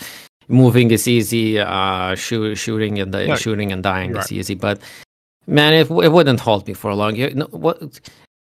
Moving 0.49 0.91
is 0.93 1.07
easy. 1.07 1.59
Uh, 1.59 2.14
shoo- 2.14 2.55
shooting 2.55 2.99
and 3.01 3.12
the, 3.12 3.26
No. 3.26 3.35
shooting 3.37 3.70
and 3.72 3.83
dying 3.83 4.12
Right. 4.12 4.24
is 4.24 4.33
easy, 4.33 4.55
but 4.55 4.79
man, 5.47 5.74
it, 5.74 5.91
it 5.91 6.12
wouldn't 6.12 6.41
hold 6.41 6.66
me 6.68 6.74
for 6.74 6.91
a 6.91 6.95
long. 6.95 7.16
You, 7.16 7.35
no, 7.35 7.47
what? 7.51 7.76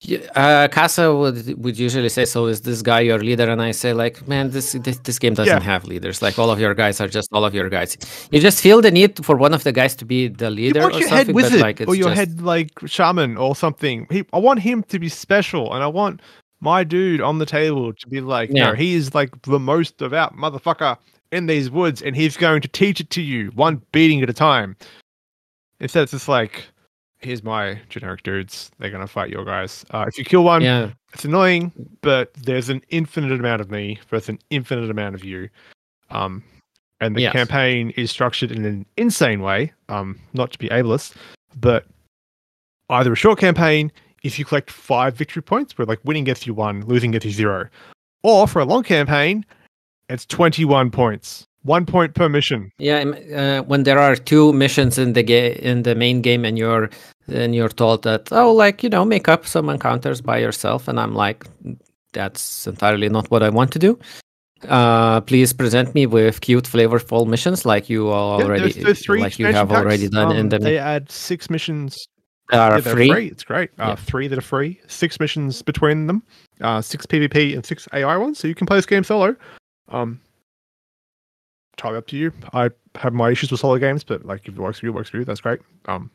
You- 0.03 0.20
Uh, 0.34 0.68
Cassa 0.68 1.14
would 1.14 1.55
would 1.64 1.78
usually 1.78 2.11
say, 2.11 2.26
"So 2.26 2.47
is 2.47 2.61
this 2.61 2.82
guy 2.82 3.01
your 3.01 3.18
leader?" 3.18 3.49
And 3.51 3.62
I 3.62 3.70
say, 3.70 3.94
"Like, 3.94 4.28
man, 4.28 4.51
this 4.51 4.72
this, 4.72 4.99
this 4.99 5.18
game 5.18 5.32
doesn't 5.34 5.62
Yeah. 5.62 5.72
have 5.72 5.86
leaders. 5.86 6.20
Like, 6.20 6.38
all 6.38 6.51
of 6.51 6.61
your 6.61 6.74
guys 6.74 7.01
are 7.01 7.09
just 7.09 7.28
all 7.32 7.44
of 7.47 7.55
your 7.55 7.70
guys. 7.70 7.97
You 8.30 8.38
just 8.40 8.61
feel 8.61 8.82
the 8.82 8.90
need 8.90 9.24
for 9.24 9.36
one 9.36 9.55
of 9.55 9.62
the 9.64 9.72
guys 9.72 9.97
to 9.97 10.05
be 10.05 10.28
the 10.28 10.51
You 10.51 10.51
leader 10.51 10.80
want 10.82 10.94
or 10.97 10.99
your 11.01 11.09
head 11.09 11.26
something, 11.26 11.34
but 11.51 11.53
like 11.61 11.80
it's 11.80 11.88
or 11.88 11.94
your 11.94 12.09
just 12.11 12.18
head 12.18 12.40
like 12.42 12.70
shaman 12.84 13.38
or 13.38 13.57
something. 13.57 14.07
He, 14.11 14.24
I 14.34 14.38
want 14.38 14.61
him 14.61 14.82
to 14.84 14.99
be 14.99 15.09
special, 15.09 15.72
and 15.72 15.82
I 15.82 15.86
want 15.86 16.20
my 16.61 16.84
dude 16.84 17.22
on 17.22 17.38
the 17.38 17.47
table 17.47 17.92
to 17.94 18.07
be 18.09 18.20
like, 18.20 18.51
Yeah. 18.53 18.66
no, 18.66 18.74
he 18.74 18.94
is 18.94 19.14
like 19.14 19.30
the 19.42 19.59
most 19.59 19.97
devout 19.97 20.36
motherfucker 20.36 20.99
in 21.32 21.47
these 21.47 21.70
woods, 21.70 22.03
and 22.03 22.14
he's 22.14 22.36
going 22.36 22.61
to 22.61 22.68
teach 22.68 23.01
it 23.01 23.09
to 23.11 23.22
you 23.22 23.51
one 23.55 23.80
beating 23.92 24.20
at 24.22 24.28
a 24.28 24.34
time. 24.34 24.76
Instead, 25.80 26.03
it's 26.05 26.12
just 26.12 26.28
like, 26.28 26.64
here's 27.19 27.43
my 27.43 27.81
generic 27.89 28.23
dudes. 28.23 28.71
They're 28.79 28.91
gonna 28.91 29.07
fight 29.07 29.31
your 29.31 29.45
guys. 29.45 29.85
Uh, 29.91 30.05
if 30.09 30.19
you 30.19 30.25
kill 30.25 30.45
one, 30.45 30.62
yeah." 30.62 30.91
it's 31.12 31.25
annoying, 31.25 31.73
but 32.03 32.33
there's 32.35 32.69
an 32.69 32.83
infinite 32.91 33.33
amount 33.33 33.61
of 33.61 33.71
me 33.71 33.99
versus 34.11 34.29
an 34.31 34.39
infinite 34.51 34.91
amount 34.91 35.14
of 35.14 35.25
you. 35.25 35.49
Um, 36.11 36.43
and 37.01 37.14
the 37.17 37.23
Yes. 37.23 37.33
campaign 37.33 37.91
is 37.97 38.11
structured 38.11 38.51
in 38.53 38.64
an 38.64 38.87
insane 38.97 39.41
way. 39.43 39.73
Um, 39.89 40.19
not 40.33 40.53
to 40.53 40.59
be 40.59 40.69
ableist, 40.69 41.14
but 41.59 41.87
either 42.91 43.12
a 43.12 43.17
short 43.17 43.39
campaign, 43.39 43.91
if 44.23 44.39
you 44.39 44.45
collect 44.45 44.71
five 44.71 45.14
victory 45.17 45.43
points, 45.43 45.77
where 45.77 45.87
like 45.87 46.01
winning 46.05 46.25
gets 46.25 46.47
you 46.47 46.55
one, 46.55 46.85
losing 46.87 47.11
gets 47.11 47.25
you 47.25 47.31
zero, 47.33 47.69
or 48.23 48.47
for 48.47 48.61
a 48.61 48.64
long 48.64 48.83
campaign, 48.83 49.45
it's 50.09 50.25
21 50.27 50.91
points, 50.91 51.47
one 51.67 51.85
point 51.87 52.14
per 52.14 52.29
mission. 52.29 52.71
Yeah, 52.79 53.05
uh, 53.35 53.62
when 53.64 53.83
there 53.85 53.99
are 53.99 54.17
two 54.17 54.53
missions 54.53 54.99
in 54.99 55.12
the 55.12 55.23
ga- 55.23 55.57
in 55.61 55.83
the 55.83 55.95
main 55.95 56.23
game, 56.23 56.45
and 56.45 56.57
you're 56.59 56.89
and 57.29 57.55
you're 57.55 57.69
told 57.75 58.03
that 58.05 58.29
oh, 58.33 58.53
like 58.53 58.83
you 58.83 58.89
know, 58.89 59.05
make 59.05 59.29
up 59.29 59.47
some 59.47 59.69
encounters 59.69 60.21
by 60.21 60.39
yourself, 60.39 60.89
and 60.89 60.99
I'm 60.99 61.14
like, 61.14 61.45
that's 62.12 62.67
entirely 62.67 63.09
not 63.09 63.31
what 63.31 63.43
I 63.43 63.51
want 63.51 63.73
to 63.73 63.79
do. 63.79 63.99
Uh, 64.69 65.21
please 65.21 65.53
present 65.53 65.95
me 65.95 66.07
with 66.07 66.41
cute, 66.41 66.64
flavorful 66.64 67.27
missions 67.27 67.67
like 67.67 67.91
you 67.91 68.07
Yeah, 68.09 68.14
already 68.14 68.73
there's, 68.73 68.75
there's 69.07 69.09
like 69.21 69.39
you 69.39 69.47
have 69.53 69.71
already 69.71 70.09
packs. 70.09 70.14
done 70.17 70.33
in 70.33 70.47
Um, 70.47 70.49
the 70.49 70.59
They 70.59 70.79
add 70.79 71.11
six 71.11 71.51
missions 71.51 72.09
that 72.51 72.59
are 72.59 72.75
Yeah, 72.77 72.81
they're 72.81 73.07
free. 73.07 73.27
It's 73.27 73.45
great. 73.45 73.71
Uh, 73.79 73.89
Yeah. 73.89 73.95
Three 73.97 74.29
that 74.29 74.39
are 74.39 74.43
free, 74.43 74.81
six 74.87 75.21
missions 75.21 75.62
between 75.62 76.07
them, 76.07 76.23
uh, 76.62 76.81
six 76.81 77.05
PvP 77.07 77.55
and 77.55 77.67
six 77.67 77.87
AI 77.93 78.17
ones, 78.17 78.39
so 78.39 78.49
you 78.49 78.55
can 78.55 78.67
play 78.67 78.79
this 78.79 78.87
game 78.87 79.05
solo. 79.05 79.37
Um, 79.89 80.21
entirely 81.77 81.99
up 81.99 82.07
to 82.09 82.16
you. 82.16 82.33
I 82.53 82.70
have 82.97 83.12
my 83.12 83.31
issues 83.31 83.51
with 83.51 83.61
solo 83.61 83.79
games, 83.79 84.05
but 84.05 84.24
like 84.24 84.43
if 84.49 84.55
it 84.55 84.59
works 84.59 84.81
for 84.81 84.87
you, 84.87 84.93
it 84.93 84.95
works 84.95 85.11
for 85.11 85.18
you. 85.18 85.24
That's 85.24 85.41
great. 85.41 85.61
Um, 85.87 86.11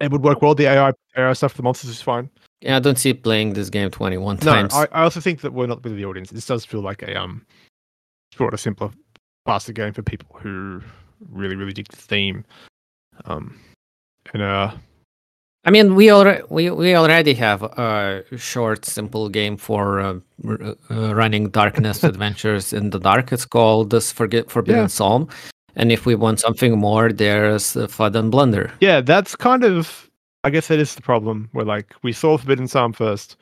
it 0.00 0.10
would 0.10 0.22
work 0.22 0.42
well. 0.42 0.54
The 0.54 0.66
AI 0.66 0.92
AI 1.16 1.32
stuff 1.34 1.52
for 1.52 1.58
the 1.58 1.62
monsters 1.62 1.90
is 1.90 2.02
fine. 2.02 2.28
Yeah, 2.60 2.76
I 2.76 2.80
don't 2.80 2.98
see 2.98 3.12
playing 3.12 3.54
this 3.54 3.70
game 3.70 3.90
21 3.90 4.36
No, 4.36 4.52
times. 4.52 4.74
I, 4.74 4.86
I 4.92 5.02
also 5.02 5.20
think 5.20 5.40
that 5.40 5.52
we're 5.52 5.66
not 5.66 5.82
with 5.82 5.96
the 5.96 6.04
audience. 6.04 6.30
This 6.30 6.46
does 6.46 6.64
feel 6.64 6.80
like 6.80 7.02
a 7.02 7.20
um, 7.20 7.44
sort 8.36 8.54
of 8.54 8.60
simpler, 8.60 8.90
faster 9.46 9.72
game 9.72 9.92
for 9.92 10.02
people 10.02 10.28
who 10.40 10.80
really, 11.30 11.56
really 11.56 11.72
dig 11.72 11.88
the 11.88 11.96
theme. 11.96 12.44
Um, 13.24 13.58
and 14.32 14.42
uh, 14.42 14.74
I 15.64 15.70
mean, 15.70 15.94
we 15.94 16.10
already 16.10 16.42
we, 16.48 16.70
we 16.70 16.96
already 16.96 17.34
have 17.34 17.62
a 17.62 18.24
short, 18.36 18.84
simple 18.84 19.28
game 19.28 19.56
for 19.56 20.00
uh, 20.00 20.18
r- 20.44 20.74
uh, 20.90 21.14
running 21.14 21.50
darkness 21.50 22.02
adventures 22.12 22.72
in 22.72 22.90
the 22.90 22.98
dark. 22.98 23.32
It's 23.32 23.44
called 23.46 23.90
this 23.90 24.10
Forget 24.10 24.50
Forbidden 24.50 24.82
Yeah. 24.82 24.86
Psalm, 24.88 25.28
and 25.76 25.92
if 25.92 26.04
we 26.04 26.16
want 26.16 26.40
something 26.40 26.76
more, 26.78 27.12
there's 27.12 27.76
uh, 27.76 27.86
Fud 27.86 28.16
and 28.16 28.30
Blunder. 28.32 28.72
Yeah, 28.80 29.00
that's 29.00 29.36
kind 29.36 29.62
of. 29.64 30.08
I 30.44 30.50
guess 30.50 30.66
that 30.66 30.80
is 30.80 30.96
the 30.96 31.02
problem. 31.02 31.48
Where 31.52 31.64
like 31.64 31.94
we 32.02 32.12
saw 32.12 32.36
Forbidden 32.36 32.66
Psalm 32.66 32.92
first, 32.92 33.36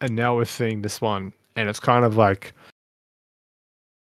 and 0.00 0.14
now 0.14 0.36
we're 0.36 0.44
seeing 0.44 0.82
this 0.82 1.00
one, 1.00 1.32
and 1.56 1.68
it's 1.68 1.80
kind 1.80 2.04
of 2.04 2.16
like 2.16 2.52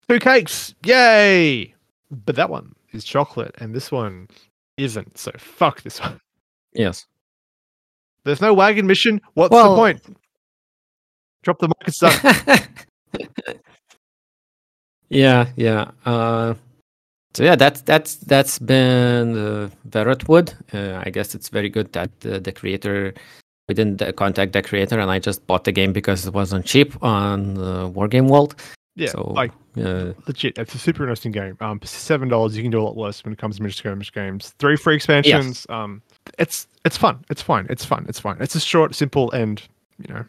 two 0.09 0.19
cakes, 0.19 0.75
yay! 0.85 1.73
But 2.11 2.35
that 2.35 2.51
one 2.51 2.75
is 2.91 3.05
chocolate, 3.05 3.55
and 3.59 3.73
this 3.77 3.93
one 3.93 4.27
isn't. 4.77 5.17
So 5.17 5.31
fuck 5.39 5.83
this 5.83 6.01
one. 6.01 6.19
Yes. 6.73 7.07
There's 8.25 8.41
no 8.41 8.53
wagon 8.55 8.87
mission. 8.87 9.21
What's 9.35 9.53
Well- 9.53 9.71
the 9.71 9.77
point? 9.77 10.17
Drop 11.43 11.59
the 11.61 11.69
mic 11.69 11.77
and 11.85 11.95
stuff. 11.95 12.77
yeah, 15.09 15.47
yeah. 15.57 15.91
Uh, 16.05 16.55
so 17.35 17.45
yeah, 17.45 17.55
that's 17.55 17.81
that's 17.83 18.17
that's 18.17 18.59
been 18.59 19.37
uh, 19.37 19.71
Verrotwood. 19.89 20.55
Uh, 20.75 21.01
I 21.07 21.11
guess 21.11 21.35
it's 21.35 21.49
very 21.49 21.69
good 21.69 21.93
that 21.93 22.11
uh, 22.27 22.41
the 22.41 22.53
creator 22.53 23.15
we 23.69 23.75
didn't 23.75 24.17
contact 24.17 24.53
the 24.53 24.63
creator, 24.63 24.99
and 24.99 25.11
I 25.11 25.19
just 25.19 25.47
bought 25.47 25.65
the 25.65 25.73
game 25.73 25.93
because 25.93 26.27
it 26.27 26.35
wasn't 26.35 26.65
cheap 26.67 27.01
on 27.03 27.57
uh, 27.59 27.89
Wargame 27.89 28.29
Vault. 28.29 28.55
Yeah, 28.97 29.11
so 29.11 29.31
like 29.37 29.53
uh, 29.77 30.13
legit. 30.27 30.59
It's 30.59 30.75
a 30.75 30.79
super 30.79 31.05
interesting 31.05 31.31
game. 31.31 31.57
Um, 31.61 31.79
seven 31.85 32.29
dollars. 32.29 32.57
You 32.57 32.63
can 32.63 32.73
do 32.73 32.81
a 32.81 32.83
lot 32.85 32.97
worse 32.97 33.23
when 33.25 33.33
it 33.33 33.39
comes 33.39 33.57
to 33.57 33.63
miniature 33.63 33.93
skirmish 33.93 34.13
games. 34.13 34.55
Three 34.59 34.77
free 34.77 34.97
expansions. 34.97 35.67
Um, 35.69 36.03
it's 36.39 36.67
it's 36.85 36.97
fun. 36.97 37.25
It's 37.31 37.43
fine. 37.43 37.67
It's 37.71 37.85
fun. 37.85 38.07
It's 38.09 38.21
fine. 38.21 38.37
It's 38.41 38.55
a 38.55 38.61
short, 38.61 38.95
simple, 38.95 39.31
and 39.33 39.63
you 40.07 40.13
know, 40.15 40.25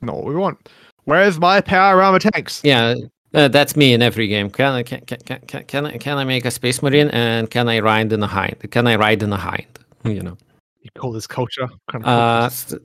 not 0.00 0.16
what 0.16 0.24
we 0.26 0.34
want. 0.34 0.68
Where's 1.04 1.38
my 1.38 1.60
power 1.60 2.02
armor 2.02 2.18
tanks? 2.18 2.60
yeah. 2.64 2.94
Uh, 3.34 3.46
that's 3.46 3.76
me 3.76 3.92
in 3.92 4.00
every 4.00 4.26
game. 4.26 4.48
Can 4.48 4.72
I 4.72 4.82
can, 4.82 5.00
can, 5.02 5.18
can, 5.20 5.40
can, 5.46 5.64
can 5.64 5.86
I 5.86 5.98
can 5.98 6.16
I 6.16 6.24
make 6.24 6.46
a 6.46 6.50
space 6.50 6.82
marine 6.82 7.08
and 7.10 7.50
can 7.50 7.68
I 7.68 7.80
ride 7.80 8.10
in 8.12 8.22
a 8.22 8.26
hind? 8.26 8.56
Can 8.70 8.86
I 8.86 8.96
ride 8.96 9.22
in 9.22 9.32
a 9.32 9.36
hind? 9.36 9.66
You 10.04 10.22
know. 10.22 10.36
You 10.80 10.90
call 10.98 11.12
this 11.12 11.26
culture? 11.26 11.68
Kind 11.90 12.04
of 12.04 12.08
Uh, 12.08 12.48
culture. 12.48 12.80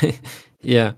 s- 0.00 0.14
yeah. 0.62 0.92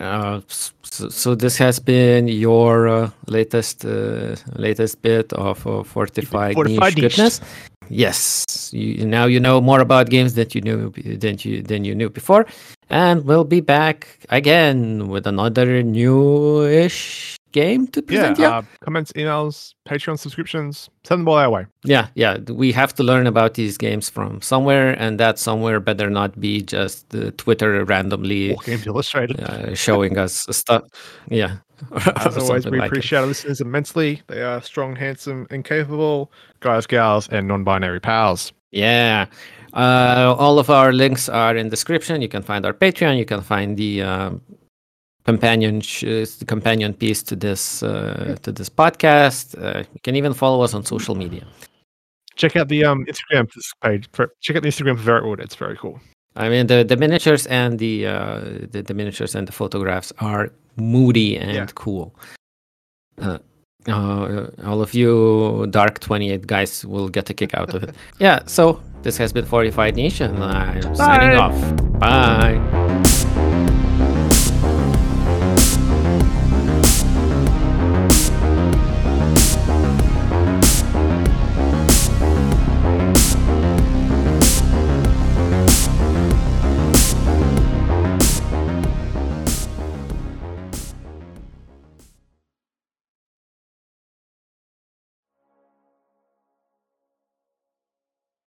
Uh, 0.00 0.40
so, 0.48 1.08
so 1.08 1.34
this 1.36 1.56
has 1.58 1.78
been 1.78 2.26
your 2.26 2.88
uh, 2.88 3.10
latest 3.28 3.84
uh, 3.84 4.34
latest 4.56 5.00
bit 5.02 5.32
of 5.34 5.64
uh, 5.66 5.84
fortified, 5.84 6.54
Fortified 6.54 6.94
niche 6.96 7.02
niche. 7.02 7.16
goodness. 7.16 7.40
Yes, 7.88 8.70
you, 8.72 9.06
now 9.06 9.26
you 9.26 9.40
know 9.40 9.60
more 9.60 9.80
about 9.80 10.10
games 10.10 10.34
that 10.34 10.54
you 10.54 10.60
knew 10.60 10.90
than 10.90 11.36
you 11.40 11.62
than 11.62 11.84
you 11.84 11.94
knew 11.94 12.08
before, 12.10 12.46
and 12.90 13.24
we'll 13.24 13.44
be 13.44 13.60
back 13.60 14.18
again 14.30 15.08
with 15.08 15.26
another 15.26 15.82
new-ish 15.82 17.36
game 17.52 17.86
to 17.88 18.02
present. 18.02 18.38
Yeah, 18.38 18.58
Uh, 18.58 18.62
comments, 18.84 19.12
emails, 19.12 19.74
Patreon 19.88 20.18
subscriptions. 20.18 20.90
Send 21.04 21.20
them 21.20 21.28
all 21.28 21.36
our 21.38 21.48
way. 21.50 21.66
yeah, 21.84 22.08
yeah. 22.14 22.36
We 22.50 22.72
have 22.72 22.92
to 22.96 23.02
learn 23.02 23.26
about 23.26 23.54
these 23.54 23.78
games 23.78 24.10
from 24.10 24.42
somewhere, 24.42 24.92
and 24.98 25.18
that 25.20 25.38
somewhere 25.38 25.80
better 25.80 26.10
not 26.10 26.38
be 26.40 26.60
just 26.62 27.14
uh, 27.14 27.30
Twitter 27.36 27.84
randomly 27.84 28.56
Games 28.64 28.86
Illustrated. 28.86 29.40
uh, 29.40 29.74
showing 29.74 30.18
us 30.18 30.46
stuff. 30.50 30.82
Yeah. 31.30 31.56
As 32.16 32.36
always, 32.38 32.66
we 32.66 32.78
like 32.78 32.86
it. 32.86 32.92
appreciate 32.92 33.18
our 33.18 33.26
listeners 33.26 33.60
immensely. 33.60 34.22
They 34.28 34.42
are 34.42 34.60
strong, 34.62 34.96
handsome, 34.96 35.46
and 35.50 35.64
capable 35.64 36.30
guys, 36.60 36.86
gals, 36.86 37.28
and 37.28 37.48
non-binary 37.48 38.00
pals. 38.00 38.52
Yeah. 38.72 39.26
Uh, 39.72 40.34
all 40.38 40.58
of 40.58 40.70
our 40.70 40.92
links 40.92 41.28
are 41.28 41.56
in 41.56 41.68
description. 41.68 42.22
You 42.22 42.28
can 42.28 42.42
find 42.42 42.64
our 42.64 42.72
Patreon. 42.72 43.18
You 43.18 43.24
can 43.24 43.42
find 43.42 43.76
the 43.76 44.02
um, 44.02 44.40
companion 45.24 45.80
sh- 45.80 46.02
the 46.38 46.44
companion 46.46 46.94
piece 46.94 47.22
to 47.24 47.36
this 47.36 47.82
uh, 47.82 48.36
to 48.42 48.52
this 48.52 48.68
podcast. 48.70 49.54
Uh, 49.62 49.84
you 49.92 50.00
can 50.02 50.16
even 50.16 50.32
follow 50.32 50.62
us 50.62 50.72
on 50.74 50.84
social 50.84 51.14
media. 51.14 51.46
Check 52.36 52.56
out 52.56 52.68
the 52.68 52.84
um 52.84 53.06
Instagram 53.06 53.48
page. 53.82 54.08
For, 54.12 54.32
check 54.40 54.56
out 54.56 54.62
the 54.62 54.68
Instagram 54.68 54.98
for 54.98 55.10
Verrotwood. 55.10 55.40
It's 55.40 55.54
very 55.54 55.76
cool. 55.76 56.00
I 56.36 56.50
mean, 56.50 56.66
the, 56.66 56.84
the 56.84 56.98
miniatures 56.98 57.46
and 57.46 57.78
the, 57.78 58.06
uh, 58.06 58.40
the 58.70 58.82
the 58.86 58.92
miniatures 58.94 59.34
and 59.34 59.48
the 59.48 59.52
photographs 59.52 60.12
are 60.18 60.50
moody 60.76 61.36
and 61.38 61.52
Yeah. 61.54 61.66
cool. 61.74 62.14
Uh, 63.20 63.38
uh, 63.88 64.46
all 64.64 64.82
of 64.82 64.94
you 64.94 65.66
Dark 65.70 66.00
Twenty 66.00 66.30
Eight 66.32 66.46
guys 66.46 66.84
will 66.84 67.08
get 67.08 67.30
a 67.30 67.34
kick 67.34 67.54
out 67.54 67.74
of 67.74 67.82
it. 67.84 67.94
Yeah. 68.18 68.40
So 68.46 68.80
this 69.02 69.16
has 69.18 69.32
been 69.32 69.44
Fortified 69.44 69.96
Nation. 69.96 70.42
I'm 70.42 70.94
signing 70.94 71.36
off. 71.38 71.56
Bye. 72.00 72.75